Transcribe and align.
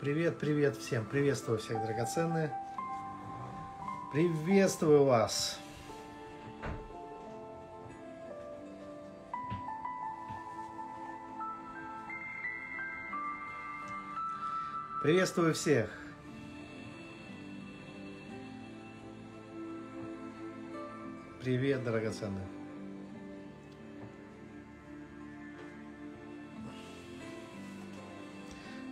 Привет, 0.00 0.38
привет 0.38 0.78
всем. 0.78 1.04
Приветствую 1.04 1.58
всех, 1.58 1.84
драгоценные. 1.84 2.50
Приветствую 4.14 5.04
вас. 5.04 5.58
Приветствую 15.02 15.52
всех. 15.52 15.90
Привет, 21.42 21.84
драгоценные. 21.84 22.59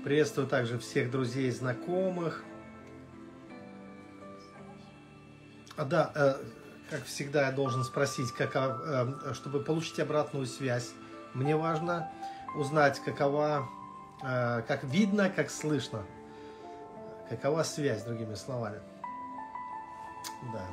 Приветствую 0.08 0.46
также 0.46 0.78
всех 0.78 1.10
друзей, 1.10 1.50
знакомых. 1.50 2.42
А, 5.76 5.84
да, 5.84 6.10
э, 6.14 6.34
как 6.88 7.04
всегда, 7.04 7.48
я 7.48 7.52
должен 7.52 7.84
спросить, 7.84 8.32
как, 8.32 8.56
э, 8.56 9.34
чтобы 9.34 9.60
получить 9.62 10.00
обратную 10.00 10.46
связь. 10.46 10.92
Мне 11.34 11.56
важно 11.56 12.10
узнать, 12.56 12.98
какова, 13.00 13.68
э, 14.22 14.62
как 14.66 14.82
видно, 14.84 15.28
как 15.28 15.50
слышно. 15.50 16.02
Какова 17.28 17.62
связь, 17.62 18.02
другими 18.02 18.34
словами. 18.34 18.80
Да. 20.54 20.64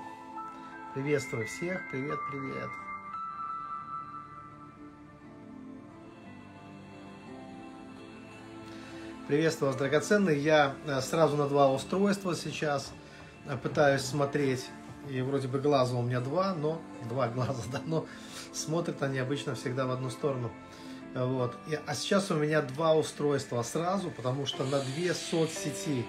Приветствую 0.94 1.46
всех. 1.46 1.82
Привет, 1.92 2.20
привет. 2.32 2.70
Приветствую 9.28 9.72
вас, 9.72 9.80
драгоценные. 9.80 10.40
Я 10.40 10.76
э, 10.86 11.02
сразу 11.02 11.36
на 11.36 11.48
два 11.48 11.74
устройства 11.74 12.36
сейчас 12.36 12.92
э, 13.48 13.58
пытаюсь 13.58 14.04
смотреть. 14.04 14.68
И 15.10 15.20
вроде 15.22 15.48
бы 15.48 15.60
глаза 15.60 15.98
у 15.98 16.04
меня 16.04 16.20
два, 16.20 16.54
но 16.54 16.80
два 17.10 17.28
глаза, 17.36 17.64
да, 17.72 17.82
но 17.88 18.06
смотрят 18.54 19.02
они 19.02 19.18
обычно 19.18 19.56
всегда 19.56 19.88
в 19.88 19.92
одну 19.92 20.12
сторону. 20.12 20.52
Вот. 21.16 21.56
И, 21.68 21.80
а 21.88 21.96
сейчас 21.96 22.30
у 22.30 22.36
меня 22.36 22.62
два 22.62 22.94
устройства 22.94 23.64
сразу, 23.64 24.12
потому 24.12 24.46
что 24.46 24.64
на 24.64 24.80
две 24.82 25.16
соцсети 25.16 26.06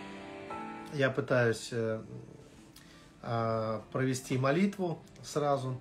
я 0.93 1.09
пытаюсь 1.09 1.71
э, 1.73 2.03
э, 3.23 3.81
провести 3.93 4.37
молитву 4.37 5.03
сразу. 5.23 5.81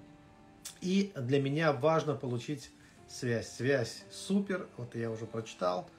И 0.80 1.12
для 1.18 1.42
меня 1.42 1.74
важно 1.74 2.16
получить 2.16 2.72
связь. 3.10 3.50
Связь 3.50 4.04
супер, 4.10 4.68
вот 4.78 4.96
я 4.96 5.12
уже 5.12 5.26
прочитал 5.26 5.90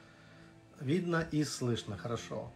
видно 0.81 1.27
и 1.31 1.45
слышно 1.45 1.97
хорошо. 1.97 2.51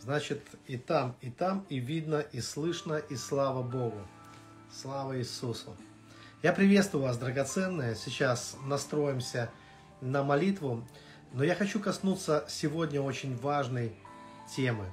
Значит, 0.00 0.42
и 0.66 0.76
там, 0.76 1.16
и 1.20 1.30
там, 1.30 1.66
и 1.68 1.78
видно, 1.78 2.20
и 2.20 2.40
слышно, 2.40 2.94
и 2.94 3.16
слава 3.16 3.62
Богу. 3.62 4.00
Слава 4.72 5.18
Иисусу. 5.18 5.76
Я 6.42 6.52
приветствую 6.52 7.02
вас, 7.02 7.18
драгоценные. 7.18 7.96
Сейчас 7.96 8.56
настроимся 8.64 9.50
на 10.00 10.22
молитву. 10.22 10.86
Но 11.32 11.42
я 11.42 11.54
хочу 11.54 11.80
коснуться 11.80 12.44
сегодня 12.48 13.00
очень 13.00 13.36
важной 13.36 13.96
темы. 14.54 14.92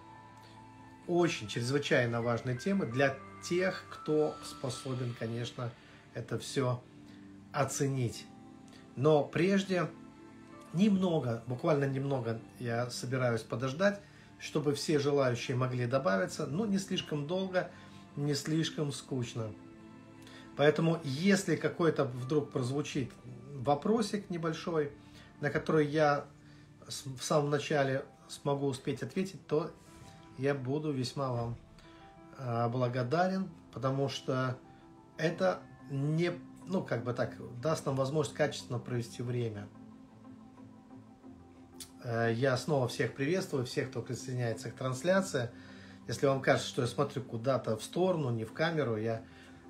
Очень, 1.06 1.48
чрезвычайно 1.48 2.22
важной 2.22 2.58
темы 2.58 2.86
для 2.86 3.16
тех, 3.48 3.84
кто 3.92 4.36
способен, 4.44 5.16
конечно, 5.20 5.72
это 6.14 6.40
все 6.40 6.82
оценить. 7.52 8.26
Но 8.96 9.24
прежде 9.24 9.90
Немного, 10.74 11.44
буквально 11.46 11.86
немного 11.86 12.40
я 12.60 12.90
собираюсь 12.90 13.42
подождать, 13.42 14.00
чтобы 14.40 14.74
все 14.74 15.00
желающие 15.00 15.56
могли 15.56 15.86
добавиться, 15.86 16.48
но 16.48 16.66
не 16.66 16.80
слишком 16.80 17.28
долго, 17.28 17.70
не 18.16 18.34
слишком 18.34 18.92
скучно. 18.92 19.52
Поэтому, 20.58 21.00
если 21.04 21.56
какой-то 21.56 22.06
вдруг 22.06 22.52
прозвучит 22.52 23.12
вопросик 23.54 24.30
небольшой, 24.30 24.92
на 25.42 25.50
который 25.50 25.88
я 25.88 26.26
в 26.88 27.22
самом 27.22 27.50
начале 27.50 28.06
смогу 28.28 28.68
успеть 28.68 29.04
ответить, 29.04 29.46
то 29.48 29.72
я 30.38 30.54
буду 30.56 30.92
весьма 30.92 31.32
вам 31.32 31.56
а, 32.38 32.70
благодарен, 32.70 33.50
потому 33.72 34.10
что 34.10 34.58
это 35.18 35.60
не, 35.90 36.32
ну, 36.66 36.84
как 36.84 37.04
бы 37.04 37.14
так, 37.14 37.36
даст 37.62 37.86
нам 37.86 37.96
возможность 37.96 38.36
качественно 38.36 38.80
провести 38.80 39.22
время. 39.22 39.68
Э, 42.04 42.32
я 42.34 42.58
снова 42.58 42.88
всех 42.88 43.14
приветствую, 43.14 43.66
всех, 43.66 43.90
кто 43.90 44.02
присоединяется 44.02 44.70
к 44.70 44.76
трансляции. 44.76 45.50
Если 46.08 46.26
вам 46.26 46.42
кажется, 46.42 46.70
что 46.70 46.82
я 46.82 46.88
смотрю 46.88 47.24
куда-то 47.24 47.78
в 47.78 47.84
сторону, 47.84 48.30
не 48.30 48.44
в 48.44 48.54
камеру, 48.54 48.98
я 48.98 49.22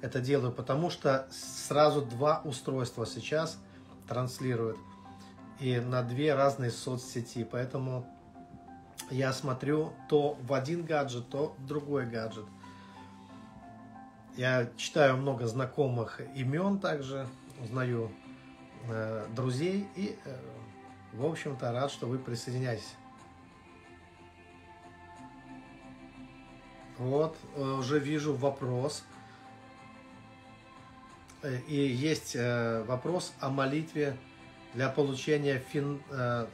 это 0.02 0.20
делаю, 0.20 0.52
потому 0.52 0.90
что 0.90 1.28
сразу 1.32 2.02
два 2.02 2.42
устройства 2.44 3.06
сейчас 3.06 3.58
транслируют 4.08 4.78
и 5.60 5.80
на 5.80 6.02
две 6.02 6.34
разные 6.34 6.72
соцсети. 6.72 7.48
Поэтому 7.50 8.06
я 9.10 9.32
смотрю 9.32 9.94
то 10.10 10.38
в 10.42 10.54
один 10.54 10.84
гаджет, 10.86 11.30
то 11.30 11.56
в 11.60 11.66
другой 11.66 12.08
гаджет. 12.08 12.46
Я 14.36 14.68
читаю 14.76 15.18
много 15.18 15.46
знакомых 15.46 16.20
имен 16.36 16.80
также, 16.80 17.28
узнаю 17.62 18.12
э, 18.90 19.28
друзей 19.36 19.88
и 19.96 20.18
э, 20.26 20.36
в 21.14 21.26
общем-то, 21.26 21.72
рад, 21.72 21.92
что 21.92 22.08
вы 22.08 22.18
присоединяетесь. 22.18 22.96
Вот, 26.98 27.38
э, 27.56 27.62
уже 27.62 28.00
вижу 28.00 28.34
вопрос. 28.34 29.04
Э, 31.42 31.60
и 31.68 31.76
есть 31.76 32.36
э, 32.36 32.84
вопрос 32.84 33.34
о 33.40 33.50
молитве 33.50 34.18
для 34.74 34.90
получения 34.90 35.60
фин, 35.60 36.02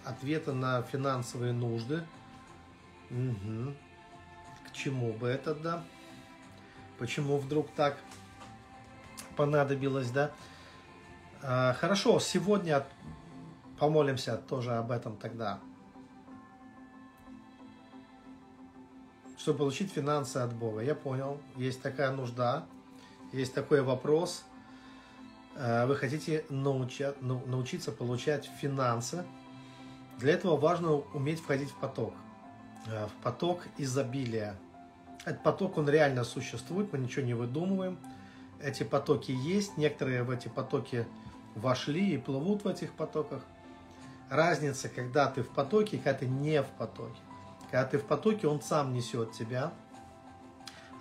ответа 0.03 0.51
на 0.51 0.81
финансовые 0.81 1.53
нужды. 1.53 2.03
Угу. 3.11 3.73
К 4.67 4.73
чему 4.73 5.13
бы 5.13 5.29
это, 5.29 5.55
да? 5.55 5.85
Почему 6.97 7.37
вдруг 7.37 7.71
так 7.77 7.97
понадобилось, 9.37 10.11
да? 10.11 10.31
Хорошо, 11.41 12.19
сегодня 12.19 12.85
Помолимся 13.79 14.35
тоже 14.35 14.73
об 14.75 14.91
этом 14.91 15.15
тогда. 15.15 15.59
Чтобы 19.37 19.59
получить 19.59 19.89
финансы 19.89 20.37
от 20.37 20.53
Бога. 20.53 20.81
Я 20.81 20.95
понял, 20.95 21.39
есть 21.55 21.81
такая 21.81 22.11
нужда, 22.11 22.65
есть 23.31 23.53
такой 23.53 23.81
вопрос. 23.81 24.43
Э, 25.55 25.85
вы 25.85 25.95
хотите 25.95 26.43
науча, 26.49 27.15
научиться 27.21 27.93
получать 27.93 28.49
финансы. 28.59 29.23
Для 30.17 30.33
этого 30.33 30.57
важно 30.57 30.95
уметь 31.13 31.39
входить 31.39 31.69
в 31.69 31.75
поток. 31.75 32.13
Э, 32.87 33.07
в 33.07 33.23
поток 33.23 33.61
изобилия. 33.77 34.57
Этот 35.23 35.41
поток, 35.41 35.77
он 35.77 35.87
реально 35.87 36.25
существует, 36.25 36.91
мы 36.91 36.99
ничего 36.99 37.25
не 37.25 37.33
выдумываем. 37.33 37.97
Эти 38.61 38.83
потоки 38.83 39.31
есть, 39.31 39.77
некоторые 39.77 40.23
в 40.23 40.31
эти 40.31 40.49
потоки 40.49 41.07
вошли 41.55 42.15
и 42.15 42.17
плывут 42.17 42.65
в 42.65 42.67
этих 42.67 42.91
потоках– 42.91 43.41
разница, 44.29 44.89
когда 44.89 45.27
ты 45.27 45.43
в 45.43 45.49
потоке 45.49 45.97
когда 45.97 46.13
ты 46.13 46.27
не 46.27 46.61
в 46.61 46.67
потоке. 46.67 47.19
Когда 47.71 47.85
ты 47.85 47.97
в 47.97 48.05
потоке, 48.05 48.47
он 48.47 48.61
сам 48.61 48.93
несет 48.93 49.31
тебя. 49.31 49.71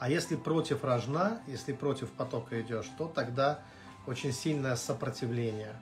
А 0.00 0.08
если 0.08 0.36
против 0.36 0.84
рожна, 0.84 1.40
если 1.46 1.72
против 1.72 2.10
потока 2.10 2.60
идешь, 2.60 2.86
то 2.96 3.08
тогда 3.08 3.60
очень 4.06 4.32
сильное 4.32 4.76
сопротивление 4.76 5.74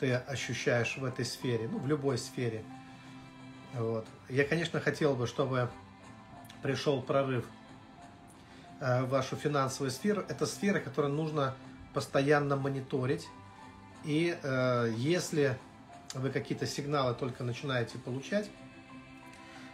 ты 0.00 0.14
ощущаешь 0.14 0.96
в 0.98 1.04
этой 1.04 1.24
сфере, 1.24 1.68
ну, 1.70 1.78
в 1.78 1.86
любой 1.86 2.18
сфере. 2.18 2.62
Вот. 3.72 4.06
Я, 4.28 4.44
конечно, 4.44 4.80
хотел 4.80 5.14
бы, 5.14 5.26
чтобы 5.26 5.70
пришел 6.62 7.00
прорыв 7.02 7.46
э, 8.80 9.02
в 9.04 9.08
вашу 9.08 9.36
финансовую 9.36 9.90
сферу. 9.90 10.24
Это 10.28 10.46
сфера, 10.46 10.80
которую 10.80 11.14
нужно 11.14 11.54
постоянно 11.92 12.56
мониторить. 12.56 13.26
И 14.04 14.36
э, 14.42 14.92
если 14.96 15.56
вы 16.14 16.30
какие-то 16.30 16.66
сигналы 16.66 17.14
только 17.14 17.44
начинаете 17.44 17.98
получать. 17.98 18.50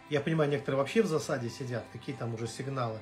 Я 0.09 0.19
понимаю, 0.19 0.49
некоторые 0.49 0.79
вообще 0.79 1.01
в 1.01 1.07
засаде 1.07 1.49
сидят, 1.49 1.85
какие 1.93 2.15
там 2.15 2.33
уже 2.33 2.47
сигналы. 2.47 2.99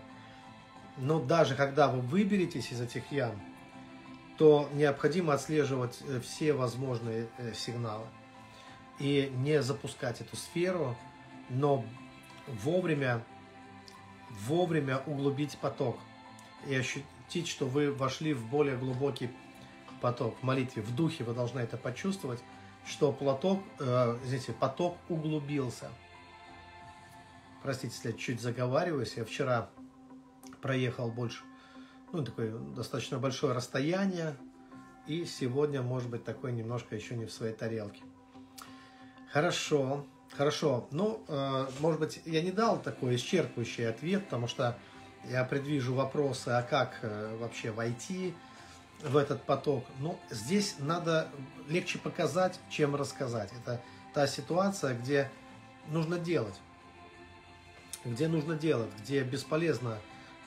Но 0.97 1.19
даже 1.19 1.55
когда 1.55 1.87
вы 1.87 2.01
выберетесь 2.01 2.71
из 2.71 2.81
этих 2.81 3.11
ям, 3.11 3.39
то 4.37 4.69
необходимо 4.73 5.33
отслеживать 5.33 5.99
э, 6.07 6.19
все 6.21 6.53
возможные 6.53 7.27
э, 7.37 7.53
сигналы 7.53 8.05
и 8.99 9.31
не 9.35 9.61
запускать 9.61 10.21
эту 10.21 10.35
сферу, 10.35 10.95
но 11.49 11.83
вовремя, 12.47 13.23
вовремя 14.29 14.99
углубить 15.05 15.57
поток 15.57 15.97
и 16.67 16.75
ощутить, 16.75 17.47
что 17.47 17.65
вы 17.65 17.91
вошли 17.91 18.33
в 18.33 18.45
более 18.45 18.77
глубокий 18.77 19.29
поток 20.01 20.37
в 20.39 20.43
молитве, 20.43 20.81
в 20.81 20.95
духе 20.95 21.23
вы 21.23 21.33
должны 21.33 21.59
это 21.59 21.77
почувствовать, 21.77 22.39
что 22.89 23.11
платок, 23.11 23.61
э, 23.79 24.17
извините, 24.23 24.51
поток 24.53 24.97
углубился. 25.09 25.89
простите, 27.61 27.93
если 27.93 28.11
я 28.11 28.17
чуть 28.17 28.41
заговариваюсь, 28.41 29.13
я 29.15 29.25
вчера 29.25 29.69
проехал 30.61 31.11
больше, 31.11 31.43
ну, 32.11 32.23
такое 32.23 32.57
достаточно 32.57 33.19
большое 33.19 33.53
расстояние, 33.53 34.35
и 35.05 35.25
сегодня, 35.25 35.81
может 35.81 36.09
быть, 36.09 36.23
такой 36.23 36.51
немножко 36.51 36.95
еще 36.95 37.15
не 37.15 37.25
в 37.25 37.31
своей 37.31 37.53
тарелке. 37.53 38.01
Хорошо, 39.31 40.05
хорошо. 40.35 40.87
Ну, 40.91 41.23
э, 41.27 41.67
может 41.79 41.99
быть, 41.99 42.21
я 42.25 42.41
не 42.41 42.51
дал 42.51 42.81
такой 42.81 43.15
исчерпывающий 43.15 43.87
ответ, 43.87 44.25
потому 44.25 44.47
что 44.47 44.77
я 45.29 45.43
предвижу 45.43 45.93
вопросы, 45.93 46.49
а 46.49 46.63
как 46.63 46.99
э, 47.03 47.37
вообще 47.37 47.71
войти 47.71 48.33
в 49.03 49.17
этот 49.17 49.43
поток. 49.43 49.85
Ну, 49.99 50.19
здесь 50.29 50.75
надо 50.79 51.29
легче 51.67 51.99
показать, 51.99 52.59
чем 52.69 52.95
рассказать. 52.95 53.49
Это 53.61 53.81
та 54.13 54.27
ситуация, 54.27 54.93
где 54.93 55.29
нужно 55.87 56.17
делать. 56.17 56.55
Где 58.05 58.27
нужно 58.27 58.55
делать, 58.55 58.89
где 59.01 59.23
бесполезно, 59.23 59.97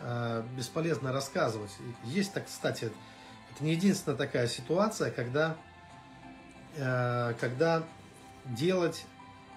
э, 0.00 0.43
бесполезно 0.56 1.12
рассказывать. 1.12 1.70
Есть, 2.04 2.32
так, 2.32 2.46
кстати, 2.46 2.84
это 2.84 3.64
не 3.64 3.72
единственная 3.72 4.16
такая 4.16 4.49
ситуация, 4.49 5.10
когда, 5.10 5.56
когда 6.75 7.84
делать 8.46 9.05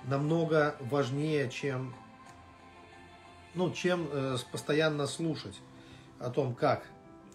намного 0.07 0.75
важнее, 0.79 1.49
чем, 1.49 1.93
ну, 3.53 3.71
чем 3.71 4.07
э, 4.11 4.37
постоянно 4.51 5.07
слушать 5.07 5.59
о 6.19 6.29
том, 6.29 6.53
как, 6.55 6.85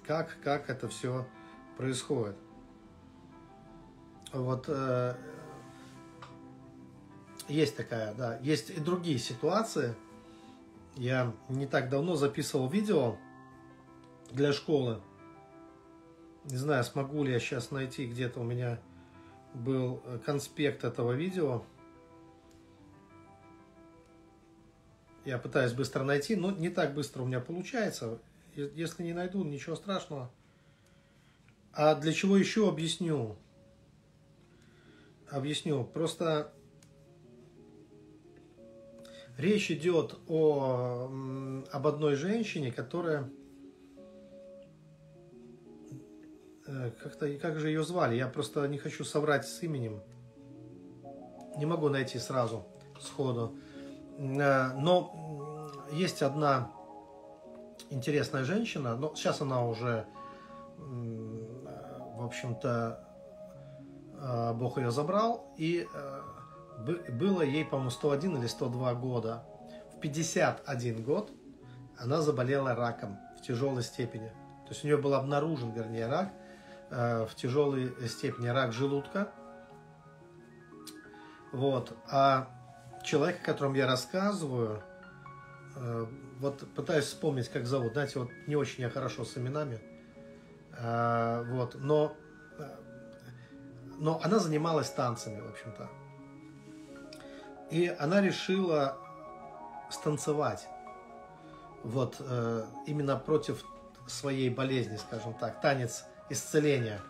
как, 0.07 0.37
как 0.43 0.71
это 0.71 0.89
все 0.89 1.27
происходит. 1.81 2.37
Вот 4.35 4.67
э, 4.69 5.15
есть 7.49 7.75
такая, 7.75 8.13
да, 8.13 8.39
есть 8.43 8.69
и 8.69 8.79
другие 8.79 9.19
ситуации. 9.19 9.95
Я 10.97 11.33
не 11.49 11.67
так 11.67 11.89
давно 11.89 12.17
записывал 12.17 12.69
видео 12.69 13.17
для 14.31 14.53
школы. 14.53 15.01
Не 16.45 16.57
знаю, 16.57 16.85
смогу 16.85 17.25
ли 17.25 17.33
я 17.33 17.41
сейчас 17.41 17.71
найти 17.71 18.07
где-то 18.07 18.41
у 18.41 18.45
меня 18.45 18.79
был 19.55 20.03
конспект 20.27 20.85
этого 20.85 21.13
видео. 21.13 21.65
Я 25.25 25.39
пытаюсь 25.39 25.73
быстро 25.73 26.05
найти, 26.05 26.37
но 26.37 26.51
не 26.51 26.69
так 26.69 26.93
быстро 26.93 27.23
у 27.23 27.27
меня 27.27 27.41
получается. 27.41 28.19
Если 28.55 29.03
не 29.03 29.15
найду, 29.15 29.45
ничего 29.45 29.77
страшного. 29.77 30.31
А 31.73 31.95
для 31.95 32.13
чего 32.13 32.37
еще 32.37 32.69
объясню? 32.69 33.37
Объясню. 35.29 35.85
Просто 35.85 36.53
речь 39.37 39.71
идет 39.71 40.19
о, 40.29 41.11
об 41.71 41.87
одной 41.87 42.17
женщине, 42.17 42.73
которая 42.73 43.31
Э, 46.71 46.91
как-то, 47.03 47.33
как 47.39 47.59
же 47.59 47.69
ее 47.69 47.83
звали? 47.83 48.17
Я 48.17 48.29
просто 48.29 48.67
не 48.69 48.79
хочу 48.79 49.05
соврать 49.05 49.47
с 49.47 49.63
именем. 49.63 50.03
Не 51.57 51.67
могу 51.67 51.89
найти 51.89 52.19
сразу, 52.19 52.65
сходу. 53.01 53.57
Э, 54.19 54.73
но 54.75 55.73
есть 55.93 56.23
одна 56.23 56.71
интересная 57.91 58.45
женщина, 58.45 58.97
но 58.97 59.15
сейчас 59.17 59.41
она 59.41 59.67
уже, 59.67 60.07
общем-то, 62.31 63.05
э, 64.15 64.53
Бог 64.55 64.79
ее 64.79 64.91
забрал, 64.91 65.55
и 65.59 65.87
было 67.11 67.43
ей, 67.43 67.65
по-моему, 67.65 67.91
101 67.91 68.39
или 68.39 68.47
102 68.47 68.95
года. 68.95 69.45
В 69.95 70.01
51 70.01 71.03
год 71.03 71.31
она 71.99 72.23
заболела 72.23 72.75
раком 72.75 73.19
в 73.39 73.43
тяжелой 73.43 73.83
степени. 73.83 74.29
То 74.65 74.71
есть 74.71 74.83
у 74.85 74.87
нее 74.87 74.97
был 74.97 75.13
обнаружен, 75.15 75.73
вернее, 75.73 76.07
рак, 76.07 76.31
Э, 76.91 77.25
в 77.25 77.37
тяжелой 77.37 77.93
степени 78.09 78.49
рак 78.49 78.73
желудка. 78.73 79.31
Вот. 81.53 81.97
А 82.11 82.49
человек, 83.05 83.41
о 83.43 83.45
котором 83.45 83.75
я 83.75 83.87
рассказываю, 83.87 84.83
э, 85.77 86.07
вот 86.41 86.69
пытаюсь 86.75 87.05
вспомнить, 87.05 87.49
как 87.49 87.67
зовут. 87.67 87.93
Знаете, 87.93 88.19
вот 88.19 88.31
не 88.49 88.57
очень 88.57 88.83
я 88.83 88.91
хорошо 88.91 89.25
с 89.25 89.39
именами. 89.39 89.81
Э, 90.81 91.45
вот. 91.49 91.77
Но, 91.79 92.17
но 93.99 94.21
она 94.23 94.39
занималась 94.39 94.91
танцами, 94.91 95.41
в 95.41 95.51
общем-то. 95.51 95.89
И 97.71 97.87
она 97.99 98.21
решила 98.21 98.99
станцевать. 99.91 100.69
Вот 101.85 102.21
именно 102.87 103.17
против 103.17 103.65
своей 104.07 104.51
болезни, 104.51 104.97
скажем 104.97 105.35
так. 105.35 105.61
Танец 105.61 106.05
исцеления. 106.29 107.01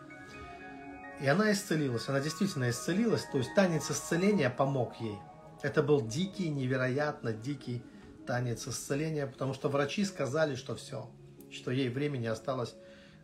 И 1.21 1.27
она 1.27 1.53
исцелилась, 1.53 2.09
она 2.09 2.21
действительно 2.21 2.71
исцелилась, 2.71 3.25
то 3.31 3.39
есть 3.39 3.55
танец 3.55 3.91
исцеления 3.91 4.49
помог 4.49 4.97
ей. 5.01 5.19
Это 5.61 5.83
был 5.83 6.01
дикий, 6.01 6.49
невероятно 6.49 7.35
дикий 7.35 7.85
танец 8.27 8.67
исцеления, 8.67 9.27
потому 9.27 9.53
что 9.53 9.69
врачи 9.69 10.07
сказали, 10.07 10.55
что 10.55 10.75
все, 10.77 11.11
что 11.51 11.71
ей 11.71 11.91
времени 11.91 12.27
осталось 12.27 12.75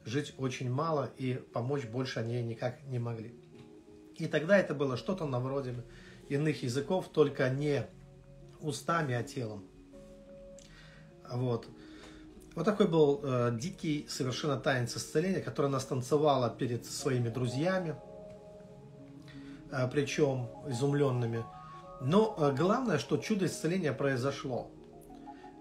жить 0.07 0.35
очень 0.39 0.71
мало, 0.71 1.11
и 1.19 1.35
помочь 1.53 1.85
больше 1.85 2.21
они 2.21 2.43
никак 2.43 2.83
не 2.85 2.99
могли. 2.99 3.35
И 4.15 4.27
тогда 4.27 4.57
это 4.57 4.75
было 4.75 4.97
что-то 4.97 5.27
на 5.27 5.41
вроде 5.41 5.75
иных 6.29 6.63
языков, 6.63 7.11
только 7.13 7.51
не 7.51 7.87
устами, 8.61 9.15
а 9.15 9.23
телом. 9.23 9.65
Вот. 11.31 11.67
Вот 12.55 12.65
такой 12.65 12.87
был 12.87 13.21
э, 13.23 13.51
дикий 13.61 14.07
совершенно 14.09 14.57
танец 14.59 14.97
исцеления, 14.97 15.41
который 15.41 15.67
она 15.67 15.81
станцевала 15.81 16.49
перед 16.49 16.87
своими 16.87 17.29
друзьями, 17.29 17.97
э, 19.71 19.87
причем 19.93 20.49
изумленными. 20.67 21.45
Но 22.01 22.35
э, 22.39 22.55
главное, 22.57 22.99
что 22.99 23.19
чудо 23.19 23.47
исцеления 23.47 23.93
произошло. 23.93 24.71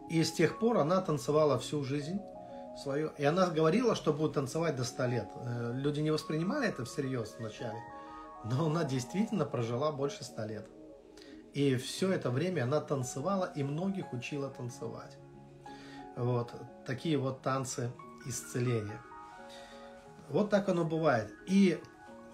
И 0.09 0.23
с 0.23 0.31
тех 0.31 0.59
пор 0.59 0.77
она 0.77 1.01
танцевала 1.01 1.59
всю 1.59 1.83
жизнь 1.83 2.21
свою. 2.77 3.09
И 3.17 3.23
она 3.23 3.47
говорила, 3.47 3.95
что 3.95 4.13
будет 4.13 4.33
танцевать 4.33 4.75
до 4.75 4.83
100 4.83 5.05
лет. 5.05 5.29
Э, 5.35 5.71
люди 5.73 6.01
не 6.01 6.11
воспринимали 6.11 6.67
это 6.67 6.85
всерьез 6.85 7.35
вначале. 7.39 7.79
Но 8.43 8.67
она 8.67 8.83
действительно 8.83 9.45
прожила 9.45 9.91
больше 9.91 10.23
100 10.23 10.45
лет. 10.45 10.67
И 11.53 11.75
все 11.77 12.11
это 12.11 12.29
время 12.29 12.63
она 12.63 12.81
танцевала 12.81 13.51
и 13.55 13.63
многих 13.63 14.11
учила 14.13 14.49
танцевать. 14.49 15.17
Вот 16.15 16.53
такие 16.85 17.17
вот 17.17 17.41
танцы 17.41 17.91
исцеления. 18.25 19.01
Вот 20.29 20.49
так 20.49 20.69
оно 20.69 20.83
бывает. 20.83 21.31
И 21.47 21.81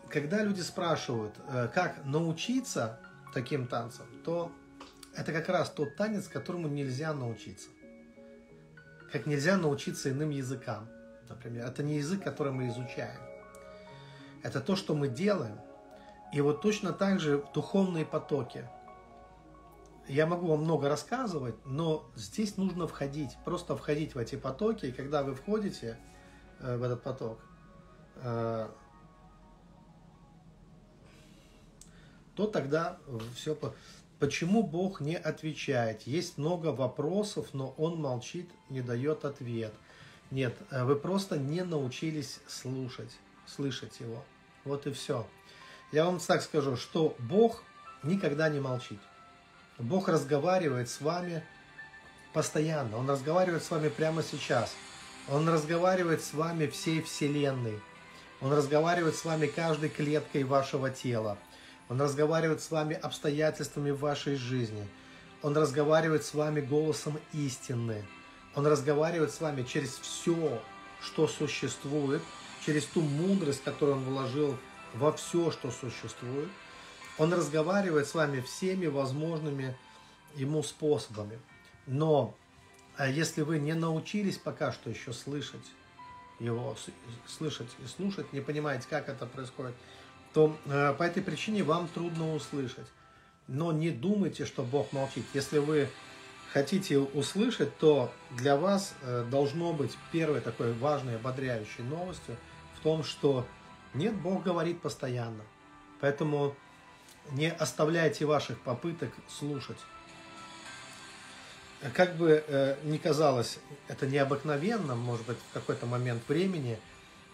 когда 0.09 0.43
люди 0.43 0.61
спрашивают, 0.61 1.35
э, 1.49 1.69
как 1.73 2.03
научиться 2.05 2.99
таким 3.33 3.67
танцам, 3.67 4.07
то 4.23 4.51
это 5.15 5.31
как 5.33 5.49
раз 5.49 5.69
тот 5.69 5.95
танец, 5.95 6.27
которому 6.27 6.67
нельзя 6.67 7.13
научиться. 7.13 7.69
Как 9.11 9.25
нельзя 9.25 9.57
научиться 9.57 10.09
иным 10.09 10.29
языкам, 10.29 10.87
например. 11.29 11.65
Это 11.65 11.83
не 11.83 11.97
язык, 11.97 12.23
который 12.23 12.53
мы 12.53 12.67
изучаем. 12.69 13.19
Это 14.43 14.61
то, 14.61 14.75
что 14.75 14.95
мы 14.95 15.07
делаем. 15.07 15.59
И 16.33 16.41
вот 16.41 16.61
точно 16.61 16.93
так 16.93 17.19
же 17.19 17.37
в 17.37 17.51
духовные 17.53 18.05
потоки– 18.05 18.67
я 20.11 20.25
могу 20.25 20.47
вам 20.47 20.63
много 20.63 20.89
рассказывать, 20.89 21.55
но 21.65 22.09
здесь 22.15 22.57
нужно 22.57 22.87
входить, 22.87 23.37
просто 23.45 23.77
входить 23.77 24.15
в 24.15 24.17
эти 24.17 24.35
потоки, 24.35 24.87
и 24.87 24.91
когда 24.91 25.23
вы 25.23 25.35
входите 25.35 25.97
э, 26.59 26.75
в 26.75 26.83
этот 26.83 27.01
поток, 27.01 27.39
э, 28.17 28.67
то 32.35 32.47
тогда 32.47 32.97
все... 33.35 33.57
Почему 34.21 34.61
Бог 34.61 35.01
не 35.01 35.15
отвечает? 35.15 36.03
Есть 36.03 36.37
много 36.37 36.67
вопросов, 36.67 37.47
но 37.53 37.73
Он 37.75 37.99
молчит, 37.99 38.47
не 38.69 38.81
дает 38.81 39.25
ответ. 39.25 39.73
Нет, 40.29 40.55
э, 40.69 40.83
вы 40.83 40.95
просто 40.95 41.39
не 41.39 41.63
научились 41.63 42.39
слушать, 42.47 43.09
слышать 43.47 43.99
Его. 43.99 44.23
Вот 44.63 44.85
и 44.85 44.91
все. 44.91 45.25
Я 45.91 46.05
вам 46.05 46.19
так 46.19 46.43
скажу, 46.43 46.75
что 46.77 47.15
Бог 47.17 47.63
никогда 48.03 48.47
не 48.49 48.59
молчит. 48.59 48.99
Бог 49.79 50.07
разговаривает 50.07 50.87
с 50.89 51.01
вами 51.01 51.43
постоянно. 52.31 52.97
Он 52.97 53.09
разговаривает 53.09 53.63
с 53.63 53.71
вами 53.71 53.89
прямо 53.89 54.21
сейчас. 54.21 54.75
Он 55.29 55.49
разговаривает 55.49 56.21
с 56.21 56.35
вами 56.35 56.67
всей 56.67 57.01
Вселенной. 57.01 57.79
Он 58.39 58.53
разговаривает 58.53 59.15
с 59.15 59.25
вами 59.25 59.47
каждой 59.47 59.89
клеткой 59.89 60.43
вашего 60.43 60.91
тела. 60.91 61.39
Он 61.91 61.99
разговаривает 61.99 62.61
с 62.61 62.71
вами 62.71 62.95
обстоятельствами 62.95 63.91
вашей 63.91 64.37
жизни. 64.37 64.87
Он 65.41 65.57
разговаривает 65.57 66.23
с 66.23 66.33
вами 66.33 66.61
голосом 66.61 67.19
истины. 67.33 68.05
Он 68.55 68.65
разговаривает 68.65 69.33
с 69.33 69.41
вами 69.41 69.63
через 69.63 69.97
все, 69.97 70.63
что 71.01 71.27
существует, 71.27 72.21
через 72.65 72.85
ту 72.85 73.01
мудрость, 73.01 73.61
которую 73.65 73.97
Он 73.97 74.03
вложил 74.05 74.57
во 74.93 75.11
все, 75.11 75.51
что 75.51 75.69
существует. 75.69 76.47
Он 77.17 77.33
разговаривает 77.33 78.07
с 78.07 78.15
вами 78.15 78.39
всеми 78.39 78.85
возможными 78.85 79.75
ему 80.37 80.63
способами. 80.63 81.39
Но 81.87 82.33
а 82.95 83.09
если 83.09 83.41
вы 83.41 83.59
не 83.59 83.73
научились 83.73 84.37
пока 84.37 84.71
что 84.71 84.89
еще 84.89 85.11
слышать 85.11 85.65
его, 86.39 86.77
слышать 87.27 87.69
и 87.83 87.87
слушать, 87.87 88.31
не 88.31 88.39
понимаете, 88.39 88.87
как 88.89 89.09
это 89.09 89.25
происходит, 89.25 89.75
то 90.33 90.55
э, 90.65 90.93
по 90.97 91.03
этой 91.03 91.21
причине 91.21 91.63
вам 91.63 91.87
трудно 91.87 92.33
услышать. 92.33 92.87
Но 93.47 93.71
не 93.71 93.89
думайте, 93.89 94.45
что 94.45 94.63
Бог 94.63 94.93
молчит. 94.93 95.25
Если 95.33 95.57
вы 95.57 95.89
хотите 96.53 96.99
услышать, 96.99 97.77
то 97.77 98.11
для 98.31 98.55
вас 98.55 98.93
э, 99.01 99.25
должно 99.29 99.73
быть 99.73 99.97
первой 100.11 100.41
такой 100.41 100.73
важной, 100.73 101.15
ободряющей 101.15 101.83
новостью 101.83 102.37
в 102.75 102.81
том, 102.81 103.03
что 103.03 103.45
нет, 103.93 104.15
Бог 104.15 104.43
говорит 104.43 104.81
постоянно. 104.81 105.43
Поэтому 105.99 106.55
не 107.31 107.51
оставляйте 107.51 108.25
ваших 108.25 108.59
попыток 108.61 109.11
слушать. 109.27 109.77
Как 111.93 112.15
бы 112.15 112.43
э, 112.47 112.77
ни 112.83 112.97
казалось 112.97 113.59
это 113.87 114.05
необыкновенно, 114.05 114.95
может 114.95 115.25
быть, 115.25 115.37
в 115.37 115.53
какой-то 115.53 115.87
момент 115.87 116.21
времени, 116.27 116.79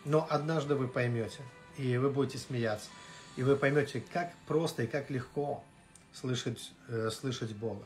но 0.05 0.25
однажды 0.29 0.75
вы 0.75 0.87
поймете, 0.87 1.41
и 1.77 1.97
вы 1.97 2.09
будете 2.09 2.37
смеяться, 2.37 2.89
и 3.35 3.43
вы 3.43 3.55
поймете, 3.55 4.03
как 4.13 4.33
просто 4.47 4.83
и 4.83 4.87
как 4.87 5.09
легко 5.09 5.63
слышать, 6.13 6.71
э, 6.87 7.09
слышать 7.11 7.53
Бога. 7.55 7.83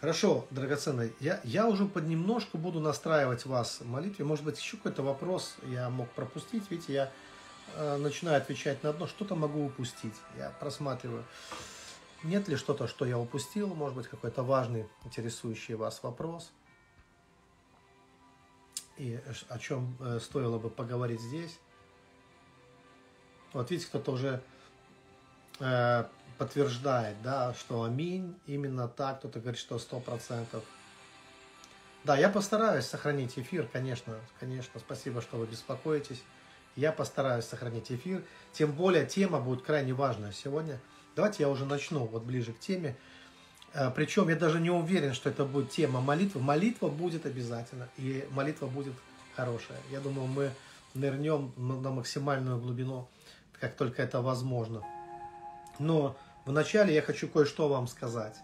Хорошо, 0.00 0.46
драгоценные, 0.50 1.12
я, 1.20 1.40
я 1.44 1.68
уже 1.68 1.84
поднемножку 1.84 2.56
буду 2.56 2.80
настраивать 2.80 3.44
вас 3.44 3.80
в 3.80 3.86
молитве. 3.86 4.24
Может 4.24 4.44
быть, 4.44 4.58
еще 4.58 4.76
какой-то 4.76 5.02
вопрос 5.02 5.56
я 5.64 5.90
мог 5.90 6.08
пропустить. 6.10 6.70
Видите, 6.70 6.92
я 6.92 7.12
э, 7.74 7.96
начинаю 7.96 8.38
отвечать 8.38 8.82
на 8.82 8.90
одно, 8.90 9.06
что-то 9.06 9.34
могу 9.34 9.66
упустить. 9.66 10.14
Я 10.38 10.50
просматриваю. 10.60 11.24
Нет 12.22 12.48
ли 12.48 12.56
что-то, 12.56 12.86
что 12.86 13.04
я 13.04 13.18
упустил? 13.18 13.74
Может 13.74 13.96
быть, 13.96 14.06
какой-то 14.06 14.42
важный, 14.42 14.86
интересующий 15.04 15.74
вас 15.74 16.02
вопрос? 16.02 16.50
И 18.96 19.18
о 19.48 19.58
чем 19.58 19.96
э, 20.00 20.18
стоило 20.20 20.58
бы 20.58 20.70
поговорить 20.70 21.20
здесь? 21.20 21.58
Вот 23.52 23.70
видите, 23.70 23.88
кто-то 23.88 24.12
уже 24.12 24.42
э, 25.58 26.04
подтверждает, 26.38 27.20
да, 27.22 27.54
что 27.54 27.82
аминь, 27.82 28.34
именно 28.46 28.88
так, 28.88 29.18
кто-то 29.18 29.40
говорит, 29.40 29.60
что 29.60 29.78
сто 29.78 30.00
процентов. 30.00 30.62
Да, 32.04 32.16
я 32.16 32.28
постараюсь 32.30 32.86
сохранить 32.86 33.38
эфир, 33.38 33.68
конечно, 33.70 34.14
конечно, 34.38 34.80
спасибо, 34.80 35.20
что 35.20 35.36
вы 35.36 35.46
беспокоитесь. 35.46 36.22
Я 36.76 36.92
постараюсь 36.92 37.44
сохранить 37.44 37.90
эфир, 37.90 38.22
тем 38.52 38.72
более 38.72 39.04
тема 39.04 39.40
будет 39.40 39.62
крайне 39.62 39.92
важная 39.92 40.32
сегодня. 40.32 40.80
Давайте 41.16 41.42
я 41.42 41.48
уже 41.48 41.66
начну 41.66 42.06
вот 42.06 42.22
ближе 42.22 42.52
к 42.52 42.60
теме. 42.60 42.96
Э, 43.74 43.90
Причем 43.90 44.28
я 44.28 44.36
даже 44.36 44.60
не 44.60 44.70
уверен, 44.70 45.12
что 45.12 45.28
это 45.28 45.44
будет 45.44 45.70
тема 45.70 46.00
молитвы. 46.00 46.40
Молитва 46.40 46.88
будет 46.88 47.26
обязательно, 47.26 47.88
и 47.98 48.26
молитва 48.30 48.66
будет 48.66 48.94
хорошая. 49.34 49.78
Я 49.90 50.00
думаю, 50.00 50.28
мы 50.28 50.52
нырнем 50.94 51.52
на 51.56 51.90
максимальную 51.90 52.58
глубину, 52.58 53.08
как 53.60 53.74
только 53.74 54.02
это 54.02 54.22
возможно. 54.22 54.82
Но 55.78 56.16
Вначале 56.44 56.94
я 56.94 57.02
хочу 57.02 57.28
кое-что 57.28 57.68
вам 57.68 57.86
сказать. 57.86 58.36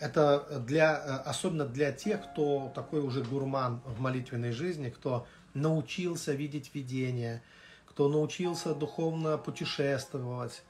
Это 0.00 0.60
для, 0.66 0.96
э, 0.96 1.28
особенно 1.28 1.64
для 1.64 1.92
тех, 1.92 2.20
кто 2.30 2.72
такой 2.74 3.00
уже 3.00 3.22
гурман 3.22 3.80
в 3.86 4.00
молитвенной 4.00 4.52
жизни, 4.52 4.90
кто 4.90 5.26
научился 5.54 6.32
видеть 6.32 6.74
видение, 6.74 7.42
кто 7.86 8.08
научился 8.08 8.74
духовно 8.74 9.38
путешествовать. 9.38 10.62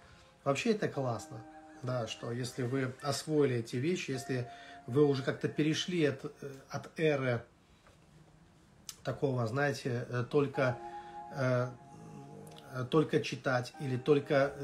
Вообще 0.45 0.73
это 0.73 0.89
классно, 0.89 1.43
да, 1.83 2.07
что 2.07 2.31
если 2.31 2.63
вы 2.63 2.95
освоили 3.01 3.57
эти 3.57 3.77
вещи, 3.77 4.11
если 4.11 4.51
вы 4.87 5.07
уже 5.07 5.23
как-то 5.23 5.49
перешли 5.49 6.05
от, 6.05 6.25
э, 6.25 6.51
от 6.69 6.91
эры 6.99 7.43
такого, 9.03 9.47
знаете, 9.47 10.07
э, 10.09 10.25
только, 10.31 10.77
только 12.91 13.21
читать 13.21 13.75
или 13.81 13.97
только 13.97 14.55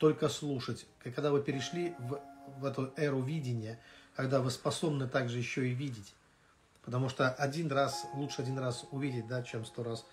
только 0.00 0.28
слушать. 0.30 0.86
Когда 1.02 1.30
вы 1.30 1.42
перешли 1.42 1.94
в, 1.98 2.20
в 2.58 2.64
эту 2.64 2.92
эру 2.96 3.20
видения, 3.20 3.78
когда 4.16 4.40
вы 4.40 4.50
способны 4.50 5.06
также 5.06 5.38
еще 5.38 5.68
и 5.68 5.74
видеть. 5.74 6.14
Потому 6.82 7.08
что 7.08 7.28
один 7.28 7.70
раз, 7.70 8.06
лучше 8.14 8.42
один 8.42 8.58
раз 8.58 8.86
увидеть, 8.90 9.28
да, 9.28 9.42
чем 9.42 9.64
сто 9.64 9.84
раз 9.84 10.06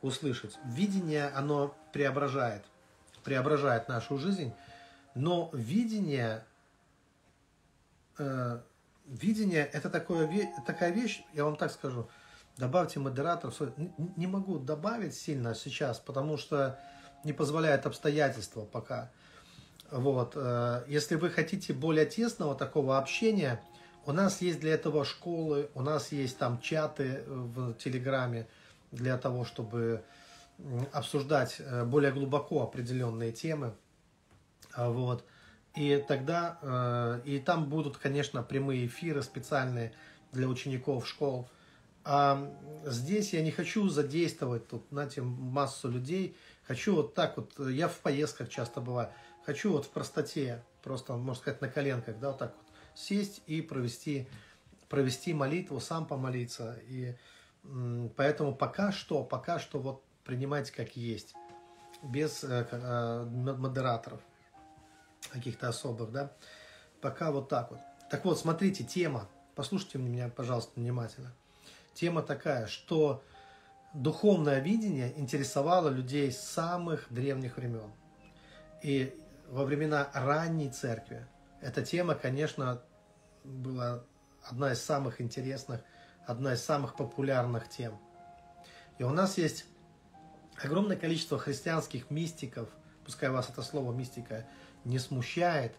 услышать. 0.00 0.56
Видение, 0.64 1.26
оно 1.28 1.76
преображает, 1.92 2.64
преображает 3.24 3.88
нашу 3.88 4.16
жизнь, 4.16 4.52
но 5.14 5.50
видение, 5.52 6.44
э, 8.18 8.60
видение 9.06 9.64
это 9.64 9.90
такое, 9.90 10.30
такая 10.64 10.92
вещь, 10.92 11.22
я 11.34 11.44
вам 11.44 11.56
так 11.56 11.72
скажу, 11.72 12.08
добавьте 12.56 13.00
модератор, 13.00 13.52
не 14.16 14.26
могу 14.26 14.58
добавить 14.58 15.14
сильно 15.14 15.54
сейчас, 15.54 15.98
потому 15.98 16.36
что 16.36 16.78
не 17.24 17.32
позволяет 17.32 17.86
обстоятельства 17.86 18.64
пока. 18.64 19.10
Вот. 19.90 20.32
Э, 20.36 20.84
если 20.88 21.16
вы 21.16 21.30
хотите 21.30 21.72
более 21.72 22.06
тесного 22.06 22.54
такого 22.54 22.98
общения, 22.98 23.62
у 24.06 24.12
нас 24.12 24.40
есть 24.40 24.60
для 24.60 24.74
этого 24.74 25.04
школы, 25.04 25.70
у 25.74 25.82
нас 25.82 26.12
есть 26.12 26.38
там 26.38 26.60
чаты 26.60 27.22
в 27.26 27.74
Телеграме 27.74 28.48
для 28.90 29.16
того, 29.18 29.44
чтобы 29.44 30.02
обсуждать 30.92 31.56
э, 31.58 31.84
более 31.84 32.12
глубоко 32.12 32.62
определенные 32.62 33.32
темы. 33.32 33.74
А, 34.72 34.90
вот. 34.90 35.24
И 35.74 36.04
тогда, 36.06 36.58
э, 36.62 37.20
и 37.24 37.38
там 37.38 37.68
будут, 37.68 37.96
конечно, 37.96 38.42
прямые 38.42 38.86
эфиры 38.86 39.22
специальные 39.22 39.92
для 40.32 40.48
учеников 40.48 41.06
школ. 41.06 41.48
А 42.04 42.50
здесь 42.84 43.32
я 43.32 43.42
не 43.42 43.50
хочу 43.50 43.88
задействовать 43.88 44.66
тут, 44.68 44.84
знаете, 44.90 45.22
массу 45.22 45.88
людей. 45.88 46.36
Хочу 46.64 46.96
вот 46.96 47.14
так 47.14 47.36
вот, 47.36 47.58
я 47.68 47.88
в 47.88 47.98
поездках 47.98 48.48
часто 48.48 48.80
бываю. 48.80 49.10
Хочу 49.44 49.72
вот 49.72 49.86
в 49.86 49.90
простоте, 49.90 50.64
просто, 50.82 51.14
можно 51.14 51.40
сказать, 51.40 51.60
на 51.60 51.68
коленках, 51.68 52.18
да, 52.18 52.28
вот 52.28 52.38
так 52.38 52.54
вот 52.56 52.66
сесть 52.94 53.42
и 53.46 53.60
провести, 53.62 54.28
провести 54.88 55.34
молитву, 55.34 55.80
сам 55.80 56.06
помолиться. 56.06 56.78
И 56.88 57.16
поэтому 58.16 58.54
пока 58.54 58.92
что, 58.92 59.24
пока 59.24 59.58
что 59.58 59.78
вот 59.78 60.02
принимайте 60.24 60.72
как 60.72 60.96
есть, 60.96 61.34
без 62.02 62.44
э, 62.44 62.66
э, 62.70 63.24
модераторов 63.24 64.20
каких-то 65.30 65.68
особых, 65.68 66.10
да. 66.10 66.32
Пока 67.00 67.30
вот 67.30 67.48
так 67.48 67.70
вот. 67.70 67.80
Так 68.10 68.24
вот, 68.24 68.38
смотрите, 68.38 68.84
тема, 68.84 69.28
послушайте 69.54 69.98
меня, 69.98 70.28
пожалуйста, 70.28 70.72
внимательно. 70.76 71.32
Тема 71.94 72.22
такая, 72.22 72.66
что 72.66 73.22
духовное 73.94 74.60
видение 74.60 75.18
интересовало 75.18 75.88
людей 75.88 76.32
с 76.32 76.40
самых 76.40 77.06
древних 77.10 77.56
времен. 77.56 77.92
И 78.82 79.18
во 79.48 79.64
времена 79.64 80.10
ранней 80.14 80.70
церкви 80.70 81.26
эта 81.60 81.82
тема, 81.82 82.14
конечно, 82.14 82.82
была 83.44 84.02
одна 84.42 84.72
из 84.72 84.82
самых 84.82 85.20
интересных, 85.20 85.82
одна 86.26 86.54
из 86.54 86.64
самых 86.64 86.96
популярных 86.96 87.68
тем. 87.68 87.98
И 88.98 89.04
у 89.04 89.10
нас 89.10 89.38
есть 89.38 89.66
огромное 90.62 90.96
количество 90.96 91.38
христианских 91.38 92.10
мистиков, 92.10 92.68
пускай 93.04 93.30
вас 93.30 93.48
это 93.50 93.62
слово 93.62 93.92
мистика 93.92 94.46
не 94.84 94.98
смущает, 94.98 95.74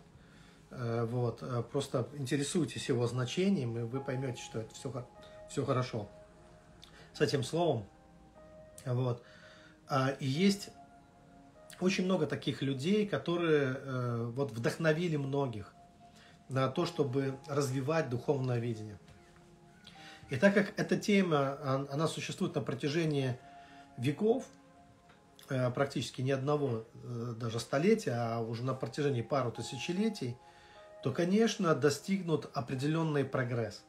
э, 0.71 1.05
вот, 1.05 1.39
э, 1.41 1.63
просто 1.63 2.07
интересуйтесь 2.13 2.89
его 2.89 3.07
значением, 3.07 3.77
и 3.77 3.81
вы 3.81 4.01
поймете, 4.01 4.41
что 4.41 4.59
это 4.59 4.73
все, 4.73 5.05
все 5.53 5.63
хорошо 5.63 6.09
с 7.13 7.21
этим 7.21 7.43
словом. 7.43 7.85
Вот. 8.85 9.21
А, 9.87 10.09
и 10.19 10.25
есть 10.25 10.69
очень 11.79 12.05
много 12.05 12.25
таких 12.25 12.63
людей, 12.63 13.07
которые 13.07 13.77
э, 13.77 14.31
вот 14.33 14.51
вдохновили 14.51 15.15
многих 15.15 15.71
на 16.49 16.69
то, 16.69 16.87
чтобы 16.87 17.37
развивать 17.47 18.09
духовное 18.09 18.57
видение. 18.57 18.97
И 20.31 20.37
так 20.37 20.55
как 20.55 20.73
эта 20.75 20.97
тема, 20.97 21.85
она 21.91 22.07
существует 22.07 22.55
на 22.55 22.61
протяжении 22.61 23.37
веков, 23.97 24.45
э, 25.49 25.69
практически 25.69 26.23
ни 26.23 26.31
одного 26.31 26.87
э, 26.95 27.35
даже 27.37 27.59
столетия, 27.59 28.15
а 28.15 28.39
уже 28.39 28.63
на 28.63 28.73
протяжении 28.73 29.21
пару 29.21 29.51
тысячелетий, 29.51 30.35
то, 31.03 31.11
конечно, 31.11 31.75
достигнут 31.75 32.49
определенный 32.55 33.23
прогресс. 33.23 33.83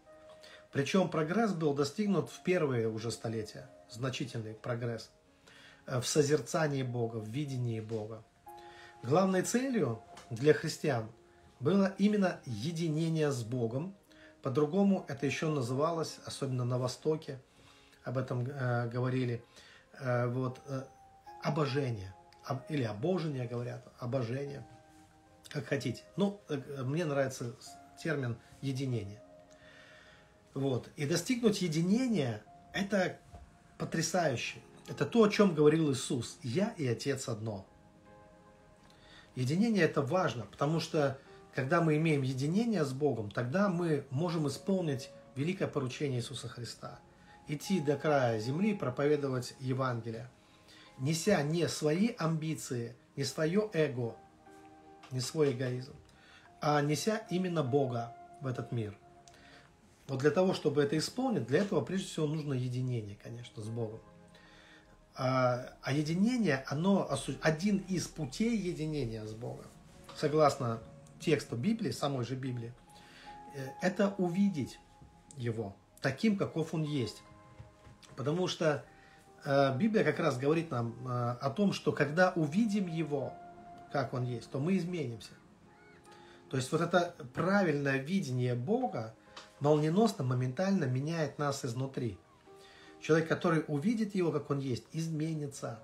Причем 0.75 1.09
прогресс 1.09 1.53
был 1.53 1.73
достигнут 1.73 2.29
в 2.29 2.43
первые 2.43 2.89
уже 2.89 3.11
столетия, 3.11 3.71
значительный 3.89 4.53
прогресс– 4.53 5.11
Э, 5.87 6.01
в 6.01 6.07
созерцании 6.07 6.83
Бога, 6.83 7.17
в 7.19 7.29
видении 7.29 7.81
Бога. 7.81 8.23
Главной 9.03 9.43
целью 9.43 10.03
для 10.31 10.55
христиан 10.55 11.07
было 11.61 11.95
именно 11.99 12.41
единение 12.47 13.31
с 13.31 13.43
Богом. 13.43 13.95
По-другому 14.43 15.05
это 15.09 15.27
еще 15.27 15.49
называлось, 15.49 16.19
особенно 16.25 16.65
на 16.65 16.79
Востоке, 16.79 17.39
об 18.03 18.19
этом 18.19 18.47
э, 18.47 18.89
говорили, 18.89 19.45
э, 20.01 20.27
вот, 20.27 20.61
э, 20.67 20.85
обожение. 21.43 22.15
Об, 22.45 22.63
или 22.69 22.83
обожение 22.83 23.47
говорят, 23.47 23.87
обожение, 23.99 24.67
как 25.49 25.67
хотите. 25.67 26.03
Ну, 26.17 26.41
э, 26.49 26.57
мне 26.83 27.05
нравится 27.05 27.55
термин 28.03 28.37
единение. 28.61 29.21
Вот. 30.55 30.89
И 30.97 31.07
достигнуть 31.07 31.63
единения– 31.63 32.43
это 32.73 33.19
потрясающе. 33.77 34.59
Это 34.89 35.05
то, 35.05 35.25
о 35.25 35.29
чем 35.29 35.55
говорил 35.55 35.93
Иисус. 35.93 36.39
Я 36.43 36.75
и 36.77 36.87
Отец 36.87 37.29
одно. 37.29 37.67
Единение– 39.35 39.83
это 39.85 40.01
важно, 40.01 40.47
потому 40.47 40.79
что 40.79 41.19
когда 41.55 41.81
мы 41.81 41.97
имеем 41.97 42.23
единение 42.23 42.85
с 42.85 42.93
Богом, 42.93 43.31
тогда 43.31 43.69
мы 43.69 44.07
можем 44.11 44.47
исполнить 44.49 45.11
великое 45.35 45.69
поручение 45.69 46.21
Иисуса 46.21 46.49
Христа. 46.49 46.99
Идти 47.49 47.81
до 47.81 47.97
края 47.97 48.39
земли, 48.39 48.75
проповедовать 48.75 49.55
Евангелие, 49.61 50.31
неся 50.99 51.43
не 51.43 51.69
свои 51.69 52.15
амбиции, 52.17 52.97
не 53.17 53.25
свое 53.25 53.69
эго, 53.73 54.17
не 55.11 55.21
свой 55.21 55.53
эгоизм, 55.53 55.95
а 56.61 56.81
неся 56.81 57.19
именно 57.31 57.63
Бога 57.63 58.15
в 58.41 58.47
этот 58.47 58.73
мир. 58.73 58.97
Вот 60.07 60.21
для 60.21 60.31
того, 60.31 60.53
чтобы 60.53 60.83
это 60.83 60.99
исполнить, 60.99 61.47
для 61.47 61.61
этого 61.61 61.81
прежде 61.81 62.07
всего 62.07 62.27
нужно 62.27 62.53
единение, 62.53 63.17
конечно, 63.23 63.63
с 63.63 63.69
Богом. 63.69 64.01
А, 65.17 65.71
а 65.83 65.93
единение, 65.93 66.65
оно 66.67 67.09
один 67.41 67.79
из 67.89 68.07
путей 68.09 68.57
единения 68.57 69.25
с 69.25 69.33
Богом, 69.33 69.67
согласно 70.17 70.83
тексту 71.21 71.57
Библии, 71.57 71.91
самой 71.91 72.25
же 72.25 72.35
Библии, 72.35 72.75
э, 73.55 73.69
это 73.81 74.15
увидеть 74.19 74.79
его 75.37 75.75
таким, 76.01 76.37
каков 76.37 76.75
он 76.75 76.83
есть. 76.83 77.23
Потому 78.17 78.47
что 78.47 78.85
э, 79.45 79.77
Библия 79.79 80.05
как 80.05 80.19
раз 80.19 80.37
говорит 80.37 80.71
нам 80.71 80.95
э, 81.07 81.37
о 81.41 81.51
том, 81.51 81.73
что 81.73 81.93
когда 81.93 82.33
увидим 82.33 82.89
его, 82.89 83.33
как 83.93 84.13
он 84.13 84.25
есть, 84.25 84.51
то 84.51 84.59
мы 84.59 84.77
изменимся. 84.77 85.33
То 86.51 86.57
есть 86.57 86.71
вот 86.73 86.81
это 86.81 87.15
правильное 87.33 87.99
видение 87.99 88.55
Бога 88.55 89.15
молниеносно, 89.65 90.25
моментально 90.25 90.85
меняет 90.85 91.39
нас 91.39 91.65
изнутри. 91.65 92.19
Человек, 93.01 93.29
который 93.29 93.65
увидит 93.67 94.15
его, 94.15 94.31
как 94.31 94.51
он 94.51 94.59
есть, 94.59 94.85
изменится. 94.93 95.81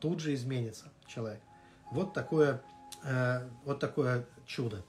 Тут 0.00 0.20
же 0.20 0.34
изменится 0.34 0.86
человек. 1.06 1.40
Вот 1.90 2.14
такое, 2.14 2.62
э, 3.04 3.46
вот 3.64 3.80
такое 3.80 4.26
чудо 4.46 4.82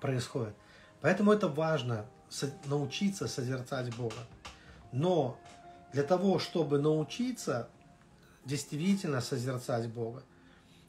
происходит. 0.00 0.54
Поэтому 1.02 1.32
это 1.32 1.48
важно 1.48 2.06
научиться 2.64 3.28
созерцать 3.28 3.94
Бога. 3.96 4.26
Но 4.90 5.38
для 5.92 6.02
того, 6.02 6.38
чтобы 6.38 6.78
научиться 6.78 7.68
действительно 8.46 9.20
созерцать 9.20 9.88
Бога, 9.88 10.22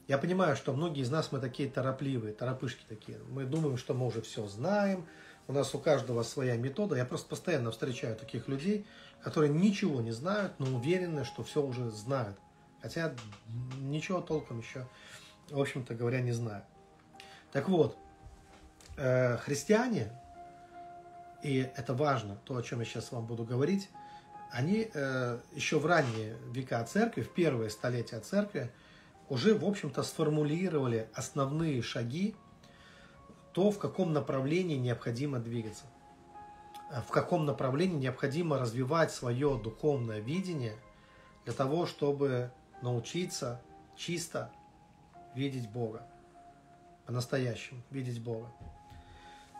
я 0.08 0.16
понимаю, 0.18 0.56
что 0.56 0.72
многие 0.72 1.02
из 1.02 1.10
нас 1.10 1.32
мы 1.32 1.38
такие 1.38 1.68
торопливые, 1.68 2.32
торопышки 2.32 2.82
такие. 2.88 3.18
Мы 3.30 3.44
думаем, 3.44 3.76
что 3.76 3.94
мы 3.94 4.06
уже 4.06 4.20
все 4.22 4.46
знаем, 4.46 5.06
у 5.48 5.52
нас 5.52 5.74
у 5.74 5.78
каждого 5.78 6.22
своя 6.22 6.56
метода. 6.56 6.96
Я 6.96 7.04
просто 7.04 7.28
постоянно 7.28 7.70
встречаю 7.70 8.16
таких 8.16 8.48
людей, 8.48 8.86
которые 9.22 9.52
ничего 9.52 10.00
не 10.00 10.12
знают, 10.12 10.54
но 10.58 10.76
уверены, 10.76 11.24
что 11.24 11.42
все 11.42 11.62
уже 11.62 11.90
знают. 11.90 12.38
Хотя 12.80 13.14
ничего 13.78 14.20
толком 14.20 14.60
еще, 14.60 14.88
в 15.50 15.60
общем-то 15.60 15.94
говоря, 15.94 16.20
не 16.20 16.32
знают. 16.32 16.64
Так 17.52 17.68
вот, 17.68 17.96
э, 18.96 19.36
христиане, 19.38 20.12
и 21.42 21.70
это 21.76 21.94
важно, 21.94 22.36
то, 22.44 22.56
о 22.56 22.62
чем 22.62 22.80
я 22.80 22.86
сейчас 22.86 23.12
вам 23.12 23.26
буду 23.26 23.44
говорить, 23.44 23.88
они 24.50 24.90
э, 24.92 25.38
еще 25.52 25.78
в 25.78 25.86
ранние 25.86 26.36
века 26.52 26.84
церкви, 26.84 27.22
в 27.22 27.32
первые 27.32 27.70
столетия 27.70 28.20
церкви, 28.20 28.70
уже, 29.28 29.54
в 29.54 29.64
общем-то, 29.64 30.02
сформулировали 30.02 31.08
основные 31.14 31.80
шаги, 31.82 32.36
то, 33.52 33.70
в 33.70 33.78
каком 33.78 34.12
направлении 34.12 34.76
необходимо 34.76 35.38
двигаться, 35.38 35.84
э, 36.90 37.00
в 37.02 37.10
каком 37.10 37.44
направлении 37.44 37.96
необходимо 37.96 38.58
развивать 38.58 39.12
свое 39.12 39.60
духовное 39.62 40.20
видение 40.20 40.76
для 41.44 41.52
того, 41.52 41.86
чтобы 41.86 42.50
научиться 42.82 43.60
чисто 43.96 44.50
видеть 45.34 45.70
Бога, 45.70 46.06
по-настоящему 47.06 47.82
видеть 47.90 48.22
Бога. 48.22 48.52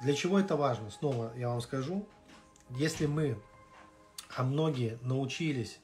Для 0.03 0.15
чего 0.15 0.39
это 0.39 0.57
важно? 0.57 0.91
Снова 0.91 1.33
я 1.37 1.49
вам 1.49 1.61
скажу, 1.61 2.07
если 2.71 3.07
мы, 3.07 3.39
а 4.35 4.43
многие 4.43 4.99
научились 5.03 5.79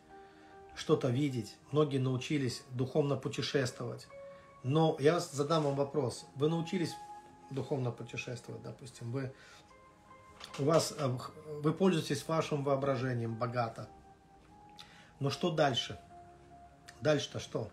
что-то 0.75 1.09
видеть, 1.09 1.57
многие 1.73 1.99
научились 1.99 2.63
духовно 2.71 3.17
путешествовать. 3.17 4.09
Но 4.63 4.97
я 4.99 5.21
задам 5.21 5.65
вам 5.65 5.77
вопрос. 5.77 6.27
Вы 6.35 6.49
научились 6.49 6.95
духовно 7.51 7.91
путешествовать, 7.91 8.63
допустим, 8.63 9.11
вы, 9.11 9.33
у 10.59 10.65
вас, 10.65 10.95
э, 10.97 11.19
вы 11.63 11.73
пользуетесь 11.73 12.27
вашим 12.27 12.65
воображением 12.65 13.35
богато. 13.35 13.89
Но 15.21 15.31
что 15.31 15.51
дальше? 15.51 15.99
Дальше-то 17.01 17.41
что? 17.41 17.71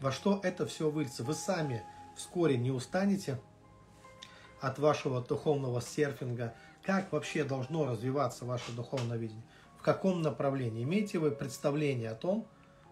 Во 0.00 0.12
что 0.12 0.40
это 0.42 0.66
все 0.66 0.90
выльется? 0.90 1.24
Вы 1.24 1.34
сами 1.34 1.84
вскоре 2.16 2.56
не 2.56 2.70
устанете 2.70 3.40
от 4.60 4.78
вашего 4.78 5.20
духовного 5.20 5.80
серфинга. 5.80 6.54
Как 6.82 7.12
вообще 7.12 7.44
должно 7.44 7.86
развиваться 7.86 8.44
ваше 8.44 8.72
духовное 8.72 9.16
видение? 9.16 9.44
в 9.82 9.84
каком 9.84 10.22
направлении. 10.22 10.84
Имеете 10.84 11.18
вы 11.18 11.32
представление 11.32 12.10
о 12.10 12.14
том, 12.14 12.46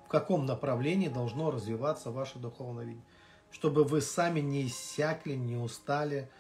в 0.05 0.09
каком 0.09 0.44
направлении 0.44 1.07
должно 1.07 1.53
развиваться 1.53 2.11
ваше 2.11 2.40
духовное 2.40 2.85
видение. 2.85 3.07
Чтобы 3.50 3.84
вы 3.84 4.00
сами 4.00 4.40
не 4.40 4.66
иссякли, 4.66 5.34
не 5.34 5.56
устали 5.56 6.30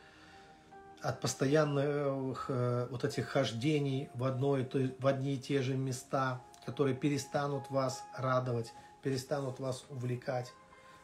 от 1.02 1.20
постоянных 1.20 2.46
э, 2.48 2.86
вот 2.90 3.04
этих 3.04 3.28
хождений 3.28 4.10
в, 4.14 4.24
одно 4.24 4.58
и 4.58 4.64
то, 4.64 4.78
в 4.98 5.06
одни 5.06 5.34
и 5.34 5.38
те 5.38 5.62
же 5.62 5.76
места, 5.76 6.40
которые 6.66 6.94
перестанут 6.94 7.70
вас 7.70 8.02
радовать, 8.16 8.72
перестанут 9.02 9.60
вас 9.60 9.84
увлекать. 9.88 10.52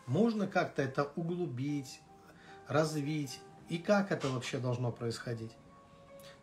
Можно 0.07 0.47
как-то 0.47 0.83
это 0.83 1.11
углубить, 1.17 2.01
развить. 2.69 3.41
И 3.69 3.79
как 3.79 4.13
это 4.13 4.29
вообще 4.29 4.59
должно 4.59 4.93
происходить? 4.93 5.53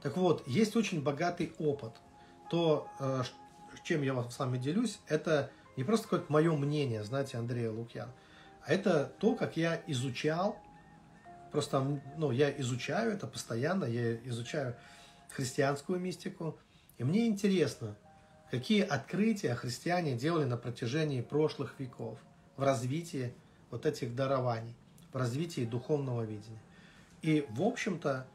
Так 0.01 0.17
вот, 0.17 0.45
есть 0.47 0.75
очень 0.75 1.01
богатый 1.01 1.53
опыт– 1.57 1.93
то, 2.53 2.87
э, 2.99 3.23
чем 3.83 4.03
я 4.03 4.29
с 4.29 4.37
вами 4.37 4.59
делюсь, 4.59 4.99
это 5.07 5.49
не 5.75 5.83
просто 5.83 6.03
какое-то 6.03 6.31
мое 6.31 6.55
мнение, 6.55 7.03
знаете, 7.03 7.39
Андрея 7.39 7.71
Лукьян, 7.71 8.11
а 8.65 8.73
это 8.73 9.11
то, 9.19 9.35
как 9.35 9.57
я 9.57 9.81
изучал, 9.87 10.57
просто, 11.51 12.01
ну, 12.17 12.31
я 12.31 12.49
изучаю 12.61 13.11
это 13.11 13.27
постоянно, 13.27 13.85
я 13.85 14.15
изучаю 14.27 14.75
христианскую 15.29 15.99
мистику, 15.99 16.57
и 16.97 17.03
мне 17.03 17.27
интересно, 17.27 17.95
какие 18.51 18.81
открытия 18.81 19.55
христиане 19.55 20.15
делали 20.15 20.45
на 20.45 20.57
протяжении 20.57 21.21
прошлых 21.21 21.79
веков 21.79 22.19
в 22.55 22.63
развитии 22.63 23.33
вот 23.69 23.85
этих 23.85 24.15
дарований, 24.15 24.75
в 25.11 25.17
развитии 25.17 25.65
духовного 25.65 26.21
видения. 26.21 26.61
И, 27.21 27.45
в 27.49 27.63
общем-то, 27.63 28.27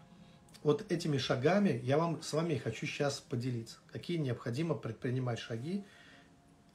вот 0.63 0.91
этими 0.91 1.19
шагами 1.19 1.81
я 1.85 1.97
вам 1.99 2.21
с 2.23 2.33
вами 2.33 2.57
хочу 2.57 2.87
сейчас 2.87 3.21
поделиться. 3.21 3.79
Какие 3.93 4.19
необходимо 4.19 4.75
предпринимать 4.75 5.39
шаги, 5.39 5.85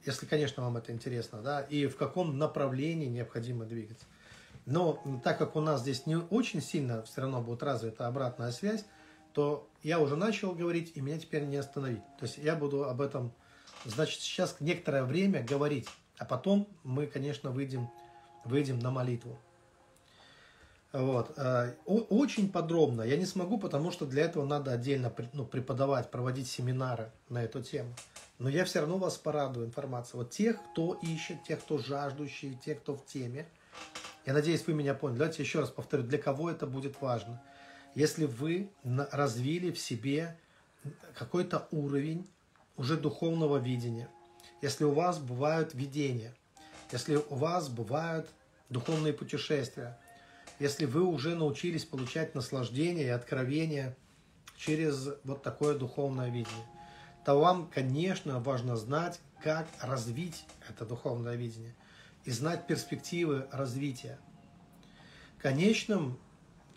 если, 0.06 0.26
конечно, 0.26 0.62
вам 0.62 0.76
это 0.76 0.92
интересно, 0.92 1.40
да, 1.42 1.62
и 1.62 1.86
в 1.86 1.96
каком 1.96 2.38
направлении 2.38 3.06
необходимо 3.06 3.64
двигаться. 3.64 4.06
Но 4.66 5.02
так 5.22 5.38
как 5.38 5.56
у 5.56 5.60
нас 5.60 5.82
здесь 5.82 6.06
не 6.06 6.16
очень 6.16 6.62
сильно 6.62 7.02
все 7.02 7.22
равно 7.22 7.40
будет 7.40 7.62
развита 7.62 8.06
обратная 8.06 8.50
связь, 8.50 8.84
то 9.32 9.68
я 9.82 9.98
уже 9.98 10.16
начал 10.16 10.52
говорить, 10.52 10.92
и 10.94 11.00
меня 11.00 11.18
теперь 11.18 11.44
не 11.44 11.56
остановить. 11.56 12.02
То 12.18 12.26
есть 12.26 12.38
я 12.38 12.54
буду 12.54 12.84
об 12.84 13.00
этом, 13.00 13.32
значит, 13.84 14.20
сейчас 14.20 14.56
некоторое 14.60 15.04
время 15.04 15.42
говорить, 15.42 15.88
а 16.18 16.24
потом 16.24 16.68
мы, 16.84 17.06
конечно, 17.06 17.50
выйдем, 17.50 17.90
выйдем 18.44 18.78
на 18.78 18.90
молитву. 18.90 19.38
Вот. 20.94 21.32
Э, 21.36 21.72
очень 21.86 22.52
подробно 22.52 23.02
я 23.02 23.16
не 23.16 23.26
смогу, 23.26 23.58
потому 23.58 23.90
что 23.90 24.06
для 24.06 24.26
этого 24.26 24.46
надо 24.46 24.70
отдельно 24.70 25.12
ну, 25.32 25.44
преподавать, 25.44 26.08
проводить 26.12 26.46
семинары 26.46 27.10
на 27.28 27.42
эту 27.42 27.64
тему. 27.64 27.92
Но 28.38 28.48
я 28.48 28.64
все 28.64 28.78
равно 28.78 28.98
вас 28.98 29.18
порадую 29.18 29.66
информацией. 29.66 30.18
Вот 30.18 30.30
тех, 30.30 30.56
кто 30.70 30.94
ищет, 31.02 31.42
тех, 31.42 31.58
кто 31.58 31.78
жаждущий, 31.78 32.56
тех, 32.64 32.78
кто 32.78 32.94
в 32.94 33.04
теме. 33.06 33.48
Я 34.24 34.34
надеюсь, 34.34 34.64
вы 34.68 34.74
меня 34.74 34.94
поняли. 34.94 35.18
Давайте 35.18 35.42
еще 35.42 35.58
раз 35.58 35.70
повторю, 35.70 36.04
для 36.04 36.18
кого 36.18 36.48
это 36.48 36.64
будет 36.64 37.00
важно. 37.00 37.42
Если 37.96 38.26
вы 38.26 38.70
развили 39.10 39.72
в 39.72 39.80
себе 39.80 40.38
какой-то 41.18 41.66
уровень 41.72 42.24
уже 42.76 42.96
духовного 42.96 43.56
видения, 43.56 44.08
если 44.62 44.84
у 44.84 44.92
вас 44.92 45.18
бывают 45.18 45.74
видения, 45.74 46.32
если 46.92 47.16
у 47.16 47.34
вас 47.34 47.68
бывают 47.68 48.28
духовные 48.68 49.12
путешествия, 49.12 49.98
если 50.58 50.84
вы 50.84 51.02
уже 51.04 51.34
научились 51.34 51.84
получать 51.84 52.34
наслаждение 52.34 53.06
и 53.06 53.08
откровение 53.08 53.96
через 54.56 55.08
вот 55.24 55.42
такое 55.42 55.76
духовное 55.76 56.28
видение, 56.28 56.66
то 57.24 57.38
вам, 57.38 57.68
конечно, 57.72 58.40
важно 58.40 58.76
знать, 58.76 59.20
как 59.42 59.66
развить 59.80 60.44
это 60.68 60.84
духовное 60.84 61.36
видение 61.36 61.74
и 62.24 62.30
знать 62.30 62.66
перспективы 62.66 63.46
развития. 63.50 64.18
В 65.38 65.42
конечном, 65.42 66.18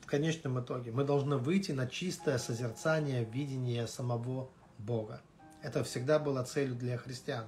конечном 0.07 0.59
итоге 0.59 0.91
мы 0.91 1.03
должны 1.03 1.37
выйти 1.37 1.71
на 1.71 1.87
чистое 1.87 2.37
созерцание, 2.37 3.25
видение 3.25 3.87
самого 3.87 4.49
Бога. 4.77 5.21
Это 5.61 5.83
всегда 5.83 6.17
было 6.17 6.43
целью 6.43 6.75
для 6.75 6.97
христиан. 6.97 7.45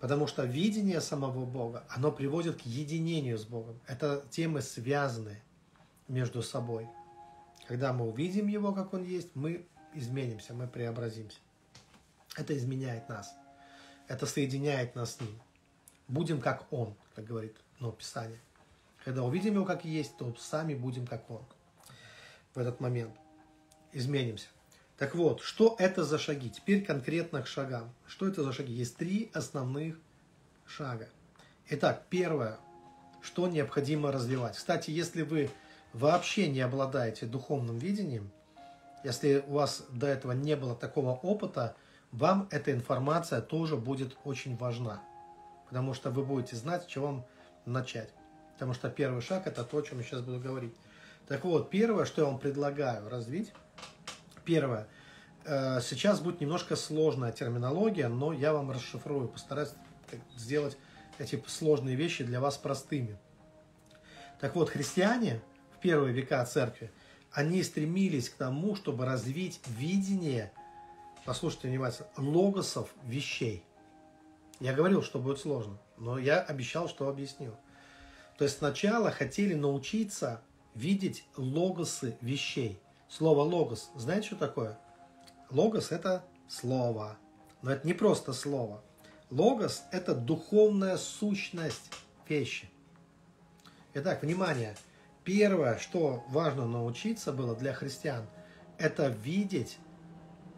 Потому 0.00 0.26
что 0.26 0.44
видение 0.44 1.00
самого 1.00 1.46
Бога, 1.46 1.84
оно 1.88 2.12
приводит 2.12 2.62
к 2.62 2.66
единению 2.66 3.38
с 3.38 3.44
Богом. 3.44 3.80
Это 3.86 4.24
темы 4.30 4.60
связаны 4.60 5.40
между 6.08 6.42
собой. 6.42 6.88
Когда 7.66 7.92
мы 7.92 8.06
увидим 8.06 8.46
Его, 8.48 8.72
как 8.72 8.92
Он 8.92 9.04
есть, 9.04 9.34
мы 9.34 9.66
изменимся, 9.94 10.52
мы 10.52 10.66
преобразимся. 10.66 11.38
Это 12.36 12.56
изменяет 12.56 13.08
нас. 13.08 13.34
Это 14.08 14.26
соединяет 14.26 14.94
нас 14.94 15.14
с 15.14 15.20
Ним. 15.20 15.40
Будем 16.08 16.40
как 16.40 16.70
Он, 16.70 16.94
как 17.14 17.24
говорит 17.24 17.56
ну, 17.80 17.92
Писание. 17.92 18.40
Когда 19.04 19.22
увидим 19.22 19.54
Его, 19.54 19.64
как 19.64 19.84
есть, 19.84 20.16
то 20.18 20.34
сами 20.38 20.74
будем 20.74 21.06
как 21.06 21.30
Он. 21.30 21.44
В 22.54 22.58
этот 22.58 22.80
момент 22.80 23.14
изменимся. 23.92 24.48
Так 24.98 25.14
вот, 25.14 25.40
что 25.40 25.74
это 25.78 26.04
за 26.04 26.18
шаги? 26.18 26.50
Теперь 26.50 26.84
конкретно 26.84 27.42
к 27.42 27.46
шагам. 27.46 27.92
Что 28.06 28.28
это 28.28 28.42
за 28.44 28.52
шаги? 28.52 28.72
Есть 28.72 28.96
три 28.96 29.30
основных 29.34 29.98
шага. 30.66 31.08
Итак, 31.68 32.04
первое, 32.10 32.58
что 33.20 33.48
необходимо 33.48 34.12
развивать. 34.12 34.56
Кстати, 34.56 34.90
если 34.90 35.22
вы 35.22 35.50
вообще 35.92 36.48
не 36.48 36.60
обладаете 36.60 37.26
духовным 37.26 37.78
видением, 37.78 38.30
если 39.02 39.44
у 39.46 39.54
вас 39.54 39.84
до 39.90 40.06
этого 40.06 40.32
не 40.32 40.56
было 40.56 40.76
такого 40.76 41.10
опыта, 41.10 41.74
вам 42.12 42.48
эта 42.50 42.70
информация 42.70 43.40
тоже 43.40 43.76
будет 43.76 44.16
очень 44.24 44.56
важна. 44.56 45.02
Потому 45.68 45.94
что 45.94 46.10
вы 46.10 46.24
будете 46.24 46.54
знать, 46.54 46.84
с 46.84 46.86
чего 46.86 47.06
вам 47.06 47.26
начать. 47.66 48.10
Потому 48.52 48.74
что 48.74 48.88
первый 48.88 49.20
шаг 49.20 49.46
это 49.46 49.64
то, 49.64 49.78
о 49.78 49.82
чем 49.82 49.98
я 49.98 50.04
сейчас 50.04 50.20
буду 50.20 50.38
говорить. 50.38 50.74
Так 51.26 51.44
вот, 51.44 51.70
первое, 51.70 52.04
что 52.04 52.22
я 52.22 52.28
вам 52.28 52.38
предлагаю 52.38 53.08
развить, 53.08 53.52
Первое. 54.44 54.88
Э, 55.44 55.80
сейчас 55.80 56.20
будет 56.20 56.40
немножко 56.40 56.76
сложная 56.76 57.32
терминология, 57.32 58.08
но 58.08 58.32
я 58.32 58.52
вам 58.52 58.70
расшифрую, 58.70 59.28
постараюсь 59.28 59.70
сделать 60.36 60.76
эти 61.18 61.42
сложные 61.46 61.96
вещи 61.96 62.24
для 62.24 62.40
вас 62.40 62.56
простыми. 62.56 63.18
Так 64.40 64.54
вот, 64.54 64.70
христиане 64.70 65.40
в 65.76 65.80
первые 65.80 66.12
века 66.12 66.44
церкви, 66.44 66.90
они 67.32 67.62
стремились 67.62 68.28
к 68.28 68.34
тому, 68.34 68.76
чтобы 68.76 69.04
развить 69.06 69.60
видение, 69.66 70.52
послушайте 71.24 71.68
внимательно, 71.68 72.08
логосов 72.16 72.90
вещей. 73.04 73.64
Я 74.60 74.72
говорил, 74.72 75.02
что 75.02 75.18
будет 75.18 75.40
сложно, 75.40 75.78
но 75.96 76.18
я 76.18 76.40
обещал, 76.40 76.88
что 76.88 77.08
объясню. 77.08 77.56
То 78.38 78.44
есть 78.44 78.58
сначала 78.58 79.10
хотели 79.10 79.54
научиться 79.54 80.42
видеть 80.74 81.24
логосы 81.36 82.16
вещей. 82.20 82.78
Слово 83.08 83.42
логос, 83.42 83.90
знаете, 83.94 84.28
что 84.28 84.36
такое? 84.36 84.78
Логос– 85.50 85.90
это 85.92 86.24
слово. 86.48 87.16
Но 87.62 87.72
это 87.72 87.86
не 87.86 87.94
просто 87.94 88.32
слово. 88.32 88.82
Логос– 89.30 89.84
это 89.92 90.14
духовная 90.14 90.96
сущность 90.96 91.92
вещи. 92.28 92.68
Итак, 93.94 94.22
внимание. 94.22 94.76
Первое, 95.22 95.78
что 95.78 96.24
важно 96.28 96.66
научиться 96.66 97.32
было 97.32 97.54
для 97.54 97.72
христиан, 97.72 98.26
это 98.78 99.08
видеть 99.08 99.78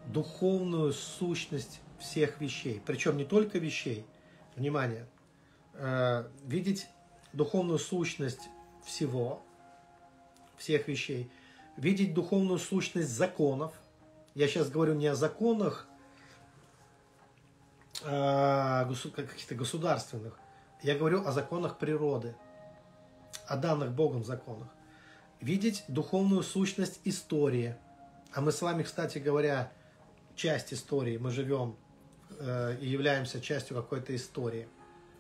духовную 0.07 0.93
сущность 0.93 1.81
всех 1.99 2.41
вещей. 2.41 2.83
Причем 2.85 3.17
не 3.17 3.25
только 3.25 3.59
вещей. 3.59 4.07
Внимание. 4.57 5.07
Э, 5.75 6.29
видеть 6.45 6.89
духовную 7.33 7.79
сущность 7.79 8.49
всего, 8.85 9.43
всех 10.57 10.89
вещей– 10.89 11.31
видеть 11.77 12.15
духовную 12.15 12.59
сущность 12.59 13.11
законов. 13.11 13.73
Я 14.35 14.49
сейчас 14.49 14.71
говорю 14.71 14.95
не 14.95 15.07
о 15.07 15.15
законах 15.15 15.87
а, 18.05 18.91
каких-то 19.15 19.55
государственных. 19.55 20.39
Я 20.83 20.97
говорю 20.97 21.27
о 21.27 21.33
законах 21.33 21.79
природы, 21.79 22.35
о 23.47 23.57
данных 23.57 23.93
Богом 23.93 24.25
законах. 24.25 24.69
Видеть 25.41 25.85
духовную 25.89 26.43
сущность 26.43 27.01
истории. 27.05 27.77
А 28.33 28.41
мы 28.41 28.53
с 28.53 28.61
вами, 28.61 28.83
кстати 28.83 29.19
говоря, 29.19 29.73
часть 30.35 30.73
истории. 30.73 31.17
Мы 31.17 31.31
живем 31.31 31.77
э, 32.39 32.77
и 32.81 32.87
являемся 32.87 33.41
частью 33.41 33.77
какой-то 33.77 34.15
истории, 34.15 34.69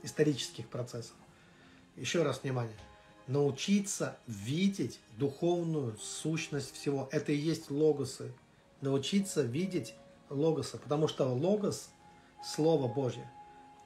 исторических 0.02 0.68
процессов. 0.68 1.16
Еще 1.96 2.22
раз 2.22 2.42
внимание 2.42 2.76
научиться 3.26 4.16
видеть 4.26 5.00
духовную 5.16 5.96
сущность 5.98 6.74
всего. 6.74 7.08
Это 7.12 7.32
и 7.32 7.36
есть 7.36 7.70
логосы. 7.70 8.32
Научиться 8.80 9.42
видеть 9.42 9.94
логоса, 10.28 10.78
потому 10.78 11.08
что 11.08 11.24
логос– 11.26 11.90
Слово 12.46 12.86
Божье. 12.86 13.28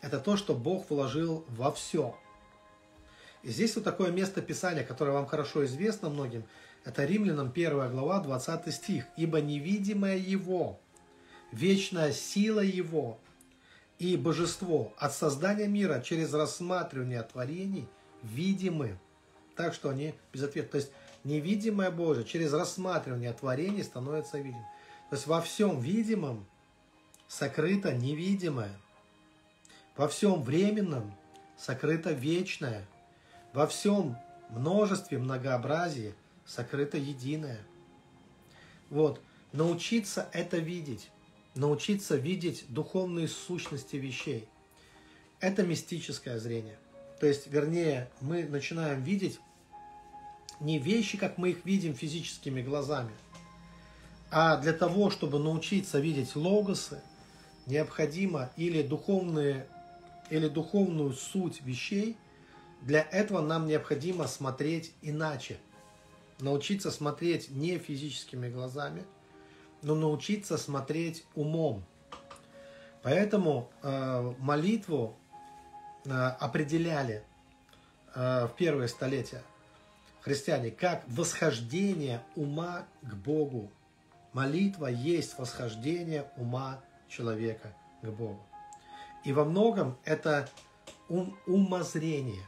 Это 0.03 0.19
то, 0.19 0.37
что 0.37 0.55
Бог 0.55 0.91
вложил 0.91 1.45
во 1.49 1.73
все. 1.73 2.17
И 3.43 3.51
здесь 3.51 3.75
вот 3.75 3.85
такое 3.85 4.11
место 4.11 4.43
Писания, 4.43 4.85
которое 4.85 5.13
вам 5.13 5.27
хорошо 5.27 5.65
известно 5.65 6.11
многим, 6.11 6.45
это 6.85 7.05
Римлянам 7.05 7.51
1 7.55 7.91
глава, 7.91 8.21
20 8.21 8.75
стих. 8.75 9.07
«Ибо 9.17 9.41
невидимое 9.41 10.17
Его, 10.17 10.79
вечная 11.53 12.13
сила 12.13 12.61
Его 12.61 13.19
и 13.99 14.17
божество 14.17 14.93
от 14.99 15.15
создания 15.15 15.69
мира 15.69 16.01
через 16.01 16.33
рассматривание 16.35 17.23
творений 17.23 17.89
видимы, 18.23 18.99
так, 19.61 19.75
что 19.75 19.91
они 19.91 20.15
безответны. 20.33 20.71
То 20.71 20.77
есть 20.79 20.91
невидимое 21.23 21.91
Божие 21.91 22.25
через 22.25 22.55
рассматривание 22.55 23.35
творений 23.35 23.85
становится 23.85 24.39
видимым. 24.39 24.65
То 25.11 25.17
есть 25.17 25.27
во 25.27 25.43
всем 25.43 25.81
видимом 25.81 26.47
сокрыто 27.29 27.93
невидимое. 27.93 28.75
Во 29.99 30.09
всем 30.09 30.43
временном 30.43 31.15
сокрыто 31.59 32.13
вечное. 32.13 32.87
Во 33.53 33.67
всем 33.67 34.17
множестве, 34.49 35.19
многообразии 35.19 36.15
сокрыто 36.47 36.97
единое. 36.97 37.61
Вот. 38.89 39.21
Научиться 39.53 40.27
это 40.33 40.57
видеть. 40.57 41.11
Научиться 41.55 42.17
видеть 42.17 42.65
духовные 42.69 43.29
сущности 43.29 43.97
вещей. 43.97 44.49
Это 45.39 45.65
мистическое 45.65 46.39
зрение. 46.39 46.79
То 47.21 47.27
есть, 47.27 47.47
вернее, 47.49 48.09
мы 48.23 48.45
начинаем 48.45 49.03
видеть 49.03 49.39
не 50.61 50.79
вещи, 50.79 51.17
как 51.17 51.39
мы 51.39 51.51
их 51.51 51.65
видим 51.65 51.95
физическими 51.95 52.63
глазами, 52.63 53.13
а 54.31 54.57
для 54.59 54.73
того, 54.73 55.11
чтобы 55.11 55.39
научиться 55.39 55.99
видеть 55.99 56.37
логосы, 56.37 57.03
необходимо 57.67 58.51
или 58.57 58.83
духовные, 58.83 59.67
или 60.29 60.49
духовную 60.49 61.13
суть 61.13 61.63
вещей, 61.63 62.17
для 62.83 63.01
этого 63.01 63.41
нам 63.41 63.67
необходимо 63.67 64.27
смотреть 64.27 64.93
иначе. 65.03 65.59
Научиться 66.39 66.91
смотреть 66.91 67.51
не 67.51 67.79
физическими 67.79 68.49
глазами, 68.49 69.05
но 69.83 69.95
научиться 69.95 70.57
смотреть 70.57 71.25
умом. 71.35 71.85
Поэтому 73.03 73.71
э, 73.83 74.35
молитву 74.39 75.17
э, 76.05 76.11
определяли 76.11 77.25
э, 78.15 78.47
в 78.47 78.55
первые 78.57 78.89
столетия 78.89 79.43
христиане, 80.21 80.71
как 80.71 81.05
восхождение 81.07 82.23
ума 82.37 82.87
к 83.03 83.15
Богу. 83.15 83.71
Молитва 84.33 84.87
есть 84.87 85.39
восхождение 85.39 86.31
ума 86.37 86.81
человека 87.09 87.73
к 88.03 88.09
Богу. 88.09 88.41
И 89.25 89.33
во 89.33 89.45
многом 89.45 89.99
это 90.05 90.49
ум, 91.09 91.37
умозрение, 91.47 92.43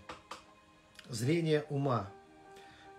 зрение 1.08 1.64
ума. 1.68 2.08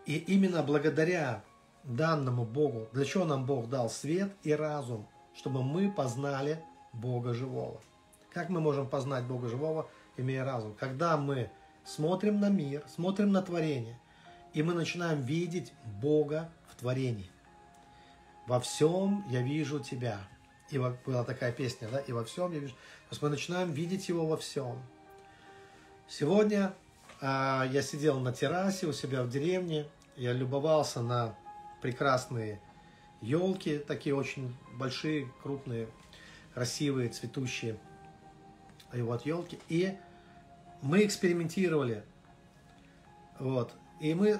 И 0.05 0.17
именно 0.17 0.63
благодаря 0.63 1.41
данному 1.83 2.45
Богу, 2.45 2.87
для 2.91 3.05
чего 3.05 3.25
нам 3.25 3.45
Бог 3.45 3.69
дал 3.69 3.89
свет 3.89 4.33
и 4.43 4.53
разум, 4.53 5.07
чтобы 5.35 5.63
мы 5.63 5.91
познали 5.91 6.63
Бога 6.91 7.33
живого. 7.33 7.81
Как 8.31 8.49
мы 8.49 8.59
можем 8.59 8.87
познать 8.87 9.23
Бога 9.25 9.47
живого, 9.47 9.87
имея 10.17 10.43
разум? 10.43 10.75
Когда 10.79 11.17
мы 11.17 11.49
смотрим 11.85 12.39
на 12.39 12.49
мир, 12.49 12.83
смотрим 12.87 13.31
на 13.31 13.41
творение, 13.41 13.97
и 14.53 14.63
мы 14.63 14.73
начинаем 14.73 15.21
видеть 15.21 15.73
Бога 16.01 16.49
в 16.67 16.75
творении. 16.75 17.29
Во 18.47 18.59
всем 18.59 19.25
я 19.29 19.41
вижу 19.41 19.79
тебя. 19.79 20.19
И 20.69 20.77
была 20.77 21.23
такая 21.23 21.51
песня, 21.51 21.87
да, 21.91 21.99
и 21.99 22.11
во 22.11 22.23
всем 22.23 22.51
я 22.51 22.59
вижу. 22.59 22.73
То 22.73 23.11
есть 23.11 23.21
мы 23.21 23.29
начинаем 23.29 23.71
видеть 23.71 24.09
его 24.09 24.25
во 24.25 24.37
всем. 24.37 24.81
Сегодня 26.07 26.73
а, 27.21 27.65
я 27.71 27.81
сидел 27.81 28.19
на 28.19 28.33
террасе 28.33 28.87
у 28.87 28.93
себя 28.93 29.23
в 29.23 29.29
деревне, 29.29 29.85
я 30.15 30.33
любовался 30.33 31.01
на 31.01 31.35
прекрасные 31.81 32.59
елки, 33.21 33.77
такие 33.77 34.15
очень 34.15 34.55
большие, 34.73 35.31
крупные, 35.41 35.87
красивые, 36.53 37.09
цветущие. 37.09 37.77
И 38.93 39.01
вот 39.01 39.25
елки. 39.25 39.59
И 39.69 39.97
мы 40.81 41.05
экспериментировали. 41.05 42.03
Вот. 43.39 43.73
И 44.03 44.13
мы 44.15 44.37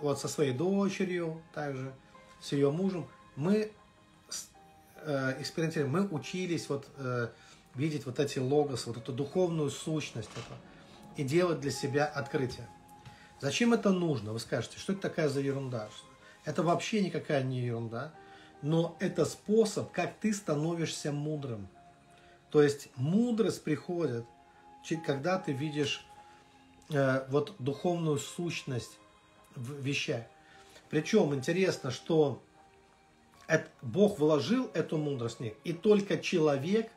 вот 0.00 0.18
со 0.18 0.26
своей 0.26 0.54
дочерью, 0.54 1.42
также 1.52 1.92
с 2.40 2.52
ее 2.52 2.70
мужем, 2.70 3.06
мы 3.36 3.70
э, 5.02 5.36
экспериментировали, 5.38 5.90
мы 5.90 6.08
учились 6.08 6.66
вот 6.70 6.88
э, 6.96 7.28
видеть 7.74 8.06
вот 8.06 8.18
эти 8.18 8.38
логосы, 8.38 8.86
вот 8.86 8.96
эту 8.96 9.12
духовную 9.12 9.68
сущность 9.68 10.30
этого, 10.30 10.58
и 11.18 11.24
делать 11.24 11.60
для 11.60 11.70
себя 11.70 12.06
открытие. 12.06 12.66
Зачем 13.38 13.74
это 13.74 13.90
нужно? 13.90 14.32
Вы 14.32 14.40
скажете, 14.40 14.78
что 14.78 14.94
это 14.94 15.02
такая 15.02 15.28
за 15.28 15.40
ерунда? 15.40 15.90
Это 16.46 16.62
вообще 16.62 17.04
никакая 17.04 17.42
не 17.42 17.60
ерунда, 17.60 18.14
но 18.62 18.96
это 18.98 19.26
способ, 19.26 19.92
как 19.92 20.14
ты 20.20 20.32
становишься 20.32 21.12
мудрым. 21.12 21.68
То 22.50 22.62
есть 22.62 22.88
мудрость 22.96 23.62
приходит, 23.62 24.24
когда 25.04 25.38
ты 25.38 25.52
видишь 25.52 26.02
э, 26.88 27.26
вот 27.28 27.54
духовную 27.58 28.16
сущность 28.16 28.98
вещах. 29.56 30.22
Причем 30.90 31.34
интересно, 31.34 31.90
что 31.90 32.42
Бог 33.80 34.18
вложил 34.18 34.70
эту 34.74 34.98
мудрость 34.98 35.38
в 35.38 35.40
них, 35.40 35.54
и 35.64 35.72
только 35.72 36.18
человек 36.18 36.90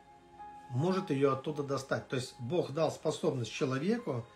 может 0.70 1.10
ее 1.10 1.32
оттуда 1.32 1.62
достать. 1.62 2.08
То 2.08 2.16
есть 2.16 2.34
Бог 2.38 2.72
дал 2.72 2.90
способность 2.90 3.52
человеку, 3.52 4.26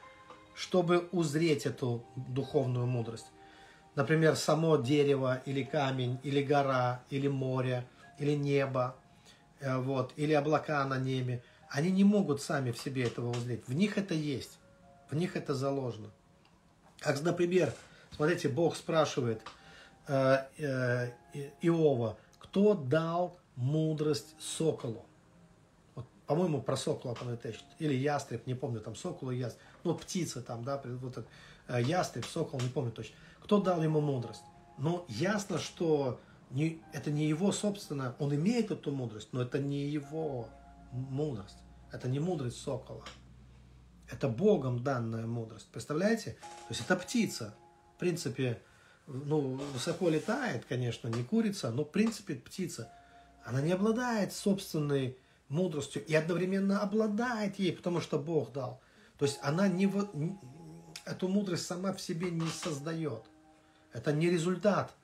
чтобы 0.54 1.08
узреть 1.12 1.66
эту 1.66 2.04
духовную 2.16 2.86
мудрость. 2.86 3.26
Например, 3.94 4.36
само 4.36 4.76
дерево, 4.76 5.42
или 5.46 5.62
камень, 5.62 6.18
или 6.22 6.42
гора, 6.42 7.02
или 7.10 7.28
море, 7.28 7.86
или 8.18 8.32
небо, 8.32 8.96
э, 9.60 9.76
вот, 9.78 10.12
или 10.16 10.32
облака 10.32 10.84
на 10.84 10.98
небе. 10.98 11.42
Они 11.68 11.90
не 11.90 12.04
могут 12.04 12.40
сами 12.42 12.70
в 12.70 12.78
себе 12.78 13.04
этого 13.04 13.30
узреть. 13.30 13.66
В 13.66 13.74
них 13.74 13.98
это 13.98 14.14
есть, 14.14 14.58
в 15.10 15.16
них 15.16 15.36
это 15.36 15.54
заложено. 15.54 16.10
Как, 17.00 17.20
например, 17.22 17.74
смотрите, 18.10 18.48
Бог 18.48 18.76
спрашивает 18.76 19.42
э, 20.06 20.44
э, 20.58 21.10
Иова, 21.62 22.16
кто 22.38 22.74
дал 22.74 23.36
мудрость 23.56 24.34
соколу? 24.38 25.04
Вот, 25.94 26.06
по-моему, 26.26 26.62
про 26.62 26.76
сокола 26.76 27.14
там 27.14 27.28
это 27.28 27.52
или 27.78 27.94
ястреб, 27.94 28.46
не 28.46 28.54
помню, 28.54 28.80
там 28.80 28.94
сокол 28.96 29.30
и 29.30 29.36
ястреб. 29.36 29.62
Ну, 29.84 29.94
птица 29.94 30.42
там, 30.42 30.64
да, 30.64 30.80
вот 30.84 31.12
этот, 31.12 31.26
э, 31.68 31.82
ястреб, 31.82 32.24
сокол, 32.26 32.60
не 32.60 32.68
помню 32.68 32.92
точно. 32.92 33.16
Кто 33.42 33.60
дал 33.60 33.82
ему 33.82 34.00
мудрость? 34.00 34.42
Но 34.78 35.04
ясно, 35.08 35.58
что 35.58 36.20
не, 36.50 36.82
это 36.92 37.10
не 37.10 37.26
его 37.26 37.52
собственное, 37.52 38.14
он 38.18 38.34
имеет 38.34 38.70
эту 38.70 38.92
мудрость, 38.92 39.28
но 39.32 39.42
это 39.42 39.58
не 39.58 39.86
его 39.86 40.48
мудрость. 40.92 41.58
Это 41.92 42.08
не 42.08 42.20
мудрость 42.20 42.60
сокола. 42.60 43.04
Это 44.10 44.28
Богом 44.28 44.82
данная 44.82 45.26
мудрость. 45.26 45.68
Представляете? 45.70 46.32
То 46.32 46.70
есть 46.70 46.80
это 46.82 46.96
птица. 46.96 47.54
В 48.00 48.02
принципе, 48.02 48.62
ну, 49.06 49.60
высоко 49.74 50.08
летает, 50.08 50.64
конечно, 50.64 51.08
не 51.08 51.22
курица, 51.22 51.70
но 51.70 51.84
в 51.84 51.90
принципе 51.90 52.34
птица. 52.34 52.90
Она 53.44 53.60
не 53.60 53.72
обладает 53.72 54.32
собственной 54.32 55.18
мудростью 55.50 56.02
и 56.06 56.14
одновременно 56.14 56.80
обладает 56.80 57.58
ей, 57.58 57.74
потому 57.74 58.00
что 58.00 58.18
Бог 58.18 58.54
дал. 58.54 58.80
То 59.18 59.26
есть 59.26 59.38
она 59.42 59.68
не, 59.68 59.92
эту 61.04 61.28
мудрость 61.28 61.66
сама 61.66 61.92
в 61.92 62.00
себе 62.00 62.30
не 62.30 62.48
создает. 62.48 63.22
Это 63.92 64.14
не 64.14 64.30
результат 64.30 64.94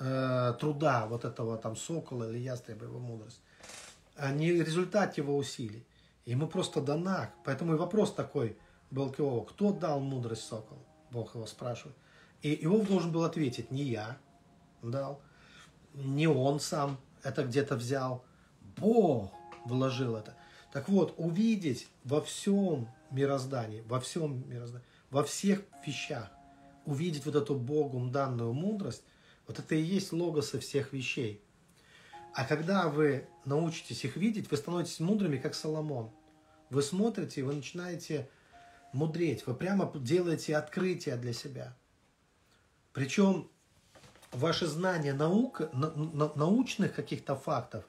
э, 0.00 0.54
труда 0.58 1.06
вот 1.06 1.24
этого 1.24 1.56
там 1.56 1.76
сокола 1.76 2.28
или 2.32 2.38
ястреба 2.38 2.86
его 2.86 2.98
мудрость, 2.98 3.40
а 4.16 4.32
не 4.32 4.50
результат 4.50 5.16
его 5.18 5.36
усилий. 5.36 5.86
Ему 6.24 6.48
просто 6.48 6.80
дана. 6.80 7.30
Поэтому 7.44 7.74
и 7.74 7.78
вопрос 7.78 8.12
такой 8.12 8.58
был 8.90 9.12
к 9.12 9.20
Иову. 9.20 9.42
Кто 9.42 9.72
дал 9.72 10.00
мудрость 10.00 10.48
соколу? 10.48 10.84
Бог 11.12 11.36
его 11.36 11.46
спрашивает. 11.46 11.96
И 12.42 12.64
Иов 12.64 12.88
должен 12.88 13.12
был 13.12 13.24
ответить, 13.24 13.70
не 13.70 13.82
я 13.82 14.18
дал, 14.82 15.20
не 15.94 16.26
он 16.26 16.60
сам 16.60 16.98
это 17.22 17.44
где-то 17.44 17.76
взял. 17.76 18.24
Бог 18.76 19.32
вложил 19.64 20.16
это. 20.16 20.36
Так 20.72 20.88
вот, 20.88 21.14
увидеть 21.16 21.88
во 22.04 22.20
всем 22.20 22.88
мироздании, 23.10 23.82
во 23.82 24.00
всем 24.00 24.48
мироздании, 24.48 24.86
во 25.10 25.24
всех 25.24 25.62
вещах, 25.84 26.30
увидеть 26.86 27.26
вот 27.26 27.34
эту 27.34 27.54
Богом 27.56 28.10
данную 28.10 28.52
мудрость, 28.52 29.02
вот 29.46 29.58
это 29.58 29.74
и 29.74 29.82
есть 29.82 30.12
логосы 30.12 30.60
всех 30.60 30.92
вещей. 30.92 31.42
А 32.34 32.44
когда 32.44 32.88
вы 32.88 33.26
научитесь 33.44 34.04
их 34.04 34.16
видеть, 34.16 34.50
вы 34.50 34.56
становитесь 34.56 35.00
мудрыми, 35.00 35.38
как 35.38 35.54
Соломон. 35.54 36.10
Вы 36.70 36.82
смотрите, 36.82 37.42
вы 37.42 37.54
начинаете 37.54 38.30
мудреть, 38.92 39.46
вы 39.46 39.54
прямо 39.54 39.90
делаете 39.96 40.56
открытие 40.56 41.16
для 41.16 41.32
себя. 41.32 41.76
Причем 42.92 43.48
ваше 44.32 44.66
знание 44.66 45.12
наук, 45.12 45.62
на, 45.72 45.90
на, 45.90 46.32
научных 46.34 46.94
каких-то 46.94 47.36
фактов 47.36 47.84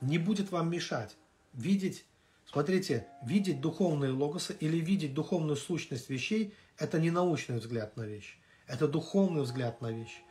не 0.00 0.18
будет 0.18 0.50
вам 0.50 0.70
мешать 0.70 1.16
видеть 1.52 2.06
Смотрите, 2.46 3.08
видеть 3.24 3.60
духовные 3.60 4.12
логосы 4.12 4.56
или 4.60 4.78
видеть 4.78 5.14
духовную 5.14 5.56
сущность 5.56 6.08
вещей– 6.08 6.54
это 6.78 7.00
не 7.00 7.10
научный 7.10 7.58
взгляд 7.58 7.96
на 7.96 8.02
вещь, 8.02 8.38
это 8.68 8.86
духовный 8.86 9.42
взгляд 9.42 9.80
на 9.80 9.90
вещь. 9.90 10.22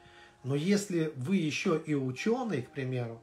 Но 0.44 0.56
если 0.56 1.12
вы 1.18 1.36
еще 1.36 1.82
и 1.86 1.94
ученый, 1.94 2.62
к 2.62 2.72
примеру, 2.72 3.22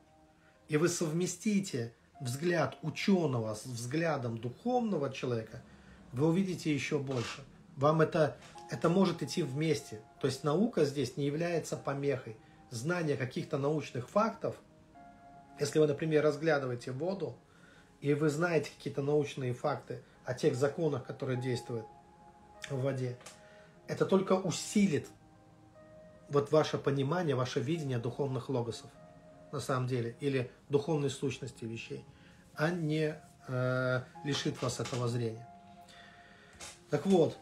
и 0.68 0.76
вы 0.76 0.88
совместите 0.88 1.94
взгляд 2.20 2.76
ученого 2.82 3.54
с 3.54 3.64
взглядом 3.64 4.38
духовного 4.38 5.10
человека, 5.10 5.62
вы 6.12 6.28
увидите 6.28 6.72
еще 6.72 6.98
больше. 6.98 7.42
Вам 7.76 8.02
это, 8.02 8.36
это 8.72 8.88
может 8.88 9.22
идти 9.22 9.42
вместе. 9.42 10.00
То 10.18 10.26
есть 10.26 10.44
наука 10.44 10.86
здесь 10.86 11.18
не 11.18 11.26
является 11.26 11.76
помехой. 11.76 12.38
Знание 12.70 13.18
каких-то 13.18 13.58
научных 13.58 14.08
фактов, 14.08 14.56
если 15.60 15.78
вы, 15.78 15.86
например, 15.86 16.24
разглядываете 16.24 16.90
воду, 16.90 17.36
и 18.00 18.14
вы 18.14 18.30
знаете 18.30 18.70
какие-то 18.74 19.02
научные 19.02 19.52
факты 19.52 20.02
о 20.24 20.32
тех 20.32 20.54
законах, 20.54 21.04
которые 21.04 21.38
действуют 21.38 21.84
в 22.70 22.80
воде, 22.80 23.18
это 23.88 24.06
только 24.06 24.32
усилит 24.32 25.06
вот 26.30 26.50
ваше 26.50 26.78
понимание, 26.78 27.36
ваше 27.36 27.60
видение 27.60 27.98
духовных 27.98 28.48
логосов 28.48 28.90
на 29.52 29.60
самом 29.60 29.86
деле, 29.86 30.16
или 30.20 30.50
духовной 30.70 31.10
сущности 31.10 31.66
вещей, 31.66 32.06
а 32.54 32.70
не 32.70 33.20
э, 33.48 34.00
лишит 34.24 34.62
вас 34.62 34.80
этого 34.80 35.08
зрения. 35.08 35.46
Так 36.88 37.04
вот, 37.04 37.36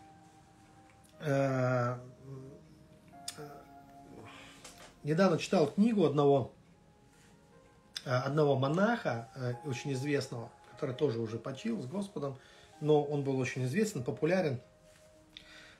недавно 5.02 5.38
читал 5.38 5.66
книгу 5.66 6.06
одного 6.06 6.52
Э, 8.04 8.16
одного 8.16 8.56
монаха, 8.56 9.28
э, 9.34 9.54
очень 9.66 9.92
известного, 9.92 10.50
который 10.70 10.94
тоже 10.94 11.20
уже 11.20 11.38
почил 11.38 11.82
с 11.82 11.86
Господом, 11.86 12.38
но 12.80 13.02
он 13.02 13.22
был 13.22 13.38
очень 13.38 13.64
известен, 13.64 14.02
популярен 14.02 14.58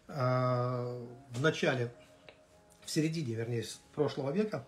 э, 0.09 0.13
в 0.13 1.41
начале, 1.41 1.93
в 2.85 2.91
середине, 2.91 3.35
вернее, 3.35 3.65
прошлого 3.95 4.31
века. 4.31 4.67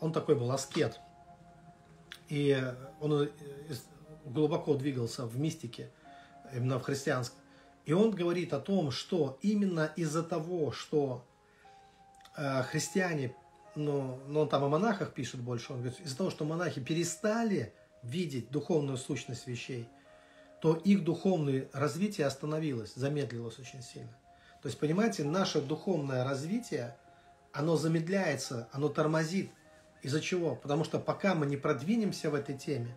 Он 0.00 0.12
такой 0.12 0.34
был 0.34 0.50
аскет, 0.50 0.98
и 2.28 2.60
он 3.00 3.30
глубоко 4.24 4.74
двигался 4.74 5.24
в 5.24 5.38
мистике, 5.38 5.88
именно 6.52 6.80
в 6.80 6.82
христианском. 6.82 7.38
И 7.84 7.92
он 7.92 8.10
говорит 8.12 8.52
о 8.52 8.60
том, 8.60 8.90
что 8.90 9.38
именно 9.42 9.92
из-за 9.96 10.22
того, 10.22 10.72
что 10.72 11.24
христиане 12.34 13.34
но, 13.74 14.18
но 14.26 14.42
он 14.42 14.48
там 14.48 14.64
о 14.64 14.68
монахах 14.68 15.12
пишет 15.12 15.40
больше, 15.40 15.72
он 15.72 15.80
говорит, 15.80 16.00
из-за 16.00 16.16
того, 16.16 16.30
что 16.30 16.44
монахи 16.44 16.80
перестали 16.80 17.72
видеть 18.02 18.50
духовную 18.50 18.98
сущность 18.98 19.46
вещей, 19.46 19.88
то 20.60 20.74
их 20.74 21.04
духовное 21.04 21.68
развитие 21.72 22.26
остановилось, 22.26 22.94
замедлилось 22.94 23.58
очень 23.58 23.82
сильно. 23.82 24.12
То 24.62 24.68
есть, 24.68 24.78
понимаете, 24.78 25.24
наше 25.24 25.60
духовное 25.60 26.24
развитие, 26.24 26.96
оно 27.52 27.76
замедляется, 27.76 28.68
оно 28.72 28.88
тормозит. 28.88 29.50
Из-за 30.02 30.20
чего? 30.20 30.54
Потому 30.56 30.84
что 30.84 30.98
пока 30.98 31.34
мы 31.34 31.46
не 31.46 31.56
продвинемся 31.56 32.30
в 32.30 32.34
этой 32.34 32.56
теме, 32.56 32.96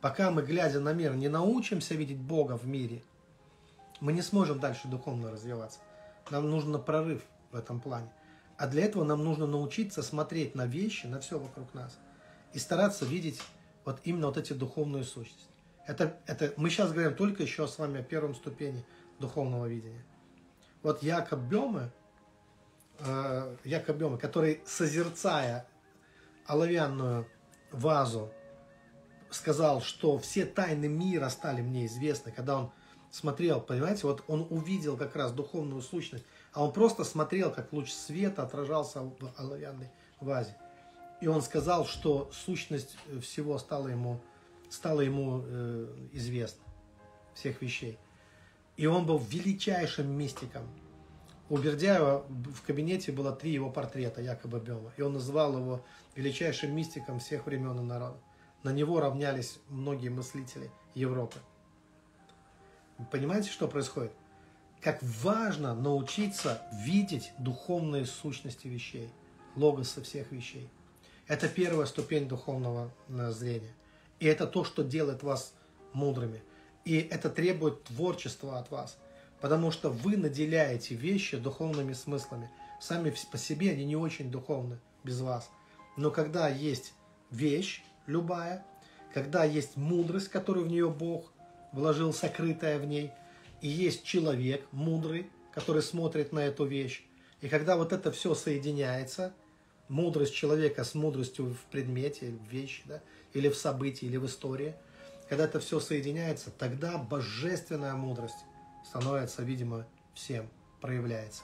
пока 0.00 0.30
мы, 0.30 0.42
глядя 0.42 0.80
на 0.80 0.92
мир, 0.92 1.14
не 1.14 1.28
научимся 1.28 1.94
видеть 1.94 2.18
Бога 2.18 2.58
в 2.58 2.66
мире, 2.66 3.02
мы 4.00 4.12
не 4.12 4.22
сможем 4.22 4.60
дальше 4.60 4.88
духовно 4.88 5.30
развиваться. 5.30 5.80
Нам 6.30 6.50
нужен 6.50 6.82
прорыв 6.82 7.22
в 7.50 7.56
этом 7.56 7.80
плане. 7.80 8.12
А 8.56 8.66
для 8.66 8.84
этого 8.84 9.04
нам 9.04 9.22
нужно 9.22 9.46
научиться 9.46 10.02
смотреть 10.02 10.54
на 10.54 10.66
вещи, 10.66 11.06
на 11.06 11.20
все 11.20 11.38
вокруг 11.38 11.74
нас 11.74 11.98
и 12.52 12.58
стараться 12.58 13.04
видеть 13.04 13.40
вот 13.84 14.00
именно 14.04 14.28
вот 14.28 14.38
эти 14.38 14.54
духовную 14.54 15.04
сущность. 15.04 15.50
Это, 15.86 16.18
это, 16.26 16.54
мы 16.56 16.70
сейчас 16.70 16.90
говорим 16.90 17.14
только 17.14 17.42
еще 17.42 17.68
с 17.68 17.78
вами 17.78 18.00
о 18.00 18.02
первом 18.02 18.34
ступени 18.34 18.84
духовного 19.20 19.66
видения. 19.66 20.04
Вот 20.82 21.02
Якоб 21.02 21.40
Бемы, 21.40 21.92
э, 22.98 23.56
Якоб 23.64 23.96
Бемы, 23.96 24.18
который, 24.18 24.62
созерцая 24.64 25.66
оловянную 26.46 27.28
вазу, 27.70 28.32
сказал, 29.30 29.82
что 29.82 30.18
все 30.18 30.46
тайны 30.46 30.88
мира 30.88 31.28
стали 31.28 31.60
мне 31.60 31.86
известны, 31.86 32.32
когда 32.32 32.58
он 32.58 32.72
смотрел, 33.10 33.60
понимаете, 33.60 34.06
вот 34.06 34.22
он 34.28 34.46
увидел 34.50 34.96
как 34.96 35.16
раз 35.16 35.32
духовную 35.32 35.82
сущность 35.82 36.24
а 36.56 36.64
он 36.64 36.72
просто 36.72 37.04
смотрел, 37.04 37.52
как 37.52 37.70
луч 37.74 37.92
света 37.92 38.42
отражался 38.42 39.02
в 39.02 39.14
оловянной 39.36 39.90
вазе. 40.20 40.56
И 41.20 41.26
он 41.26 41.42
сказал, 41.42 41.84
что 41.84 42.30
сущность 42.32 42.96
всего 43.20 43.58
стала 43.58 43.88
ему, 43.88 44.22
стала 44.70 45.02
ему 45.02 45.42
э, 45.44 46.08
известна, 46.12 46.64
всех 47.34 47.60
вещей. 47.60 47.98
И 48.78 48.86
он 48.86 49.04
был 49.04 49.18
величайшим 49.18 50.10
мистиком. 50.10 50.66
У 51.50 51.58
Бердяева 51.58 52.24
в 52.26 52.62
кабинете 52.62 53.12
было 53.12 53.32
три 53.32 53.52
его 53.52 53.68
портрета 53.68 54.22
якобы 54.22 54.58
Бема. 54.58 54.94
И 54.96 55.02
он 55.02 55.12
называл 55.12 55.58
его 55.58 55.84
величайшим 56.14 56.74
мистиком 56.74 57.18
всех 57.18 57.44
времен 57.44 57.78
и 57.78 57.82
народов. 57.82 58.22
На 58.62 58.72
него 58.72 58.98
равнялись 58.98 59.58
многие 59.68 60.08
мыслители 60.08 60.70
Европы. 60.94 61.36
Понимаете, 63.10 63.50
что 63.50 63.68
происходит? 63.68 64.12
Как 64.80 64.98
важно 65.02 65.74
научиться 65.74 66.62
видеть 66.72 67.32
духовные 67.38 68.06
сущности 68.06 68.68
вещей, 68.68 69.10
логосы 69.54 70.02
всех 70.02 70.32
вещей. 70.32 70.68
Это 71.26 71.48
первая 71.48 71.86
ступень 71.86 72.28
духовного 72.28 72.90
э, 73.08 73.30
зрения. 73.32 73.74
И 74.20 74.26
это 74.26 74.46
то, 74.46 74.64
что 74.64 74.82
делает 74.82 75.22
вас 75.22 75.54
мудрыми. 75.92 76.42
И 76.84 76.98
это 76.98 77.30
требует 77.30 77.84
творчества 77.84 78.58
от 78.58 78.70
вас. 78.70 78.96
Потому 79.40 79.70
что 79.70 79.90
вы 79.90 80.16
наделяете 80.16 80.94
вещи 80.94 81.36
духовными 81.36 81.92
смыслами. 81.92 82.50
Сами 82.80 83.12
по 83.30 83.38
себе 83.38 83.72
они 83.72 83.84
не 83.84 83.96
очень 83.96 84.30
духовны 84.30 84.78
без 85.02 85.20
вас. 85.20 85.50
Но 85.96 86.10
когда 86.10 86.48
есть 86.48 86.94
вещь, 87.30 87.82
любая, 88.06 88.64
когда 89.12 89.44
есть 89.44 89.76
мудрость, 89.76 90.28
которую 90.28 90.66
в 90.66 90.68
нее 90.68 90.88
Бог 90.88 91.32
вложил, 91.76 92.12
сокрытая 92.12 92.78
в 92.78 92.86
ней, 92.86 93.12
и 93.60 93.68
есть 93.68 94.02
человек 94.02 94.66
мудрый, 94.72 95.30
который 95.52 95.82
смотрит 95.82 96.32
на 96.32 96.40
эту 96.40 96.64
вещь, 96.64 97.04
и 97.42 97.48
когда 97.48 97.76
вот 97.76 97.92
это 97.92 98.10
все 98.10 98.34
соединяется, 98.34 99.32
мудрость 99.88 100.34
человека 100.34 100.84
с 100.84 100.94
мудростью 100.94 101.54
в 101.54 101.60
предмете, 101.70 102.30
в 102.30 102.50
вещи, 102.50 102.82
да, 102.86 103.02
или 103.34 103.48
в 103.48 103.56
событии, 103.56 104.06
или 104.06 104.16
в 104.16 104.26
истории, 104.26 104.74
когда 105.28 105.44
это 105.44 105.60
все 105.60 105.78
соединяется, 105.78 106.50
тогда 106.50 106.98
божественная 106.98 107.94
мудрость 107.94 108.44
становится, 108.84 109.42
видимо, 109.42 109.86
всем, 110.14 110.48
проявляется. 110.80 111.42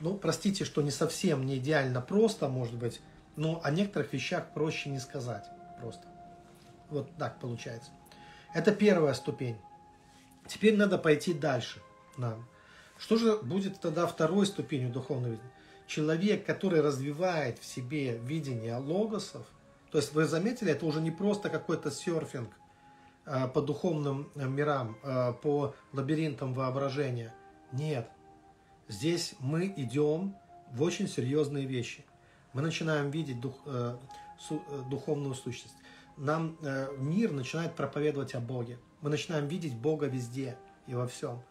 Ну, 0.00 0.16
простите, 0.16 0.64
что 0.64 0.82
не 0.82 0.90
совсем 0.90 1.44
не 1.46 1.56
идеально 1.56 2.00
просто, 2.00 2.48
может 2.48 2.74
быть, 2.74 3.00
но 3.34 3.60
о 3.64 3.70
некоторых 3.70 4.12
вещах 4.12 4.52
проще 4.54 4.90
не 4.90 5.00
сказать 5.00 5.46
просто. 5.80 6.06
Вот 6.90 7.10
так 7.18 7.40
получается. 7.40 7.90
Это 8.56 8.72
первая 8.72 9.12
ступень. 9.12 9.58
Теперь 10.48 10.78
надо 10.78 10.96
пойти 10.96 11.34
дальше 11.34 11.82
нам. 12.16 12.48
Что 12.96 13.18
же 13.18 13.36
будет 13.36 13.78
тогда 13.80 14.06
второй 14.06 14.46
ступенью 14.46 14.90
духовного 14.90 15.32
видения? 15.32 15.52
Человек, 15.86 16.46
который 16.46 16.80
развивает 16.80 17.58
в 17.58 17.66
себе 17.66 18.16
видение 18.16 18.76
логосов, 18.76 19.46
то 19.90 19.98
есть 19.98 20.14
вы 20.14 20.24
заметили, 20.24 20.72
это 20.72 20.86
уже 20.86 21.02
не 21.02 21.10
просто 21.10 21.50
какой-то 21.50 21.90
серфинг 21.90 22.48
э, 23.26 23.46
по 23.48 23.60
духовным 23.60 24.30
э, 24.34 24.46
мирам, 24.46 24.96
э, 25.02 25.34
по 25.34 25.74
лабиринтам 25.92 26.54
воображения. 26.54 27.34
Нет. 27.72 28.08
Здесь 28.88 29.34
мы 29.38 29.66
идем 29.76 30.34
в 30.72 30.80
очень 30.80 31.08
серьезные 31.08 31.66
вещи. 31.66 32.06
Мы 32.54 32.62
начинаем 32.62 33.10
видеть 33.10 33.38
дух, 33.38 33.54
духовную 34.88 35.34
сущность 35.34 35.76
нам 36.16 36.56
э, 36.62 36.88
мир 36.98 37.32
начинает 37.32 37.74
проповедовать 37.74 38.34
о 38.34 38.40
Боге. 38.40 38.78
Мы 39.00 39.10
начинаем 39.10 39.46
видеть 39.46 39.74
Бога 39.74 40.06
везде 40.06 40.56
и 40.86 40.94
во 40.94 41.06
всем. 41.06 41.42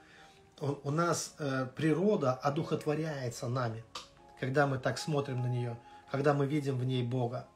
У, 0.59 0.75
у 0.83 0.91
нас 0.91 1.35
э, 1.37 1.67
природа 1.75 2.33
одухотворяется 2.33 3.47
нами, 3.47 3.83
когда 4.39 4.67
мы 4.67 4.77
так 4.77 4.97
смотрим 4.97 5.41
на 5.41 5.47
нее, 5.47 5.77
когда 6.11 6.33
мы 6.33 6.45
видим 6.47 6.77
в 6.77 6.85
ней 6.85 7.03
Бога. 7.03 7.47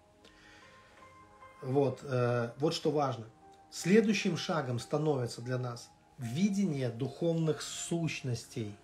Вот, 1.62 2.00
э, 2.04 2.52
вот 2.58 2.74
что 2.74 2.92
важно. 2.92 3.26
Следующим 3.72 4.38
шагом 4.38 4.80
становится 4.80 5.42
для 5.42 5.58
нас 5.58 5.90
видение 6.18 6.90
духовных 6.90 7.62
сущностей. 7.62 8.76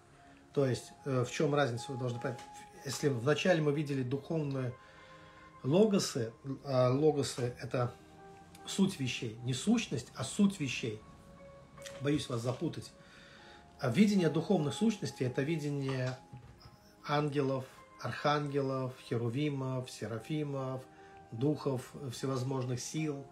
То 0.53 0.65
есть, 0.65 0.91
э, 1.05 1.23
в 1.23 1.31
чем 1.31 1.53
разница, 1.53 1.91
вы 1.91 1.97
должны 1.97 2.19
понять. 2.19 2.39
Если 2.85 3.09
вначале 3.09 3.61
мы 3.61 3.73
видели 3.73 4.03
духовные 4.03 4.73
логосы, 5.63 6.31
а 6.63 6.89
логосы 6.89 7.55
это 7.61 7.93
суть 8.67 8.99
вещей. 8.99 9.37
Не 9.43 9.53
сущность, 9.53 10.07
а 10.15 10.23
суть 10.23 10.59
вещей. 10.59 11.01
Боюсь 12.01 12.29
вас 12.29 12.41
запутать. 12.41 12.91
А 13.79 13.89
видение 13.89 14.29
духовных 14.29 14.73
сущностей– 14.73 15.25
это 15.27 15.41
видение 15.41 16.17
ангелов, 17.07 17.65
архангелов, 18.01 18.93
херувимов, 19.07 19.91
серафимов, 19.91 20.83
духов 21.31 21.93
всевозможных 22.11 22.79
сил. 22.79 23.25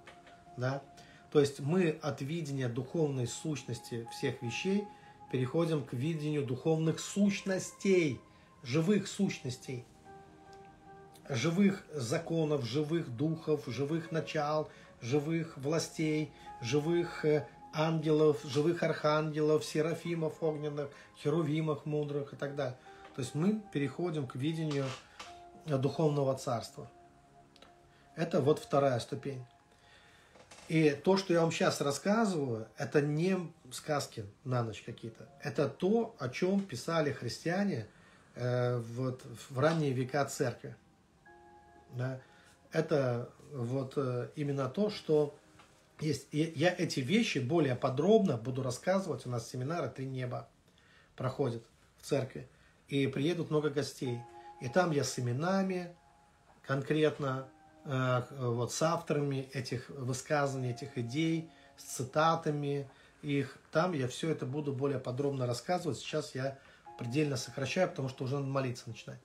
Да? 0.57 0.83
То 1.31 1.39
есть 1.39 1.59
мы 1.59 1.89
от 2.01 2.21
видения 2.21 2.67
духовной 2.67 3.27
сущности 3.27 4.07
всех 4.11 4.41
вещей 4.41 4.83
переходим 5.31 5.83
к 5.83 5.93
видению 5.93 6.45
духовных 6.45 6.99
сущностей, 6.99 8.19
живых 8.61 9.07
сущностей, 9.07 9.85
живых 11.27 11.83
законов, 11.93 12.65
живых 12.65 13.09
духов, 13.15 13.63
живых 13.67 14.11
начал– 14.11 14.69
живых 15.03 15.57
властей, 15.57 16.31
живых 16.61 17.25
э, 17.25 17.45
ангелов, 17.73 18.41
живых 18.43 18.81
архангелов, 18.81 19.65
серафимов 19.65 20.41
огненных, 20.41 20.89
херувимов 21.21 21.85
мудрых 21.85 22.33
и 22.33 22.35
так 22.35 22.55
далее. 22.55 22.77
То 23.15 23.21
есть 23.21 23.35
мы 23.35 23.61
переходим 23.71 24.25
к 24.25 24.35
видению 24.35 24.85
духовного 25.65 26.35
царства. 26.35 26.89
Это 28.15 28.41
вот 28.41 28.59
вторая 28.59 28.99
ступень. 28.99 29.45
И 30.69 30.91
то, 30.91 31.17
что 31.17 31.33
я 31.33 31.41
вам 31.41 31.51
сейчас 31.51 31.81
рассказываю, 31.81 32.67
это 32.77 33.01
не 33.01 33.37
сказки 33.71 34.25
на 34.43 34.63
ночь 34.63 34.81
какие-то. 34.81 35.27
Это 35.41 35.67
то, 35.67 36.15
о 36.19 36.29
чем 36.29 36.61
писали 36.61 37.11
христиане 37.11 37.87
э, 38.35 38.77
вот, 38.77 39.23
в 39.49 39.59
ранние 39.59 39.91
века 39.91 40.23
церкви. 40.25 40.75
Да? 41.91 42.19
Это 42.71 43.29
вот 43.53 43.93
э, 43.97 44.29
именно 44.35 44.67
то, 44.67 44.89
что 44.89 45.35
есть. 45.99 46.27
Я 46.31 46.73
эти 46.75 46.99
вещи 46.99 47.37
более 47.37 47.75
подробно 47.75 48.35
буду 48.35 48.63
рассказывать. 48.63 49.25
У 49.25 49.29
нас 49.29 49.49
семинары 49.49 49.89
«Три 49.89 50.05
неба» 50.05 50.49
проходят 51.15 51.63
в 51.99 52.05
церкви. 52.05 52.49
И 52.87 53.07
приедут 53.07 53.49
много 53.49 53.69
гостей. 53.69 54.19
И 54.59 54.67
там 54.67 54.91
я 54.91 55.03
с 55.03 55.17
именами 55.19 55.95
конкретно, 56.63 57.47
э, 57.85 58.21
вот 58.31 58.73
с 58.73 58.81
авторами 58.81 59.49
этих 59.53 59.89
высказываний, 59.89 60.71
этих 60.71 60.97
идей, 60.97 61.49
с 61.77 61.83
цитатами 61.83 62.89
их. 63.21 63.57
Там 63.71 63.93
я 63.93 64.07
все 64.07 64.31
это 64.31 64.45
буду 64.45 64.73
более 64.73 64.99
подробно 64.99 65.45
рассказывать. 65.45 65.97
Сейчас 65.97 66.33
я 66.33 66.57
предельно 66.97 67.37
сокращаю, 67.37 67.89
потому 67.89 68.09
что 68.09 68.23
уже 68.23 68.35
надо 68.35 68.47
молиться 68.47 68.83
начинать. 68.87 69.19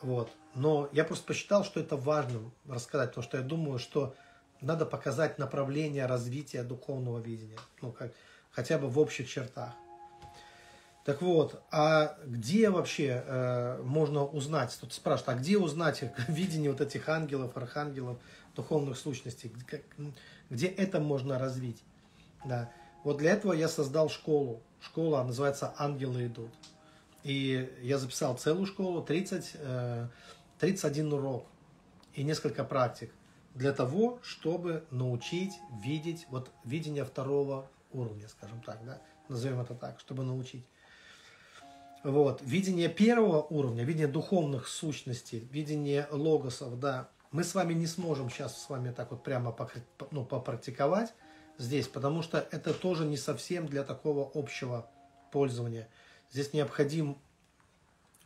Вот. 0.00 0.30
Но 0.54 0.88
я 0.92 1.04
просто 1.04 1.26
посчитал, 1.26 1.64
что 1.64 1.80
это 1.80 1.96
важным 1.96 2.52
рассказать, 2.66 3.10
потому 3.10 3.24
что 3.24 3.36
я 3.38 3.42
думаю, 3.42 3.78
что 3.78 4.14
надо 4.60 4.86
показать 4.86 5.38
направление 5.38 6.06
развития 6.06 6.62
духовного 6.62 7.18
видения, 7.18 7.58
ну, 7.80 7.92
как, 7.92 8.12
хотя 8.50 8.78
бы 8.78 8.88
в 8.88 8.98
общих 8.98 9.28
чертах. 9.28 9.72
Так 11.04 11.22
вот, 11.22 11.62
а 11.70 12.18
где 12.26 12.68
вообще 12.68 13.24
э, 13.24 13.82
можно 13.82 14.26
узнать, 14.26 14.76
тут 14.78 14.92
спрашивают, 14.92 15.38
а 15.38 15.40
где 15.40 15.56
узнать 15.56 16.04
видение 16.28 16.70
вот 16.70 16.80
этих 16.80 17.08
ангелов, 17.08 17.56
архангелов, 17.56 18.18
духовных 18.54 18.98
сущностей, 18.98 19.50
где, 19.54 19.82
где 20.50 20.66
это 20.66 21.00
можно 21.00 21.38
развить? 21.38 21.82
Да. 22.44 22.70
Вот 23.04 23.16
для 23.18 23.32
этого 23.32 23.52
я 23.52 23.68
создал 23.68 24.10
школу. 24.10 24.60
Школа 24.80 25.22
называется 25.22 25.72
«Ангелы 25.78 26.26
идут». 26.26 26.50
И 27.24 27.68
я 27.82 27.98
записал 27.98 28.36
целую 28.36 28.66
школу, 28.66 29.02
30, 29.02 29.56
31 30.58 31.12
э, 31.12 31.14
урок 31.14 31.46
и 32.14 32.22
несколько 32.22 32.64
практик 32.64 33.12
для 33.54 33.72
того, 33.72 34.20
чтобы 34.22 34.84
научить 34.90 35.54
видеть, 35.82 36.26
вот 36.30 36.50
видение 36.64 37.04
второго 37.04 37.68
уровня, 37.92 38.28
скажем 38.28 38.60
так, 38.62 38.84
да, 38.84 39.00
назовем 39.28 39.60
это 39.60 39.74
так, 39.74 39.98
чтобы 40.00 40.22
научить. 40.22 40.64
Вот, 42.04 42.40
видение 42.42 42.88
первого 42.88 43.42
уровня, 43.42 43.82
видение 43.82 44.06
духовных 44.06 44.68
сущностей, 44.68 45.40
видение 45.50 46.06
логосов, 46.12 46.78
да, 46.78 47.08
мы 47.32 47.42
с 47.44 47.54
вами 47.54 47.74
не 47.74 47.86
сможем 47.86 48.30
сейчас 48.30 48.62
с 48.62 48.70
вами 48.70 48.92
так 48.92 49.10
вот 49.10 49.22
прямо 49.22 49.54
ну, 50.12 50.24
попрактиковать 50.24 51.12
здесь, 51.58 51.88
потому 51.88 52.22
что 52.22 52.38
это 52.38 52.72
тоже 52.72 53.04
не 53.04 53.16
совсем 53.16 53.66
для 53.66 53.82
такого 53.82 54.30
общего 54.34 54.88
пользования. 55.32 55.88
Здесь 56.30 56.52
необходим 56.52 57.18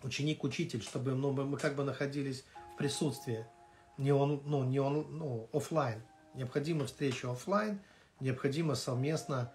ученик-учитель, 0.02 0.82
чтобы 0.82 1.14
ну, 1.14 1.32
мы 1.32 1.56
как 1.56 1.76
бы 1.76 1.84
находились 1.84 2.44
в 2.74 2.78
присутствии, 2.78 3.46
не, 3.98 4.12
он, 4.12 4.42
ну, 4.44 4.64
не 4.64 4.80
он, 4.80 5.06
ну, 5.16 5.48
офлайн. 5.52 6.02
Необходима 6.34 6.86
встреча 6.86 7.30
офлайн, 7.30 7.80
необходимо 8.20 8.74
совместно 8.74 9.52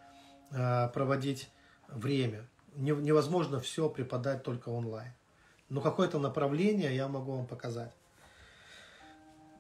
э, 0.51 0.89
проводить 0.89 1.49
время 1.87 2.47
невозможно 2.77 3.59
все 3.59 3.89
преподать 3.89 4.43
только 4.43 4.69
онлайн. 4.69 5.11
Но 5.69 5.81
какое-то 5.81 6.19
направление 6.19 6.95
я 6.95 7.07
могу 7.07 7.35
вам 7.35 7.47
показать. 7.47 7.93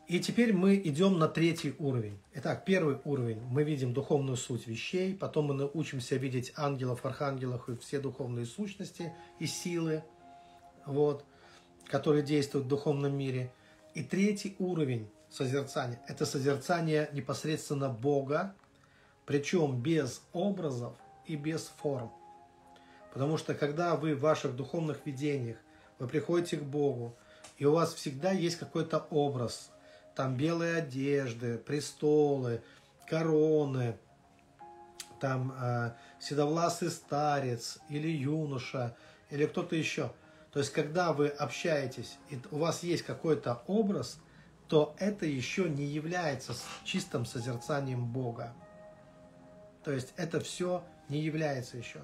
И 0.07 0.21
теперь 0.21 0.53
мы 0.53 0.77
идем 0.77 1.19
на 1.19 1.27
третий 1.27 1.75
уровень. 1.79 2.17
Итак, 2.35 2.63
первый 2.63 2.97
уровень. 3.03 3.41
Мы 3.41 3.63
видим 3.63 3.93
духовную 3.93 4.37
суть 4.37 4.65
вещей, 4.65 5.13
потом 5.13 5.47
мы 5.47 5.53
научимся 5.53 6.15
видеть 6.15 6.53
ангелов, 6.55 7.05
архангелов 7.05 7.67
и 7.67 7.75
все 7.75 7.99
духовные 7.99 8.45
сущности 8.45 9.13
и 9.39 9.45
силы, 9.45 10.05
вот, 10.85 11.25
которые 11.87 12.23
действуют 12.23 12.67
в 12.67 12.69
духовном 12.69 13.17
мире. 13.17 13.51
И 13.95 14.03
третий 14.03 14.55
уровень 14.59 15.09
созерцания– 15.29 15.99
это 16.07 16.25
созерцание 16.25 17.09
непосредственно 17.11 17.89
Бога, 17.89 18.55
причем 19.25 19.81
без 19.81 20.21
образов 20.31 20.93
и 21.25 21.35
без 21.35 21.69
форм. 21.81 22.13
Потому 23.11 23.37
что 23.37 23.53
когда 23.53 23.97
вы 23.97 24.15
в 24.15 24.21
ваших 24.21 24.55
духовных 24.55 25.05
видениях, 25.05 25.57
вы 25.99 26.07
приходите 26.07 26.55
к 26.55 26.63
Богу, 26.63 27.13
и 27.57 27.65
у 27.65 27.73
вас 27.73 27.93
всегда 27.93 28.31
есть 28.31 28.55
какой-то 28.55 29.05
образ– 29.09 29.69
там 30.17 30.35
белые 30.35 30.77
одежды, 30.77 31.59
престолы, 31.59 32.63
короны, 33.07 33.95
там 35.21 35.53
э, 35.61 35.91
седовласый 36.19 36.89
старец 36.89 37.77
или 37.87 38.07
юноша, 38.07 38.95
или 39.29 39.45
кто-то 39.45 39.75
еще. 39.75 40.11
То 40.51 40.57
есть, 40.57 40.73
когда 40.73 41.13
вы 41.13 41.27
общаетесь, 41.27 42.17
и 42.31 42.39
у 42.49 42.57
вас 42.57 42.81
есть 42.81 43.03
какой-то 43.03 43.61
образ, 43.67 44.17
то 44.67 44.95
это 44.97 45.27
еще 45.27 45.69
не 45.69 45.85
является 45.85 46.55
чистым 46.83 47.27
созерцанием 47.27 48.11
Бога. 48.11 48.55
То 49.83 49.91
есть, 49.91 50.13
это 50.17 50.39
все 50.39 50.83
не 51.09 51.19
является 51.19 51.77
еще. 51.77 51.99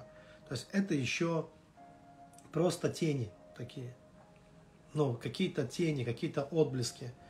То 0.48 0.52
есть, 0.52 0.68
это 0.70 0.94
еще 0.94 1.48
просто 2.52 2.90
тени 2.90 3.32
такие. 3.56 3.92
Ну, 4.92 5.14
какие-то 5.14 5.66
тени, 5.66 6.04
какие-то 6.04 6.44
отблески– 6.44 7.12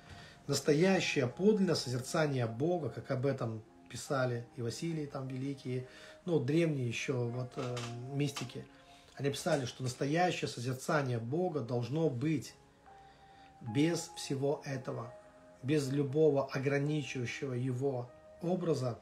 настоящее, 0.47 1.26
подлинное 1.26 1.74
созерцание 1.74 2.47
Бога, 2.47 2.90
как 2.90 3.11
об 3.11 3.26
этом 3.26 3.62
писали 3.88 4.47
и 4.57 4.62
Василий 4.62 5.07
там 5.07 5.28
великие, 5.28 5.86
ну, 6.24 6.40
древние 6.40 6.88
еще 6.88 7.12
вот 7.12 7.53
э, 7.57 7.76
мистики. 8.12 8.66
Они 9.14 9.30
писали, 9.30 9.64
что 9.66 9.82
настоящее 9.82 10.49
созерцание 10.49 11.18
Бога 11.18 11.61
должно 11.61 12.11
быть 12.11 12.55
без 13.61 14.11
всего 14.16 14.62
этого, 14.64 15.14
без 15.62 15.88
любого 15.90 16.47
ограничивающего 16.47 17.55
его 17.55 18.11
образа, 18.42 18.99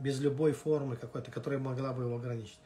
без 0.00 0.20
любой 0.20 0.52
формы 0.52 0.96
какой-то, 0.96 1.30
которая 1.30 1.60
могла 1.60 1.92
бы 1.92 2.04
его 2.04 2.16
ограничить. 2.16 2.58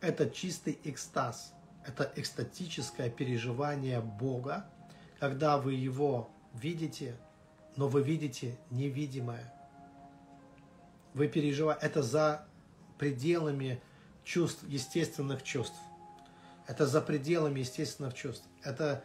Это 0.00 0.28
чистый 0.28 0.78
экстаз, 0.84 1.52
это 1.86 2.12
экстатическое 2.16 3.10
переживание 3.10 4.00
Бога, 4.00 4.66
когда 5.20 5.56
вы 5.56 5.74
его 5.74 6.30
видите, 6.56 7.16
но 7.76 7.88
вы 7.88 8.02
видите 8.02 8.56
невидимое. 8.70 9.52
Вы 11.14 11.28
переживаете, 11.28 11.86
это 11.86 12.02
за 12.02 12.46
пределами 12.98 13.80
чувств, 14.24 14.64
естественных 14.66 15.42
чувств. 15.42 15.76
Это 16.66 16.86
за 16.86 17.00
пределами 17.00 17.60
естественных 17.60 18.14
чувств. 18.14 18.44
Это, 18.62 19.04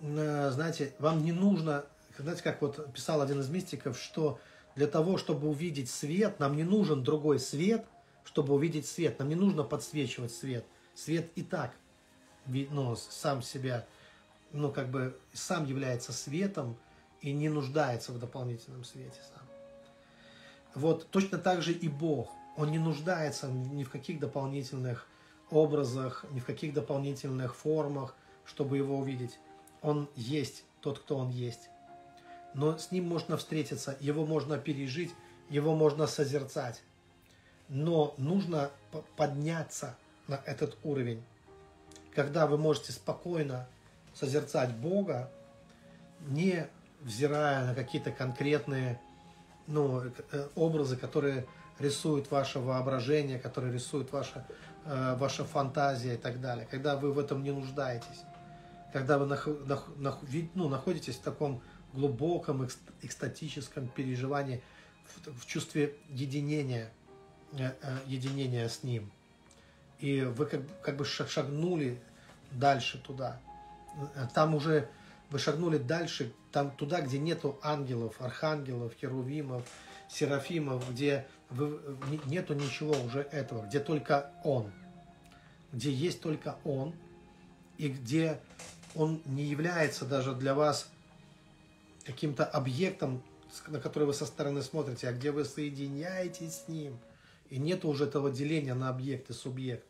э, 0.00 0.50
знаете, 0.52 0.94
вам 0.98 1.24
не 1.24 1.32
нужно, 1.32 1.84
знаете, 2.18 2.42
как 2.42 2.62
вот 2.62 2.92
писал 2.92 3.20
один 3.20 3.40
из 3.40 3.48
мистиков, 3.48 3.98
что 3.98 4.38
для 4.76 4.86
того, 4.86 5.18
чтобы 5.18 5.48
увидеть 5.48 5.90
свет, 5.90 6.38
нам 6.38 6.56
не 6.56 6.64
нужен 6.64 7.02
другой 7.02 7.40
свет, 7.40 7.84
чтобы 8.24 8.54
увидеть 8.54 8.86
свет. 8.86 9.18
Нам 9.18 9.28
не 9.28 9.34
нужно 9.34 9.64
подсвечивать 9.64 10.32
свет. 10.32 10.64
Свет 10.94 11.30
и 11.34 11.42
так 11.42 11.74
ну, 12.46 12.96
сам 12.96 13.42
себя 13.42 13.86
ну, 14.54 14.70
как 14.70 14.88
бы 14.88 15.18
сам 15.32 15.66
является 15.66 16.12
светом 16.12 16.76
и 17.20 17.32
не 17.32 17.48
нуждается 17.48 18.12
в 18.12 18.18
дополнительном 18.20 18.84
свете 18.84 19.20
сам. 19.34 19.42
Вот 20.74 21.10
точно 21.10 21.38
так 21.38 21.60
же 21.60 21.72
и 21.72 21.88
Бог. 21.88 22.30
Он 22.56 22.70
не 22.70 22.78
нуждается 22.78 23.48
ни 23.48 23.82
в 23.82 23.90
каких 23.90 24.20
дополнительных 24.20 25.08
образах, 25.50 26.24
ни 26.30 26.38
в 26.38 26.44
каких 26.44 26.72
дополнительных 26.72 27.56
формах, 27.56 28.14
чтобы 28.44 28.76
его 28.76 28.98
увидеть. 28.98 29.38
Он 29.82 30.08
есть 30.14 30.64
тот, 30.80 31.00
кто 31.00 31.16
он 31.16 31.30
есть. 31.30 31.68
Но 32.54 32.78
с 32.78 32.92
ним 32.92 33.08
можно 33.08 33.36
встретиться, 33.36 33.96
его 33.98 34.24
можно 34.24 34.56
пережить, 34.56 35.12
его 35.50 35.74
можно 35.74 36.06
созерцать. 36.06 36.80
Но 37.68 38.14
нужно 38.18 38.70
подняться 39.16 39.96
на 40.28 40.40
этот 40.46 40.76
уровень, 40.84 41.24
когда 42.14 42.46
вы 42.46 42.56
можете 42.56 42.92
спокойно 42.92 43.66
созерцать 44.14 44.74
Бога, 44.74 45.30
не 46.28 46.66
взирая 47.00 47.66
на 47.66 47.74
какие-то 47.74 48.10
конкретные 48.10 49.00
ну, 49.66 50.02
э, 50.32 50.48
образы, 50.54 50.96
которые 50.96 51.46
рисуют 51.78 52.30
ваше 52.30 52.60
воображение, 52.60 53.38
которые 53.38 53.72
рисуют 53.72 54.12
ваша, 54.12 54.46
э, 54.84 55.16
ваша 55.16 55.44
фантазия 55.44 56.14
и 56.14 56.16
так 56.16 56.40
далее. 56.40 56.66
Когда 56.70 56.96
вы 56.96 57.12
в 57.12 57.18
этом 57.18 57.42
не 57.42 57.50
нуждаетесь, 57.50 58.22
когда 58.92 59.18
вы 59.18 59.26
нах, 59.26 59.48
нах, 59.66 59.88
нах, 59.96 60.18
ну, 60.54 60.68
находитесь 60.68 61.16
в 61.16 61.20
таком 61.20 61.62
глубоком 61.92 62.66
экстатическом 63.02 63.88
переживании, 63.88 64.62
в, 65.04 65.40
в 65.40 65.46
чувстве 65.46 65.96
единения, 66.08 66.90
э, 67.52 67.72
единения 68.06 68.68
с 68.68 68.82
Ним. 68.82 69.10
И 69.98 70.22
вы 70.22 70.46
как, 70.46 70.60
как 70.82 70.96
бы 70.96 71.04
шагнули 71.04 72.00
дальше 72.52 72.98
туда– 72.98 73.40
там 74.34 74.54
уже 74.54 74.88
вы 75.30 75.38
шагнули 75.38 75.78
дальше, 75.78 76.32
там 76.52 76.70
туда, 76.70 77.00
где 77.00 77.18
нету 77.18 77.58
ангелов, 77.62 78.20
архангелов, 78.20 78.94
херувимов, 78.94 79.64
серафимов, 80.08 80.88
где 80.90 81.26
вы, 81.50 81.80
нету 82.26 82.54
ничего 82.54 82.94
уже 83.04 83.20
этого, 83.20 83.66
где 83.66 83.80
только 83.80 84.30
Он, 84.44 84.70
где 85.72 85.92
есть 85.92 86.20
только 86.20 86.56
Он, 86.64 86.94
и 87.78 87.88
где 87.88 88.40
Он 88.94 89.20
не 89.24 89.44
является 89.44 90.04
даже 90.04 90.34
для 90.34 90.54
вас 90.54 90.88
каким-то 92.04 92.44
объектом, 92.44 93.22
на 93.66 93.80
который 93.80 94.04
вы 94.04 94.14
со 94.14 94.26
стороны 94.26 94.62
смотрите, 94.62 95.08
а 95.08 95.12
где 95.12 95.30
вы 95.30 95.44
соединяетесь 95.44 96.60
с 96.60 96.68
Ним. 96.68 96.98
И 97.50 97.58
нет 97.58 97.84
уже 97.84 98.04
этого 98.04 98.30
деления 98.30 98.74
на 98.74 98.88
объект 98.88 99.30
и 99.30 99.32
субъект. 99.32 99.86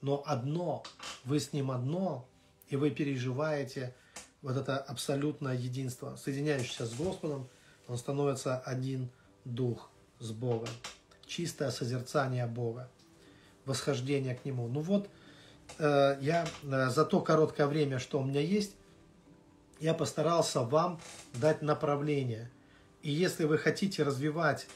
Но 0.00 0.22
одно, 0.26 0.82
вы 1.24 1.40
с 1.40 1.52
Ним 1.52 1.70
одно, 1.70 2.28
и 2.68 2.76
вы 2.76 2.90
переживаете 2.90 3.94
вот 4.42 4.56
это 4.56 4.78
абсолютное 4.78 5.54
единство, 5.54 6.16
соединяющееся 6.16 6.86
с 6.86 6.94
Господом, 6.94 7.48
он 7.86 7.98
становится 7.98 8.58
один 8.58 9.10
дух 9.44 9.90
с 10.20 10.30
Богом. 10.30 10.68
Чистое 11.26 11.70
созерцание 11.70 12.46
Бога, 12.46 12.90
восхождение 13.64 14.34
к 14.34 14.44
Нему. 14.44 14.68
Ну 14.68 14.80
вот, 14.80 15.08
э, 15.78 16.18
я 16.20 16.46
э, 16.62 16.90
за 16.90 17.04
то 17.04 17.20
короткое 17.20 17.66
время, 17.66 17.98
что 17.98 18.20
у 18.20 18.24
меня 18.24 18.40
есть, 18.40 18.76
я 19.80 19.94
постарался 19.94 20.62
вам 20.62 21.00
дать 21.34 21.62
направление. 21.62 22.50
И 23.02 23.10
если 23.10 23.44
вы 23.44 23.58
хотите 23.58 24.02
развивать 24.02 24.66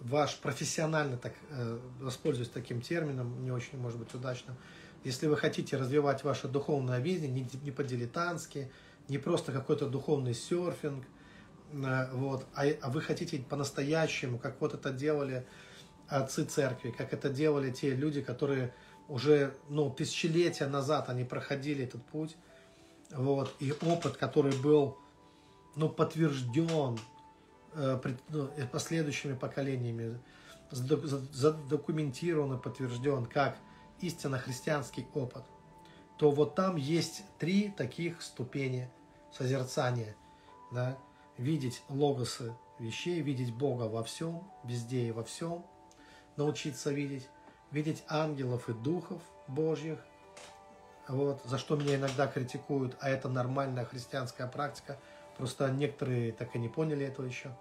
ваш 0.00 0.38
профессионально, 0.38 1.16
так 1.16 1.34
э, 1.50 1.78
воспользуюсь 2.00 2.48
таким 2.48 2.80
термином, 2.80 3.42
не 3.44 3.50
очень, 3.50 3.78
может 3.78 3.98
быть, 3.98 4.12
удачным, 4.14 4.56
если 5.04 5.26
вы 5.26 5.36
хотите 5.36 5.76
развивать 5.76 6.24
ваше 6.24 6.48
духовное 6.48 6.98
видение, 6.98 7.44
не, 7.44 7.60
не 7.62 7.70
по-дилетантски, 7.70 8.70
не 9.08 9.18
просто 9.18 9.52
какой-то 9.52 9.88
духовный 9.88 10.34
серфинг, 10.34 11.04
э, 11.72 12.12
вот, 12.12 12.46
а, 12.54 12.64
а 12.82 12.90
вы 12.90 13.00
хотите 13.00 13.38
по-настоящему, 13.38 14.38
как 14.38 14.60
вот 14.60 14.74
это 14.74 14.90
делали 14.90 15.46
отцы 16.08 16.44
церкви, 16.44 16.90
как 16.90 17.12
это 17.12 17.30
делали 17.30 17.70
те 17.70 17.94
люди, 17.94 18.20
которые 18.20 18.74
уже 19.08 19.54
ну, 19.68 19.90
тысячелетия 19.90 20.66
назад 20.66 21.08
они 21.08 21.24
проходили 21.24 21.84
этот 21.84 22.04
путь, 22.06 22.36
вот, 23.10 23.54
и 23.58 23.72
опыт, 23.82 24.16
который 24.16 24.56
был 24.56 24.98
ну, 25.76 25.88
подтвержден 25.88 26.98
э, 27.74 28.00
ну, 28.28 28.50
последующими 28.70 29.34
поколениями, 29.34 30.18
задокументирован 30.70 32.56
и 32.56 32.62
подтвержден, 32.62 33.26
как 33.26 33.56
истинно 34.00 34.38
христианский 34.38 35.06
опыт, 35.14 35.44
то 36.16 36.30
вот 36.30 36.54
там 36.54 36.76
есть 36.76 37.22
три 37.38 37.70
таких 37.70 38.22
ступени 38.22 38.90
созерцания. 39.32 40.14
Да? 40.72 40.98
Видеть 41.38 41.82
логосы 41.88 42.54
вещей, 42.78 43.20
видеть 43.20 43.54
Бога 43.54 43.84
во 43.84 44.02
всем, 44.02 44.50
везде 44.64 45.08
и 45.08 45.12
во 45.12 45.24
всем, 45.24 45.64
научиться 46.36 46.90
видеть, 46.90 47.28
видеть 47.70 48.02
ангелов 48.08 48.68
и 48.68 48.72
духов 48.72 49.22
Божьих, 49.46 49.98
вот, 51.08 51.42
за 51.44 51.58
что 51.58 51.76
меня 51.76 51.96
иногда 51.96 52.26
критикуют, 52.26 52.96
а 53.00 53.08
это 53.08 53.28
нормальная 53.28 53.84
христианская 53.84 54.46
практика, 54.46 54.98
просто 55.36 55.68
некоторые 55.70 56.32
так 56.32 56.54
и 56.54 56.58
не 56.58 56.68
поняли 56.68 57.06
этого 57.06 57.26
еще. 57.26 57.56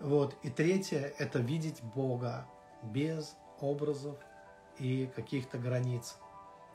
Вот. 0.00 0.36
И 0.42 0.50
третье– 0.50 1.14
это 1.18 1.38
видеть 1.38 1.82
Бога 1.82 2.46
без 2.82 3.36
образов, 3.60 4.18
и 4.78 5.10
каких-то 5.14 5.58
границ. 5.58 6.16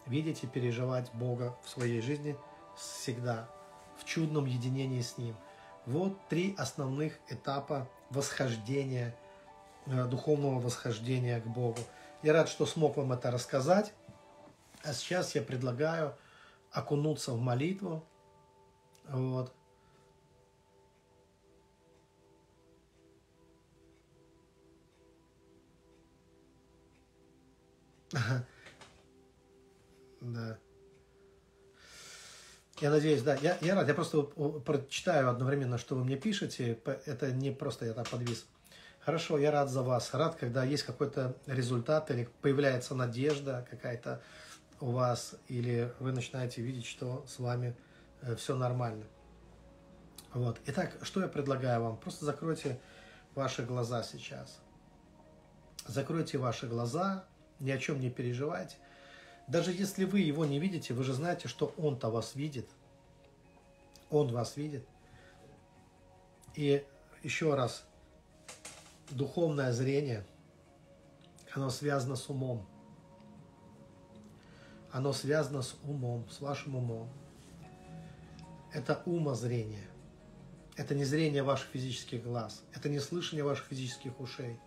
видеть 0.06 0.44
и 0.44 0.48
переживать 0.48 1.12
Бога 1.14 1.56
в 1.64 1.70
своей 1.70 2.02
жизни 2.02 2.36
всегда, 2.76 3.48
в 3.96 4.06
чудном 4.06 4.46
единении 4.46 5.02
с 5.02 5.20
Ним. 5.20 5.36
Вот 5.86 6.18
три 6.30 6.56
основных 6.58 7.20
этапа 7.30 7.88
восхождения, 8.10 9.16
э, 9.86 10.06
духовного 10.06 10.60
восхождения 10.60 11.40
к 11.42 11.46
Богу. 11.46 11.80
Я 12.24 12.34
рад, 12.34 12.50
что 12.50 12.66
смог 12.66 12.98
вам 12.98 13.12
это 13.12 13.30
рассказать. 13.30 13.94
А 14.84 14.94
сейчас 14.94 15.36
я 15.36 15.42
предлагаю 15.42 16.16
окунуться 16.72 17.34
в 17.34 17.40
молитву. 17.40 18.04
Вот. 19.08 19.54
Да. 30.22 30.58
Я 32.82 32.92
надеюсь, 32.92 33.22
да. 33.22 33.36
Я, 33.36 33.58
я 33.62 33.76
рад. 33.76 33.88
Я 33.88 33.94
просто 33.94 34.22
прочитаю 34.22 35.30
одновременно, 35.30 35.78
что 35.78 35.96
вы 35.96 36.04
мне 36.04 36.18
пишете. 36.18 36.80
Это 37.06 37.32
не 37.32 37.52
просто 37.52 37.86
я 37.86 37.94
так 37.94 38.10
подвис. 38.10 38.46
Хорошо, 39.00 39.38
я 39.38 39.52
рад 39.52 39.70
за 39.70 39.82
вас. 39.82 40.14
Рад, 40.14 40.36
когда 40.36 40.64
есть 40.64 40.84
какой-то 40.84 41.36
результат 41.46 42.12
или 42.12 42.30
появляется 42.42 42.96
надежда 42.96 43.66
какая-то 43.70 44.22
у 44.82 44.92
вас, 44.92 45.36
или 45.48 45.94
вы 46.00 46.12
начинаете 46.12 46.62
видеть, 46.62 46.86
что 46.86 47.26
с 47.28 47.40
вами 47.40 47.76
э, 48.22 48.36
все 48.36 48.56
нормально. 48.56 49.06
Вот. 50.34 50.60
Итак, 50.68 50.92
что 51.02 51.22
я 51.22 51.28
предлагаю 51.28 51.82
вам? 51.82 51.98
Просто 51.98 52.26
закройте 52.26 52.80
ваши 53.36 53.64
глаза 53.64 54.04
сейчас. 54.04 54.60
Закройте 55.86 56.38
ваши 56.38 56.68
глаза, 56.68 57.26
ни 57.60 57.72
о 57.72 57.78
чем 57.78 58.00
не 58.00 58.10
переживайте. 58.10 58.76
Даже 59.48 59.72
если 59.72 60.06
вы 60.06 60.20
его 60.20 60.46
не 60.46 60.60
видите, 60.60 60.94
вы 60.94 61.04
же 61.04 61.14
знаете, 61.14 61.48
что 61.48 61.74
он-то 61.78 62.10
вас 62.10 62.36
видит. 62.36 62.70
Он 64.10 64.32
вас 64.32 64.58
видит. 64.58 64.86
И 66.56 66.86
еще 67.24 67.56
раз, 67.56 67.84
духовное 69.10 69.72
зрение, 69.72 70.26
оно 71.54 71.70
связано 71.70 72.16
с 72.16 72.30
умом. 72.30 72.66
Оно 74.92 75.14
связано 75.14 75.62
с 75.62 75.76
умом, 75.84 76.28
с 76.30 76.42
вашим 76.42 76.76
умом. 76.76 77.10
Это 78.72 79.02
умозрение. 79.06 79.88
Это 80.76 80.96
не 80.96 81.06
зрение 81.06 81.44
ваших 81.44 81.68
физических 81.70 82.24
глаз. 82.24 82.64
Это 82.74 82.88
не 82.88 83.00
слышание 83.00 83.44
ваших 83.44 83.66
физических 83.66 84.20
ушей. 84.20 84.60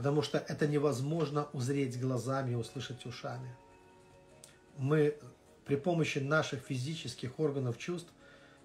Потому 0.00 0.22
что 0.22 0.38
это 0.38 0.66
невозможно 0.66 1.48
узреть 1.52 2.00
глазами 2.00 2.52
и 2.52 2.54
услышать 2.54 3.04
ушами. 3.04 3.54
Мы 4.78 5.18
при 5.66 5.76
помощи 5.76 6.20
наших 6.20 6.60
физических 6.62 7.38
органов 7.38 7.76
чувств 7.76 8.10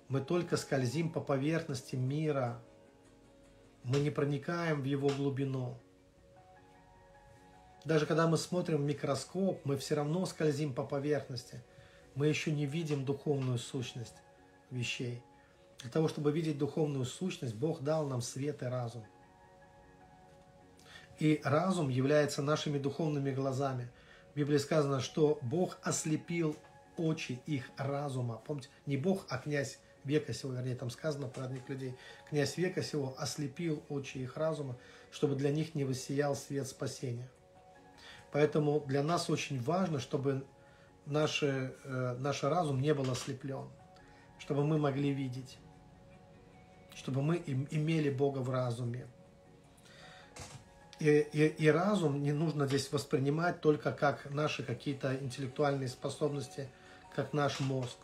мы 0.08 0.22
только 0.22 0.56
скользим 0.56 1.12
по 1.12 1.20
поверхности 1.20 1.98
мира. 1.98 2.58
Мы 3.84 4.00
не 4.00 4.12
проникаем 4.12 4.82
в 4.82 4.86
его 4.86 5.10
глубину. 5.10 5.78
Даже 7.84 8.06
когда 8.06 8.28
мы 8.28 8.38
смотрим 8.38 8.78
в 8.78 8.86
микроскоп, 8.86 9.60
мы 9.66 9.76
все 9.76 9.96
равно 9.96 10.26
скользим 10.26 10.74
по 10.74 10.86
поверхности. 10.86 11.62
Мы 12.16 12.28
еще 12.28 12.50
не 12.50 12.66
видим 12.66 13.04
духовную 13.04 13.58
сущность 13.58 14.16
вещей. 14.72 15.22
Для 15.82 15.92
того, 15.92 16.08
чтобы 16.08 16.32
видеть 16.32 16.58
духовную 16.58 17.04
сущность, 17.04 17.56
Бог 17.56 17.82
дал 17.82 18.08
нам 18.08 18.22
свет 18.22 18.64
и 18.64 18.68
разум. 18.68 19.04
И 21.20 21.42
разум 21.44 21.90
является 21.90 22.42
нашими 22.42 22.78
духовными 22.78 23.32
глазами. 23.32 23.90
В 24.34 24.38
Библии 24.38 24.58
сказано, 24.58 25.00
что 25.00 25.40
Бог 25.42 25.78
ослепил 25.82 26.58
очи 26.98 27.40
их 27.46 27.70
разума. 27.78 28.42
Помните, 28.46 28.70
не 28.86 28.98
Бог, 28.98 29.26
а 29.30 29.38
князь 29.38 29.80
века 30.04 30.34
сего, 30.34 30.54
вернее, 30.54 30.76
там 30.76 30.90
сказано 30.90 31.28
про 31.28 31.46
одних 31.46 31.68
людей. 31.70 31.96
Князь 32.30 32.58
века 32.58 32.84
сего 32.84 33.16
ослепил 33.18 33.84
очи 33.90 34.18
их 34.20 34.38
разума, 34.38 34.78
чтобы 35.12 35.36
для 35.36 35.52
них 35.52 35.76
не 35.76 35.84
воссиял 35.84 36.36
свет 36.36 36.68
спасения. 36.68 37.30
Поэтому 38.32 38.82
для 38.82 39.02
нас 39.02 39.30
очень 39.30 39.62
важно, 39.62 40.00
чтобы 40.00 40.46
наш, 41.06 41.42
э, 41.44 42.16
наш 42.20 42.44
разум 42.44 42.82
не 42.82 42.94
был 42.94 43.10
ослеплен, 43.10 43.70
чтобы 44.40 44.66
мы 44.66 44.78
могли 44.78 45.12
видеть, 45.12 45.58
чтобы 46.96 47.22
мы 47.22 47.38
имели 47.38 48.10
Бога 48.10 48.40
в 48.40 48.50
разуме, 48.50 49.08
и, 51.00 51.28
и, 51.34 51.48
и 51.48 51.68
разум 51.68 52.22
не 52.22 52.32
нужно 52.32 52.68
здесь 52.68 52.92
воспринимать 52.92 53.60
только 53.60 53.92
как 53.92 54.30
наши 54.32 54.64
какие-то 54.64 55.16
интеллектуальные 55.16 55.90
способности, 55.90 56.70
как 57.14 57.34
наш 57.34 57.60
мозг. 57.60 57.98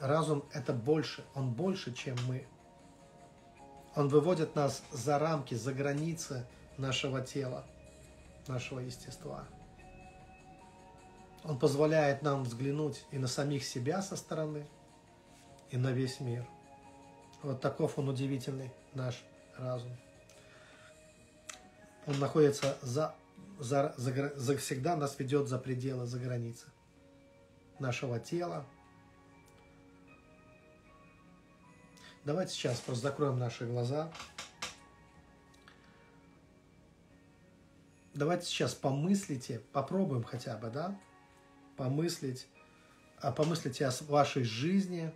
Разум 0.00 0.44
это 0.52 0.72
больше, 0.72 1.24
он 1.34 1.52
больше, 1.52 1.94
чем 1.94 2.16
мы. 2.26 2.46
Он 3.94 4.08
выводит 4.08 4.56
нас 4.56 4.82
за 4.90 5.18
рамки, 5.18 5.54
за 5.54 5.72
границы 5.72 6.44
нашего 6.76 7.20
тела, 7.20 7.64
нашего 8.48 8.80
естества. 8.80 9.46
Он 11.44 11.58
позволяет 11.58 12.22
нам 12.22 12.42
взглянуть 12.44 13.04
и 13.12 13.18
на 13.18 13.28
самих 13.28 13.64
себя 13.64 14.02
со 14.02 14.16
стороны, 14.16 14.66
и 15.70 15.76
на 15.76 15.92
весь 15.92 16.18
мир. 16.20 16.46
Вот 17.42 17.60
таков 17.60 17.98
он 17.98 18.08
удивительный, 18.08 18.72
наш 18.94 19.22
разум 19.56 19.96
он 22.06 22.18
находится 22.18 22.76
за, 22.82 23.14
за, 23.58 23.94
за, 23.96 24.32
за 24.36 24.56
всегда 24.56 24.96
нас 24.96 25.18
ведет 25.18 25.48
за 25.48 25.58
пределы, 25.58 26.06
за 26.06 26.18
границы 26.18 26.66
нашего 27.78 28.18
тела. 28.18 28.64
Давайте 32.24 32.52
сейчас 32.52 32.78
просто 32.80 33.08
закроем 33.08 33.38
наши 33.38 33.66
глаза. 33.66 34.12
Давайте 38.14 38.46
сейчас 38.46 38.74
помыслите, 38.74 39.60
попробуем 39.72 40.22
хотя 40.22 40.56
бы, 40.56 40.70
да, 40.70 40.96
помыслить, 41.76 42.46
а 43.20 43.32
помыслите 43.32 43.86
о 43.86 43.92
вашей 44.02 44.44
жизни. 44.44 45.12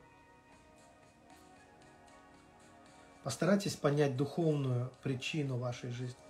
Постарайтесь 3.22 3.76
понять 3.76 4.16
духовную 4.16 4.91
причину 5.03 5.59
вашей 5.59 5.91
жизни. 5.91 6.26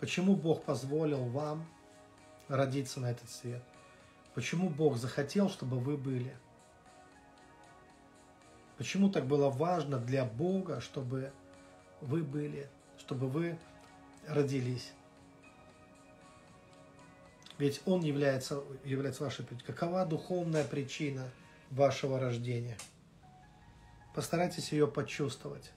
Почему 0.00 0.36
Бог 0.36 0.64
позволил 0.64 1.24
вам 1.24 1.66
родиться 2.48 3.00
на 3.00 3.10
этот 3.10 3.30
свет? 3.30 3.62
Почему 4.34 4.68
Бог 4.68 4.96
захотел, 4.96 5.48
чтобы 5.48 5.78
вы 5.78 5.96
были? 5.96 6.36
Почему 8.76 9.08
так 9.08 9.26
было 9.26 9.50
важно 9.50 9.98
для 9.98 10.24
Бога, 10.24 10.80
чтобы 10.80 11.32
вы 12.00 12.22
были, 12.22 12.68
чтобы 12.98 13.28
вы 13.28 13.56
родились? 14.26 14.92
Ведь 17.58 17.80
Он 17.86 18.02
является, 18.02 18.64
является 18.84 19.22
вашей 19.22 19.44
причиной. 19.44 19.66
Какова 19.66 20.04
духовная 20.04 20.64
причина 20.64 21.30
вашего 21.70 22.18
рождения? 22.18 22.76
Постарайтесь 24.12 24.72
ее 24.72 24.88
почувствовать. 24.88 25.70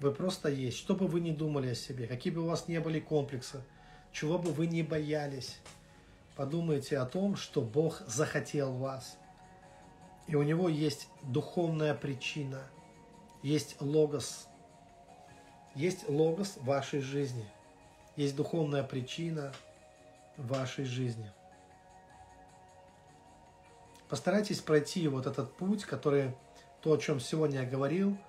Вы 0.00 0.12
просто 0.12 0.48
есть. 0.48 0.78
Что 0.78 0.94
бы 0.94 1.06
вы 1.08 1.20
ни 1.20 1.32
думали 1.32 1.70
о 1.70 1.74
себе, 1.74 2.06
какие 2.06 2.32
бы 2.32 2.42
у 2.42 2.46
вас 2.46 2.68
ни 2.68 2.78
были 2.78 3.00
комплексы, 3.00 3.62
чего 4.12 4.38
бы 4.38 4.52
вы 4.52 4.66
ни 4.66 4.82
боялись, 4.82 5.58
подумайте 6.36 6.98
о 6.98 7.06
том, 7.06 7.36
что 7.36 7.60
Бог 7.60 8.00
захотел 8.06 8.72
вас. 8.74 9.18
И 10.28 10.36
у 10.36 10.42
Него 10.42 10.68
есть 10.68 11.08
духовная 11.22 11.94
причина, 11.94 12.62
есть 13.42 13.76
логос, 13.80 14.46
есть 15.74 16.08
логос 16.08 16.58
вашей 16.58 17.00
жизни, 17.00 17.46
есть 18.14 18.36
духовная 18.36 18.84
причина 18.84 19.52
вашей 20.36 20.84
жизни. 20.84 21.32
Постарайтесь 24.08 24.60
пройти 24.60 25.08
вот 25.08 25.26
этот 25.26 25.52
путь, 25.56 25.84
который, 25.84 26.34
то, 26.82 26.92
о 26.92 26.98
чем 26.98 27.18
сегодня 27.18 27.62
я 27.62 27.66
говорил– 27.66 28.16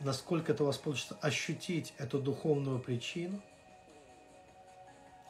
насколько 0.00 0.52
это 0.52 0.62
у 0.62 0.66
вас 0.66 0.78
получится 0.78 1.16
ощутить 1.20 1.94
эту 1.98 2.18
духовную 2.18 2.78
причину, 2.78 3.40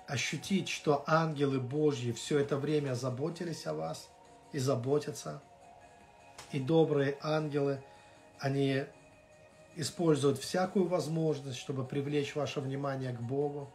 ощутить, 0.07 0.69
что 0.69 1.05
ангелы 1.07 1.61
Божьи 1.61 2.13
все 2.13 2.39
это 2.39 2.57
время 2.57 2.95
заботились 2.95 3.67
о 3.67 3.75
вас 3.75 4.09
и 4.53 4.59
заботятся. 4.59 5.43
И 6.53 6.61
добрые 6.61 7.19
ангелы, 7.23 7.83
они 8.39 8.85
используют 9.75 10.39
всякую 10.39 10.87
возможность, 10.87 11.59
чтобы 11.59 11.85
привлечь 11.85 12.35
ваше 12.35 12.61
внимание 12.61 13.13
к 13.13 13.21
Богу. 13.21 13.73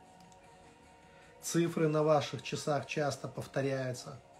Цифры 1.41 1.87
на 1.87 2.03
ваших 2.03 2.43
часах 2.43 2.85
часто 2.85 3.27
повторяются– 3.27 4.19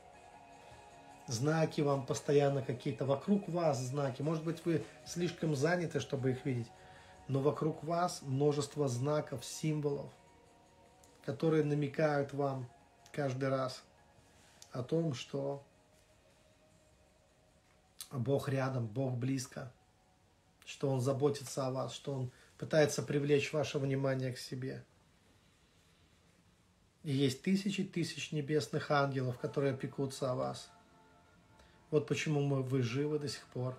знаки 1.32 1.82
вам 1.82 2.06
постоянно 2.06 2.62
какие-то, 2.62 3.06
вокруг 3.06 3.48
вас 3.50 3.80
знаки. 3.80 4.22
Может 4.22 4.44
быть, 4.44 4.64
вы 4.66 4.84
слишком 5.06 5.56
заняты, 5.56 6.00
чтобы 6.00 6.32
их 6.32 6.46
видеть, 6.46 6.72
но 7.28 7.40
вокруг 7.40 7.84
вас 7.84 8.22
множество 8.22 8.88
знаков, 8.88 9.46
символов, 9.46 10.12
которые 11.26 11.64
намекают 11.64 12.34
вам 12.34 12.68
каждый 13.12 13.50
раз 13.50 13.84
о 14.72 14.84
том, 14.84 15.14
что 15.14 15.64
Бог 18.12 18.50
рядом, 18.50 18.88
Бог 18.88 19.16
близко, 19.16 19.72
что 20.66 20.90
Он 20.90 21.00
заботится 21.00 21.68
о 21.68 21.72
вас, 21.72 21.94
что 21.94 22.14
Он 22.14 22.32
пытается 22.58 23.02
привлечь 23.02 23.54
ваше 23.54 23.80
внимание 23.80 24.34
к 24.34 24.38
себе. 24.38 24.84
И 27.04 27.12
есть 27.12 27.42
тысячи 27.42 27.84
тысяч 27.84 28.32
небесных 28.32 28.92
ангелов, 28.92 29.40
которые 29.40 29.74
опекутся 29.74 30.32
о 30.32 30.36
вас. 30.36 30.70
Вот 31.92 32.08
почему 32.08 32.42
мы, 32.42 32.64
вы 32.64 32.82
живы 32.82 33.20
до 33.20 33.28
сих 33.28 33.46
пор. 33.48 33.78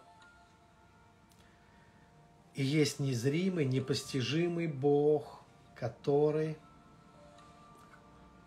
И 2.55 2.63
есть 2.63 3.01
незримый, 3.01 3.65
непостижимый 3.65 4.67
Бог, 4.67 5.43
который, 5.75 6.59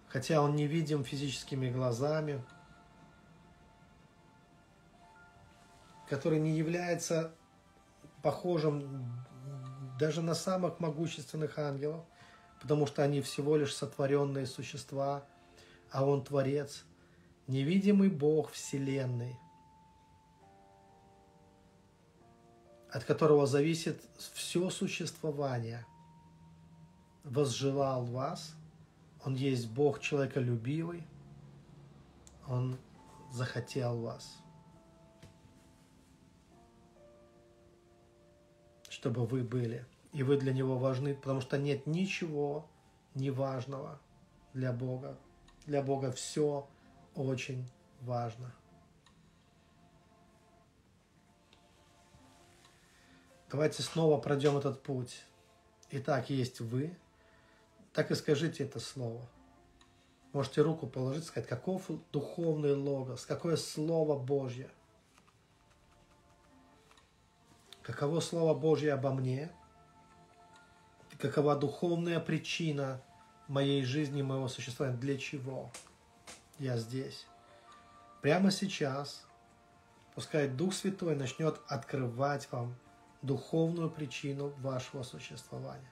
хотя 0.07 0.41
Он 0.41 0.55
не 0.55 0.67
видим 0.67 1.03
физическими 1.03 1.71
глазами, 1.71 2.43
который 6.07 6.39
не 6.39 6.55
является 6.55 7.33
похожим 8.21 9.25
даже 9.99 10.21
на 10.21 10.35
самых 10.35 10.79
могущественных 10.79 11.57
ангелов, 11.57 12.05
потому 12.61 12.85
что 12.85 13.01
они 13.01 13.21
всего 13.21 13.55
лишь 13.57 13.73
сотворенные 13.73 14.45
существа, 14.45 15.25
а 15.89 16.05
Он 16.05 16.23
Творец, 16.23 16.85
невидимый 17.47 18.09
Бог 18.09 18.51
Вселенной, 18.51 19.35
от 22.95 23.03
которого 23.03 23.45
зависит 23.45 24.01
все 24.17 24.69
существование, 24.69 25.85
возжелал 27.25 28.05
вас. 28.05 28.55
Он 29.25 29.35
есть 29.35 29.69
Бог 29.69 29.99
человеколюбивый. 29.99 31.05
Он 32.47 32.77
захотел 33.33 33.99
вас. 33.99 34.37
Чтобы 38.87 39.25
вы 39.25 39.43
были. 39.43 39.85
И 40.13 40.23
вы 40.23 40.37
для 40.37 40.53
Него 40.53 40.77
важны, 40.77 41.15
потому 41.15 41.41
что 41.41 41.57
нет 41.57 41.87
ничего 41.87 42.65
неважного 43.13 43.99
для 44.53 44.71
Бога. 44.71 45.17
Для 45.65 45.81
Бога 45.83 46.13
все 46.13 46.65
очень 47.13 47.69
важно. 47.99 48.55
Давайте 53.55 53.83
снова 53.83 54.19
пройдем 54.19 54.57
этот 54.57 54.83
путь. 54.83 55.23
Итак, 55.89 56.29
есть 56.29 56.59
вы. 56.59 56.93
Так 57.93 58.11
и 58.11 58.15
скажите 58.15 58.65
это 58.65 58.81
слово. 58.81 59.25
Можете 60.33 60.61
руку 60.61 60.87
положить, 60.87 61.23
сказать, 61.23 61.47
каков 61.47 61.83
духовный 62.11 62.73
логос, 62.73 63.25
какое 63.25 63.55
Слово 63.55 64.19
Божье. 64.19 64.69
Каково 67.81 68.19
Слово 68.19 68.53
Божье 68.53 68.91
обо 68.91 69.13
мне, 69.13 69.49
какова 71.17 71.55
духовная 71.55 72.19
причина 72.19 73.01
моей 73.47 73.85
жизни, 73.85 74.21
моего 74.21 74.49
существования, 74.49 74.97
для 74.97 75.17
чего 75.17 75.71
я 76.59 76.75
здесь. 76.75 77.25
Прямо 78.21 78.51
сейчас 78.51 79.25
пускай 80.13 80.49
Дух 80.49 80.73
Святой 80.73 81.15
начнет 81.15 81.61
открывать 81.69 82.51
вам 82.51 82.75
духовную 83.25 83.89
причину 83.89 84.49
вашего 84.59 85.03
существования. 85.03 85.91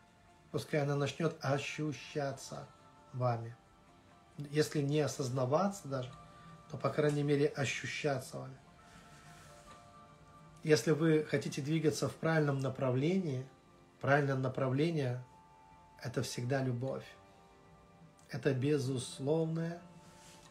Пускай 0.51 0.81
она 0.81 0.95
начнет 0.95 1.35
ощущаться 1.41 2.67
вами. 3.11 3.55
Если 4.37 4.81
не 4.81 4.99
осознаваться 4.99 5.87
даже, 5.87 6.11
то, 6.69 6.77
по 6.77 6.89
крайней 6.89 7.23
мере, 7.23 7.47
ощущаться 7.47 8.37
вами. 8.37 8.57
Если 10.63 10.91
вы 10.91 11.25
хотите 11.25 11.61
двигаться 11.61 12.07
в 12.07 12.15
правильном 12.15 12.59
направлении, 12.59 13.45
правильное 13.99 14.35
направление– 14.35 15.23
это 16.03 16.21
всегда 16.21 16.63
любовь. 16.63 17.05
Это 18.29 18.53
безусловная 18.53 19.81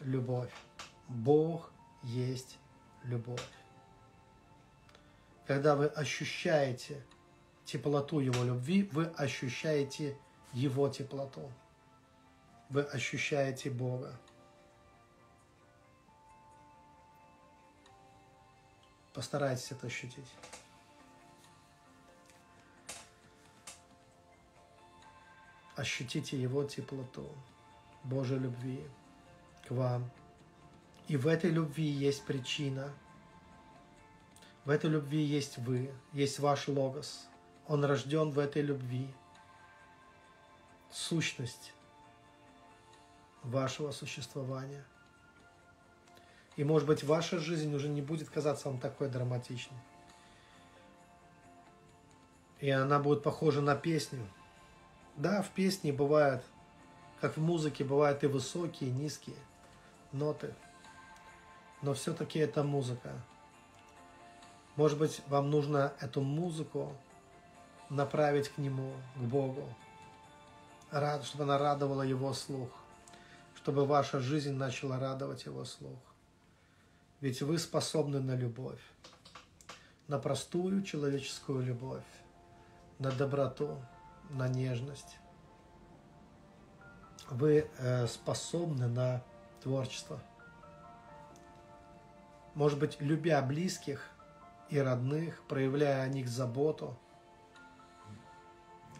любовь. 0.00 0.52
Бог 1.08 1.72
есть 2.02 2.58
любовь 3.04 3.61
когда 5.52 5.76
вы 5.76 5.84
ощущаете 5.84 7.04
теплоту 7.66 8.20
Его 8.20 8.42
любви, 8.42 8.88
вы 8.90 9.04
ощущаете 9.18 10.16
Его 10.54 10.88
теплоту. 10.88 11.52
Вы 12.70 12.80
ощущаете 12.84 13.68
Бога. 13.68 14.18
Постарайтесь 19.12 19.72
это 19.72 19.88
ощутить. 19.88 20.32
Ощутите 25.76 26.40
Его 26.40 26.64
теплоту, 26.64 27.28
Божьей 28.04 28.38
любви 28.38 28.82
к 29.68 29.70
вам. 29.72 30.10
И 31.08 31.18
в 31.18 31.26
этой 31.26 31.50
любви 31.50 31.84
есть 31.84 32.24
причина– 32.24 32.90
в 34.64 34.70
этой 34.70 34.90
любви 34.90 35.22
есть 35.22 35.58
вы, 35.58 35.92
есть 36.12 36.38
ваш 36.38 36.68
логос. 36.68 37.26
Он 37.66 37.84
рожден 37.84 38.30
в 38.30 38.38
этой 38.38 38.62
любви. 38.62 39.12
Сущность 40.90 41.72
вашего 43.42 43.90
существования. 43.90 44.84
И, 46.56 46.64
может 46.64 46.86
быть, 46.86 47.02
ваша 47.02 47.38
жизнь 47.38 47.74
уже 47.74 47.88
не 47.88 48.02
будет 48.02 48.28
казаться 48.28 48.68
вам 48.68 48.78
такой 48.78 49.08
драматичной. 49.08 49.78
И 52.60 52.70
она 52.70 53.00
будет 53.00 53.22
похожа 53.22 53.60
на 53.60 53.74
песню. 53.74 54.24
Да, 55.16 55.42
в 55.42 55.50
песне 55.50 55.92
бывают, 55.92 56.44
как 57.20 57.36
в 57.36 57.40
музыке, 57.40 57.84
бывают 57.84 58.22
и 58.22 58.28
высокие, 58.28 58.90
и 58.90 58.92
низкие 58.92 59.36
ноты. 60.12 60.54
Но 61.80 61.94
все-таки 61.94 62.38
это 62.38 62.62
музыка. 62.62 63.12
Может 64.76 64.98
быть, 64.98 65.22
вам 65.28 65.50
нужно 65.50 65.92
эту 66.00 66.22
музыку 66.22 66.96
направить 67.90 68.48
к 68.48 68.58
Нему, 68.58 68.94
к 69.16 69.20
Богу, 69.20 69.68
чтобы 71.22 71.44
она 71.44 71.58
радовала 71.58 72.02
Его 72.02 72.32
слух, 72.32 72.70
чтобы 73.54 73.84
ваша 73.84 74.18
жизнь 74.20 74.52
начала 74.52 74.98
радовать 74.98 75.44
Его 75.44 75.64
слух. 75.64 75.98
Ведь 77.20 77.42
вы 77.42 77.58
способны 77.58 78.20
на 78.20 78.34
любовь, 78.34 78.80
на 80.08 80.18
простую 80.18 80.82
человеческую 80.82 81.62
любовь, 81.62 82.02
на 82.98 83.12
доброту, 83.12 83.76
на 84.30 84.48
нежность. 84.48 85.18
Вы 87.30 87.70
э, 87.78 88.06
способны 88.06 88.88
на 88.88 89.22
творчество. 89.62 90.20
Может 92.54 92.78
быть, 92.78 93.00
любя 93.00 93.40
близких, 93.42 94.10
и 94.72 94.78
родных, 94.78 95.42
проявляя 95.48 96.02
о 96.02 96.08
них 96.08 96.28
заботу, 96.28 96.96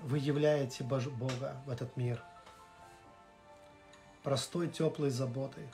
вы 0.02 0.18
являете 0.18 0.84
Бога 0.84 1.56
в 1.64 1.70
этот 1.70 1.96
мир. 1.96 2.22
Простой, 4.22 4.68
теплой 4.68 5.08
заботой 5.08 5.66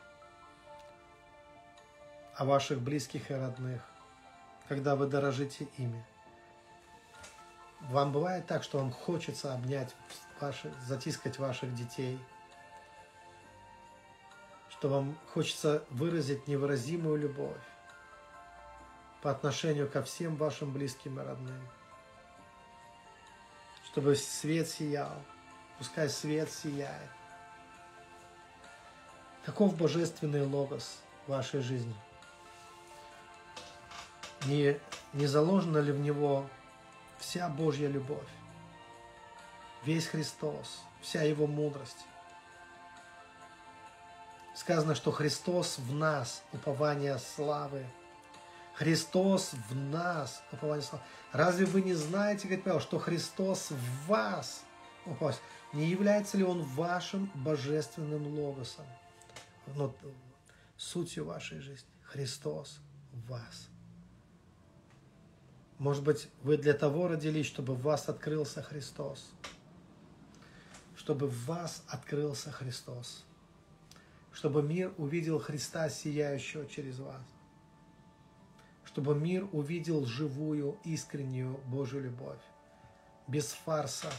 о 2.37 2.45
ваших 2.45 2.81
близких 2.81 3.33
и 3.33 3.35
родных, 3.35 3.83
когда 4.69 4.95
вы 4.95 5.09
дорожите 5.09 5.67
ими. 5.79 6.07
Вам 7.91 8.13
бывает 8.13 8.47
так, 8.47 8.63
что 8.63 8.79
вам 8.79 8.93
хочется 8.93 9.53
обнять 9.53 9.97
ваши, 10.41 10.73
затискать 10.87 11.41
ваших 11.41 11.75
детей, 11.75 12.21
что 14.69 14.89
вам 14.89 15.19
хочется 15.35 15.83
выразить 15.91 16.47
невыразимую 16.47 17.17
любовь, 17.17 17.57
по 19.23 19.31
отношению 19.31 19.91
ко 19.91 20.03
всем 20.03 20.37
вашим 20.37 20.73
близким 20.73 21.19
и 21.19 21.25
родным. 21.25 21.69
Чтобы 23.87 24.15
свет 24.15 24.69
сиял, 24.69 25.23
пускай 25.79 26.09
свет 26.09 26.51
сияет. 26.51 27.11
Каков 29.45 29.77
божественный 29.77 30.43
логос 30.43 30.99
в 31.27 31.31
вашей 31.31 31.61
жизни? 31.61 31.95
Не, 34.45 34.79
не 35.15 35.27
заложена 35.27 35.79
ли 35.79 35.91
в 35.91 35.99
него 35.99 36.47
вся 37.19 37.49
Божья 37.49 37.89
любовь, 37.89 38.29
весь 39.85 40.07
Христос, 40.07 40.81
вся 41.01 41.23
Его 41.23 41.47
мудрость? 41.47 42.05
Сказано, 44.55 44.95
что 44.95 45.11
Христос 45.11 45.79
в 45.79 45.93
нас, 45.95 46.45
упование 46.53 47.19
славы– 47.19 47.85
Христос 48.79 49.55
в 49.69 49.75
нас, 49.75 50.41
упование 50.53 50.87
славы. 50.87 51.05
Разве 51.33 51.67
вы 51.67 51.83
не 51.83 51.95
знаете, 51.95 52.47
говорит 52.47 52.65
Павел, 52.65 52.79
что 52.79 53.01
Христос 53.01 53.73
в 53.73 54.07
вас, 54.07 54.63
упование, 55.05 55.41
не 55.73 55.87
является 55.89 56.37
ли 56.37 56.45
Он 56.45 56.63
вашим 56.63 57.29
божественным 57.35 58.39
логосом, 58.39 58.87
ну, 59.75 59.93
сутью 60.77 61.25
вашей 61.25 61.59
жизни. 61.59 61.89
Христос 62.05 62.79
в 63.13 63.29
вас. 63.29 63.69
Может 65.79 66.05
быть, 66.05 66.29
вы 66.45 66.57
для 66.57 66.73
того 66.73 67.09
родились, 67.09 67.47
чтобы 67.47 67.75
в 67.75 67.83
вас 67.83 68.09
открылся 68.09 68.63
Христос. 68.63 69.29
Чтобы 70.95 71.27
в 71.27 71.47
вас 71.47 71.83
открылся 71.89 72.53
Христос. 72.53 73.25
Чтобы 74.33 74.63
мир 74.63 74.95
увидел 74.99 75.41
Христа, 75.41 75.89
сияющего 75.89 76.65
через 76.65 77.01
вас. 77.01 77.25
Чтобы 78.99 79.15
мир 79.15 79.47
увидел 79.53 80.05
живую, 80.07 80.77
искреннюю 80.83 81.61
Божью 81.67 82.01
любовь. 82.01 82.41
Без 83.29 83.53
фарса, 83.53 84.11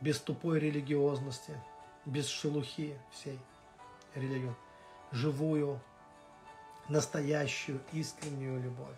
без 0.00 0.20
тупой 0.20 0.60
религиозности, 0.60 1.60
без 2.06 2.28
шелухи 2.28 2.96
всей 3.10 3.36
религии. 4.14 4.54
Живую, 5.10 5.80
настоящую, 6.88 7.80
искреннюю 7.90 8.62
любовь 8.62 8.96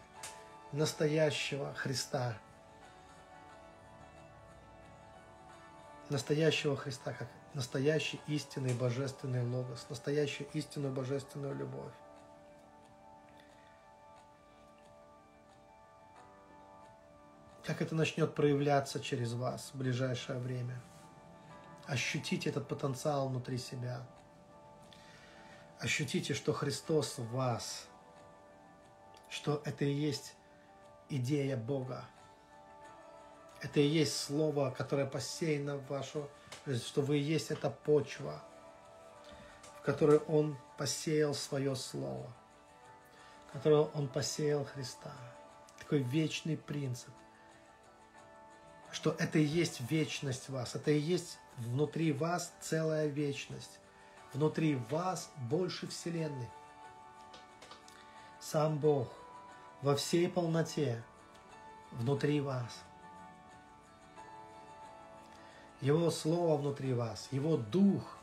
настоящего 0.72 1.72
Христа. 1.72 2.36
Настоящего 6.10 6.76
Христа, 6.76 7.14
как 7.14 7.28
настоящий 7.54 8.20
истинный 8.26 8.74
божественный 8.74 9.42
логос, 9.42 9.86
настоящую 9.88 10.46
истинную 10.52 10.92
божественную 10.92 11.54
любовь. 11.54 11.94
Как 17.66 17.82
это 17.82 17.96
начнет 17.96 18.32
проявляться 18.32 19.00
через 19.00 19.32
вас 19.32 19.70
в 19.74 19.78
ближайшее 19.78 20.38
время. 20.38 20.80
Ощутите 21.86 22.48
этот 22.48 22.68
потенциал 22.68 23.28
внутри 23.28 23.58
себя. 23.58 24.06
Ощутите, 25.80 26.32
что 26.32 26.52
Христос 26.52 27.18
в 27.18 27.28
вас, 27.32 27.88
что 29.28 29.62
это 29.64 29.84
и 29.84 29.92
есть 29.92 30.36
идея 31.08 31.56
Бога. 31.56 32.04
Это 33.60 33.80
и 33.80 33.86
есть 33.86 34.16
слово, 34.16 34.70
которое 34.70 35.06
посеяно 35.06 35.76
в 35.76 35.88
вашу 35.88 36.30
жизнь, 36.66 36.84
что 36.84 37.02
вы 37.02 37.18
и 37.18 37.22
есть 37.22 37.50
эта 37.50 37.68
почва, 37.68 38.44
в 39.80 39.82
которой 39.82 40.18
Он 40.18 40.56
посеял 40.78 41.34
свое 41.34 41.74
слово, 41.74 42.32
в 43.48 43.52
которой 43.54 43.88
Он 43.92 44.06
посеял 44.06 44.64
Христа. 44.64 45.12
Такой 45.80 45.98
вечный 45.98 46.56
принцип, 46.56 47.12
что 48.92 49.14
это 49.18 49.38
и 49.38 49.44
есть 49.44 49.80
вечность 49.90 50.48
вас, 50.48 50.74
это 50.74 50.90
и 50.90 50.98
есть 50.98 51.38
внутри 51.58 52.12
вас 52.12 52.52
целая 52.60 53.06
вечность, 53.06 53.78
внутри 54.32 54.76
вас 54.90 55.30
больше 55.48 55.86
Вселенной. 55.86 56.48
Сам 58.40 58.78
Бог– 58.78 59.12
во 59.82 59.94
всей 59.94 60.28
полноте 60.28 61.02
внутри 61.92 62.40
вас. 62.40 62.82
Его 65.80 66.10
Слово 66.10 66.56
внутри 66.56 66.94
вас, 66.94 67.28
Его 67.30 67.56
Дух 67.56 68.18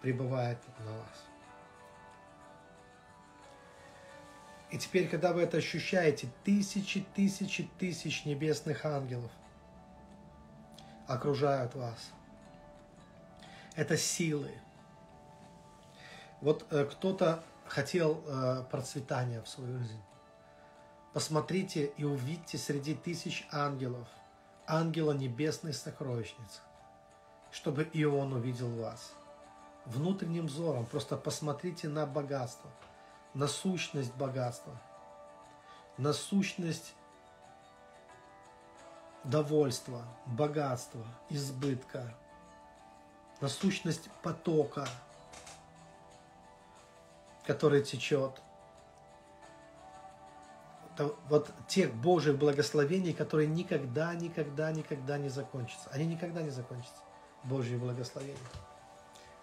пребывает 0.00 0.58
на 0.78 0.92
вас. 0.92 1.24
И 4.70 4.78
теперь, 4.78 5.08
когда 5.08 5.32
вы 5.32 5.42
это 5.42 5.58
ощущаете, 5.58 6.28
тысячи, 6.44 7.04
тысячи, 7.14 7.68
тысяч 7.78 8.24
небесных 8.24 8.86
ангелов 8.86 9.30
окружают 11.12 11.74
вас. 11.74 12.10
Это 13.74 13.96
силы. 13.96 14.50
Вот 16.40 16.66
э, 16.70 16.84
кто-то 16.84 17.42
хотел 17.66 18.22
э, 18.26 18.64
процветания 18.70 19.40
в 19.42 19.48
свою 19.48 19.78
жизнь. 19.78 20.02
Посмотрите 21.12 21.86
и 21.96 22.04
увидьте 22.04 22.58
среди 22.58 22.94
тысяч 22.94 23.46
ангелов 23.52 24.08
ангела 24.66 25.12
небесной 25.12 25.74
сокровищницы, 25.74 26.60
чтобы 27.50 27.84
и 27.84 28.04
он 28.04 28.32
увидел 28.32 28.70
вас. 28.70 29.12
Внутренним 29.84 30.46
взором 30.46 30.86
просто 30.86 31.16
посмотрите 31.16 31.88
на 31.88 32.06
богатство, 32.06 32.70
на 33.34 33.48
сущность 33.48 34.14
богатства, 34.14 34.80
на 35.98 36.12
сущность 36.12 36.94
довольства, 39.24 40.02
богатства, 40.26 41.04
избытка, 41.30 42.14
на 43.40 43.48
потока, 44.22 44.86
который 47.44 47.82
течет– 47.82 48.40
вот 51.28 51.50
тех 51.68 51.94
Божьих 51.94 52.38
благословений, 52.38 53.12
которые 53.12 53.48
никогда, 53.48 54.14
никогда, 54.14 54.70
никогда 54.72 55.18
не 55.18 55.28
закончатся. 55.28 55.88
Они 55.90 56.06
никогда 56.06 56.42
не 56.42 56.50
закончатся, 56.50 57.02
Божьи 57.44 57.76
благословения. 57.76 58.38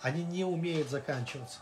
Они 0.02 0.24
не 0.24 0.46
умеют 0.46 0.90
заканчиваться. 0.90 1.60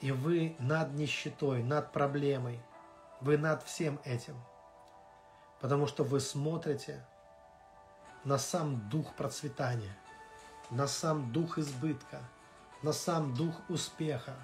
И 0.00 0.10
вы 0.10 0.56
над 0.58 0.94
нищетой, 0.94 1.62
над 1.62 1.92
проблемой, 1.92 2.60
вы 3.20 3.38
над 3.38 3.62
всем 3.62 4.00
этим. 4.04 4.36
Потому 5.62 5.86
что 5.86 6.04
вы 6.04 6.20
смотрите 6.20 7.02
на 8.24 8.36
сам 8.36 8.86
дух 8.90 9.14
процветания, 9.14 9.96
на 10.70 10.86
сам 10.86 11.32
дух 11.32 11.56
избытка, 11.56 12.20
на 12.82 12.92
сам 12.92 13.34
дух 13.34 13.54
успеха. 13.70 14.34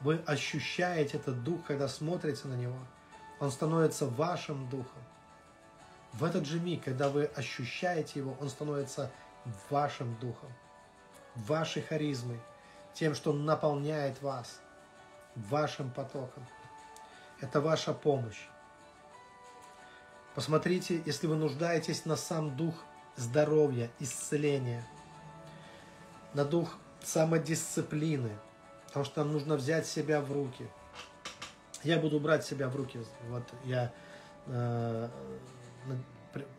Вы 0.00 0.22
ощущаете 0.26 1.16
этот 1.16 1.42
дух, 1.42 1.64
когда 1.66 1.88
смотрите 1.88 2.46
на 2.46 2.54
него– 2.54 2.78
он 3.40 3.50
становится 3.50 4.06
вашим 4.06 4.68
духом. 4.68 5.02
В 6.12 6.24
этот 6.24 6.46
же 6.46 6.58
миг, 6.58 6.84
когда 6.84 7.08
вы 7.08 7.24
ощущаете 7.24 8.20
его, 8.20 8.36
он 8.40 8.48
становится 8.48 9.10
вашим 9.70 10.16
духом, 10.16 10.52
вашей 11.34 11.82
харизмой, 11.82 12.40
тем, 12.94 13.14
что 13.14 13.32
наполняет 13.32 14.20
вас, 14.22 14.60
вашим 15.36 15.90
потоком. 15.90 16.44
Это 17.40 17.60
ваша 17.60 17.92
помощь. 17.92 18.48
Посмотрите, 20.38 21.02
если 21.04 21.26
вы 21.26 21.34
нуждаетесь 21.34 22.04
на 22.04 22.16
сам 22.16 22.56
дух 22.56 22.74
здоровья, 23.16 23.90
исцеления, 23.98 24.86
на 26.32 26.44
дух 26.44 26.76
самодисциплины, 27.02 28.30
потому 28.86 29.04
что 29.04 29.24
нам 29.24 29.32
нужно 29.32 29.56
взять 29.56 29.86
себя 29.86 30.20
в 30.20 30.30
руки– 30.32 30.68
я 31.84 31.98
буду 31.98 32.18
брать 32.18 32.44
себя 32.44 32.68
в 32.68 32.76
руки. 32.76 33.00
Вот 33.28 33.44
я 33.64 33.92
э, 34.46 35.08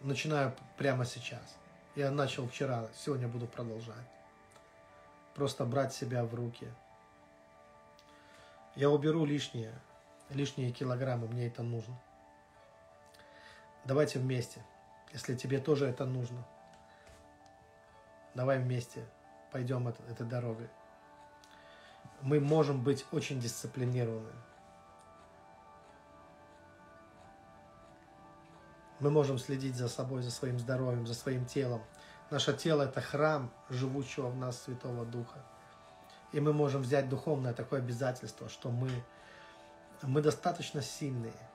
начинаю 0.03 0.53
прямо 0.77 1.05
сейчас. 1.05 1.57
Я 1.95 2.09
начал 2.11 2.47
вчера, 2.47 2.87
сегодня 2.95 3.27
буду 3.27 3.47
продолжать. 3.47 4.07
Просто 5.35 5.65
брать 5.65 5.93
себя 5.93 6.23
в 6.23 6.33
руки. 6.33 6.67
Я 8.75 8.89
уберу 8.89 9.25
лишнее, 9.25 9.73
лишние 10.29 10.71
килограммы, 10.71 11.27
мне 11.27 11.47
это 11.47 11.63
нужно. 11.63 11.99
Давайте 13.89 14.19
вместе, 14.19 14.61
если 15.13 15.33
тебе 15.33 15.57
тоже 15.57 15.87
это 15.87 16.05
нужно. 16.05 16.45
Давай 18.35 18.59
вместе 18.59 19.03
пойдем 19.51 19.87
этой 19.87 20.27
дорогой. 20.27 20.69
Мы 22.21 22.39
можем 22.39 22.83
быть 22.83 23.03
очень 23.11 23.39
дисциплинированы. 23.39 24.29
Мы 28.99 29.09
можем 29.09 29.39
следить 29.39 29.75
за 29.75 29.89
собой, 29.89 30.21
за 30.21 30.29
своим 30.29 30.59
здоровьем, 30.59 31.07
за 31.07 31.15
своим 31.15 31.47
телом. 31.47 31.81
Наше 32.29 32.55
тело– 32.55 32.83
это 32.83 33.01
храм 33.01 33.51
живущего 33.71 34.27
в 34.27 34.37
нас 34.37 34.61
Святого 34.61 35.03
Духа. 35.03 35.43
И 36.31 36.39
мы 36.39 36.53
можем 36.53 36.83
взять 36.83 37.09
духовное 37.09 37.55
такое 37.55 37.79
обязательство, 37.79 38.49
что 38.49 38.69
мы, 38.69 38.91
мы 40.03 40.21
достаточно 40.21 40.83
сильные. 40.83 41.48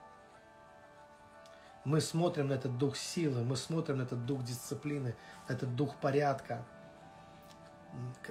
Мы 1.84 2.00
смотрим 2.00 2.48
на 2.48 2.54
этот 2.54 2.78
дух 2.78 2.96
силы, 2.96 3.44
мы 3.44 3.56
смотрим 3.56 3.98
на 3.98 4.02
этот 4.02 4.24
дух 4.24 4.42
дисциплины, 4.42 5.14
на 5.48 5.52
этот 5.52 5.76
дух 5.76 5.96
порядка, 5.96 6.64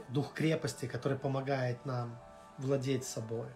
дух 0.10 0.34
крепости, 0.34 0.88
который 0.88 1.18
помогает 1.18 1.86
нам 1.86 2.18
владеть 2.58 3.06
собой. 3.06 3.48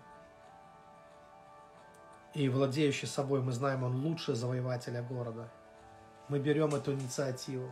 И 2.33 2.49
владеющий 2.49 3.07
собой, 3.07 3.41
мы 3.41 3.51
знаем, 3.51 3.83
он 3.83 3.95
лучше 4.05 4.35
завоевателя 4.35 5.01
города. 5.01 5.49
Мы 6.27 6.39
берем 6.39 6.75
эту 6.75 6.93
инициативу. 6.93 7.71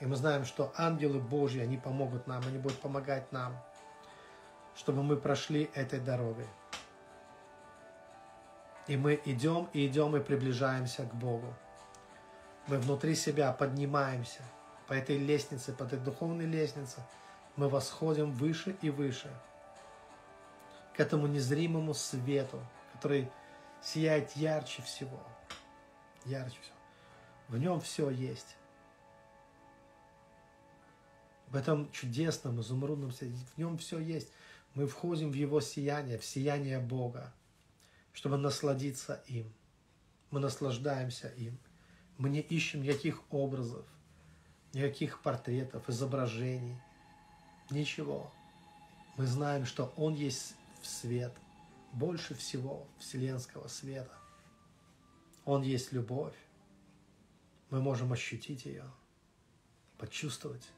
И 0.00 0.06
мы 0.06 0.16
знаем, 0.16 0.44
что 0.44 0.72
ангелы 0.76 1.20
Божьи, 1.20 1.60
они 1.60 1.76
помогут 1.76 2.26
нам, 2.26 2.42
они 2.48 2.58
будут 2.58 2.80
помогать 2.80 3.30
нам, 3.30 3.54
чтобы 4.74 5.04
мы 5.04 5.16
прошли 5.16 5.70
этой 5.74 6.00
дорогой. 6.00 6.48
И 8.92 8.96
мы 8.98 9.18
идем 9.24 9.70
и 9.72 9.86
идем 9.86 10.14
и 10.16 10.20
приближаемся 10.20 11.04
к 11.04 11.14
Богу. 11.14 11.54
Мы 12.66 12.76
внутри 12.76 13.14
себя 13.14 13.50
поднимаемся 13.50 14.42
по 14.86 14.92
этой 14.92 15.16
лестнице, 15.16 15.72
по 15.72 15.84
этой 15.84 15.98
духовной 15.98 16.44
лестнице. 16.44 16.98
Мы 17.56 17.70
восходим 17.70 18.32
выше 18.32 18.76
и 18.82 18.90
выше. 18.90 19.30
к 20.94 21.00
этому 21.00 21.26
незримому 21.26 21.94
свету, 21.94 22.60
который 22.92 23.32
сияет 23.80 24.36
ярче 24.36 24.82
всего. 24.82 25.22
Ярче 26.26 26.58
всего. 26.60 26.76
В 27.48 27.56
нем 27.56 27.80
все 27.80 28.10
есть. 28.10 28.56
В 31.46 31.56
этом 31.56 31.90
чудесном, 31.92 32.60
изумрудном 32.60 33.10
свете, 33.10 33.38
в 33.54 33.56
нем 33.56 33.78
все 33.78 33.98
есть. 34.00 34.30
Мы 34.74 34.86
входим 34.86 35.30
в 35.30 35.34
его 35.34 35.62
сияние, 35.62 36.18
в 36.18 36.26
сияние 36.26 36.78
Бога, 36.78 37.32
чтобы 38.12 38.36
насладиться 38.36 39.22
им. 39.26 39.52
Мы 40.30 40.40
наслаждаемся 40.40 41.28
им. 41.28 41.58
Мы 42.18 42.30
не 42.30 42.40
ищем 42.40 42.82
никаких 42.82 43.22
образов, 43.32 43.84
никаких 44.72 45.20
портретов, 45.20 45.88
изображений, 45.88 46.78
ничего. 47.70 48.30
Мы 49.16 49.26
знаем, 49.26 49.66
что 49.66 49.92
Он 49.96 50.14
есть 50.14 50.54
свет, 50.82 51.34
больше 51.92 52.34
всего 52.34 52.86
вселенского 52.98 53.68
света. 53.68 54.14
Он 55.44 55.62
есть 55.62 55.92
любовь. 55.92 56.36
Мы 57.70 57.80
можем 57.80 58.12
ощутить 58.12 58.64
ее, 58.66 58.84
почувствовать. 59.98 60.68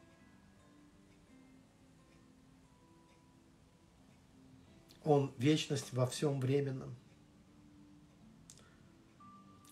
Он 5.03 5.35
вечность 5.37 5.93
во 5.93 6.07
всем 6.07 6.41
временном. 6.41 6.97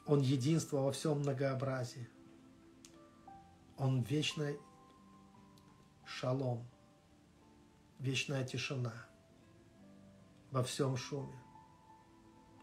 Он 0.06 0.20
единство 0.20 0.78
во 0.78 0.92
всем 0.92 1.20
многообразии. 1.20 2.08
Он 3.76 4.02
вечный 4.02 4.58
шалом, 6.04 6.64
вечная 7.98 8.44
тишина 8.44 8.92
во 10.50 10.62
всем 10.62 10.96
шуме, 10.96 11.40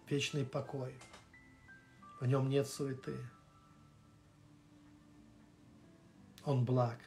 вечный 0.07 0.45
покой. 0.45 0.93
В 2.19 2.25
нем 2.25 2.49
нет 2.49 2.67
суеты. 2.67 3.17
Он 6.45 6.65
благ. 6.65 6.99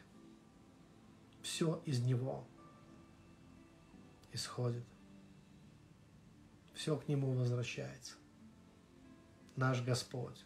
Все 1.41 1.81
из 1.85 1.99
Него 1.99 2.45
исходит. 4.31 4.85
Все 6.73 6.97
к 6.97 7.07
Нему 7.07 7.33
возвращается. 7.33 8.15
Наш 9.55 9.83
Господь, 9.83 10.43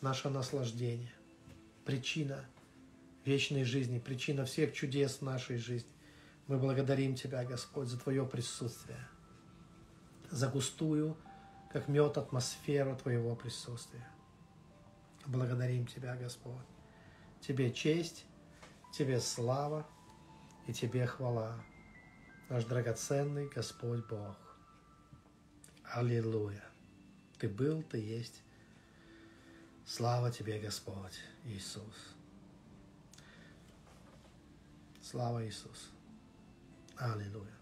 наше 0.00 0.28
наслаждение, 0.30 1.12
причина 1.84 2.44
вечной 3.24 3.64
жизни, 3.64 3.98
причина 3.98 4.44
всех 4.44 4.72
чудес 4.72 5.20
нашей 5.20 5.58
жизни. 5.58 5.92
Мы 6.48 6.58
благодарим 6.58 7.14
Тебя, 7.14 7.44
Господь, 7.44 7.88
за 7.88 7.98
Твое 7.98 8.26
присутствие, 8.26 8.98
за 10.30 10.48
густую, 10.48 11.16
как 11.70 11.88
мед, 11.88 12.16
атмосферу 12.18 12.96
Твоего 12.96 13.36
присутствия. 13.36 14.08
Благодарим 15.26 15.86
Тебя, 15.86 16.16
Господь. 16.16 16.66
Тебе 17.40 17.72
честь, 17.72 18.24
Тебе 18.92 19.20
слава 19.20 19.86
и 20.66 20.72
Тебе 20.72 21.06
хвала, 21.06 21.54
наш 22.48 22.64
драгоценный 22.64 23.48
Господь 23.48 24.04
Бог. 24.08 24.36
Аллилуйя. 25.84 26.64
Ты 27.38 27.48
был, 27.48 27.82
Ты 27.82 27.98
есть. 27.98 28.42
Слава 29.88 30.30
Тебе, 30.30 30.58
Господь 30.58 31.18
Иисус. 31.46 32.14
Слава 35.00 35.46
Иисус. 35.46 35.88
Аллилуйя. 36.98 37.56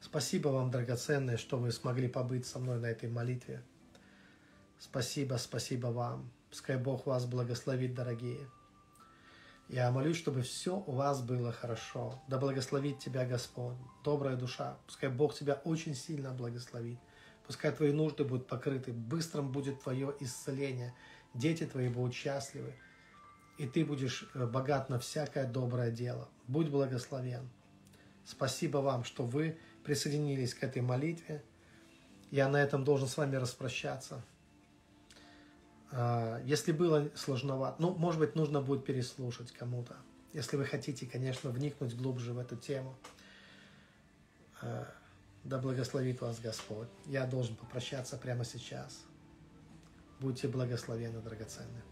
Спасибо 0.00 0.48
вам, 0.48 0.70
драгоценные, 0.70 1.36
что 1.36 1.58
вы 1.58 1.70
смогли 1.72 2.08
побыть 2.08 2.46
со 2.46 2.58
мной 2.58 2.78
на 2.80 2.86
этой 2.86 3.10
молитве. 3.10 3.62
Спасибо, 4.78 5.34
спасибо 5.34 5.88
вам. 5.88 6.30
Пускай 6.48 6.78
Бог 6.78 7.04
вас 7.04 7.26
благословит, 7.26 7.94
дорогие. 7.94 8.48
Я 9.68 9.90
молюсь, 9.90 10.16
чтобы 10.16 10.40
все 10.40 10.82
у 10.86 10.92
вас 10.92 11.20
было 11.20 11.52
хорошо. 11.52 12.22
Да 12.26 12.38
благословит 12.38 13.00
тебя 13.00 13.26
Господь, 13.26 13.76
добрая 14.02 14.36
душа. 14.36 14.78
Пускай 14.86 15.10
Бог 15.10 15.34
тебя 15.34 15.60
очень 15.66 15.94
сильно 15.94 16.32
благословит. 16.32 16.98
Пускай 17.46 17.70
твои 17.70 17.92
нужды 17.92 18.24
будут 18.24 18.48
покрыты, 18.48 18.92
быстрым 18.92 19.52
будет 19.52 19.80
твое 19.82 20.14
исцеление. 20.20 20.94
Дети 21.36 21.66
твои 21.66 21.88
будут 21.88 22.14
счастливы 22.14 22.74
и 23.58 23.66
ты 23.66 23.84
будешь 23.84 24.28
э, 24.34 24.46
богат 24.46 24.88
на 24.88 24.98
всякое 24.98 25.46
доброе 25.46 25.90
дело. 25.90 26.28
Будь 26.46 26.68
благословен. 26.68 27.48
Спасибо 28.24 28.78
вам, 28.78 29.04
что 29.04 29.24
вы 29.24 29.58
присоединились 29.84 30.54
к 30.54 30.62
этой 30.62 30.82
молитве. 30.82 31.42
Я 32.30 32.48
на 32.48 32.56
этом 32.56 32.84
должен 32.84 33.08
с 33.08 33.16
вами 33.16 33.36
распрощаться. 33.36 34.22
А, 35.92 36.40
если 36.44 36.72
было 36.72 37.08
сложновато, 37.14 37.80
ну, 37.80 37.94
может 37.94 38.20
быть, 38.20 38.34
нужно 38.34 38.60
будет 38.60 38.84
переслушать 38.84 39.52
кому-то. 39.52 39.96
Если 40.32 40.56
вы 40.56 40.64
хотите, 40.64 41.06
конечно, 41.06 41.50
вникнуть 41.50 41.96
глубже 41.96 42.32
в 42.32 42.38
эту 42.38 42.56
тему. 42.56 42.94
А, 44.60 44.86
да 45.44 45.58
благословит 45.58 46.20
вас 46.20 46.40
Господь. 46.40 46.88
Я 47.06 47.26
должен 47.26 47.56
попрощаться 47.56 48.18
прямо 48.18 48.44
сейчас. 48.44 49.04
Будьте 50.20 50.48
благословены, 50.48 51.20
драгоценные. 51.20 51.82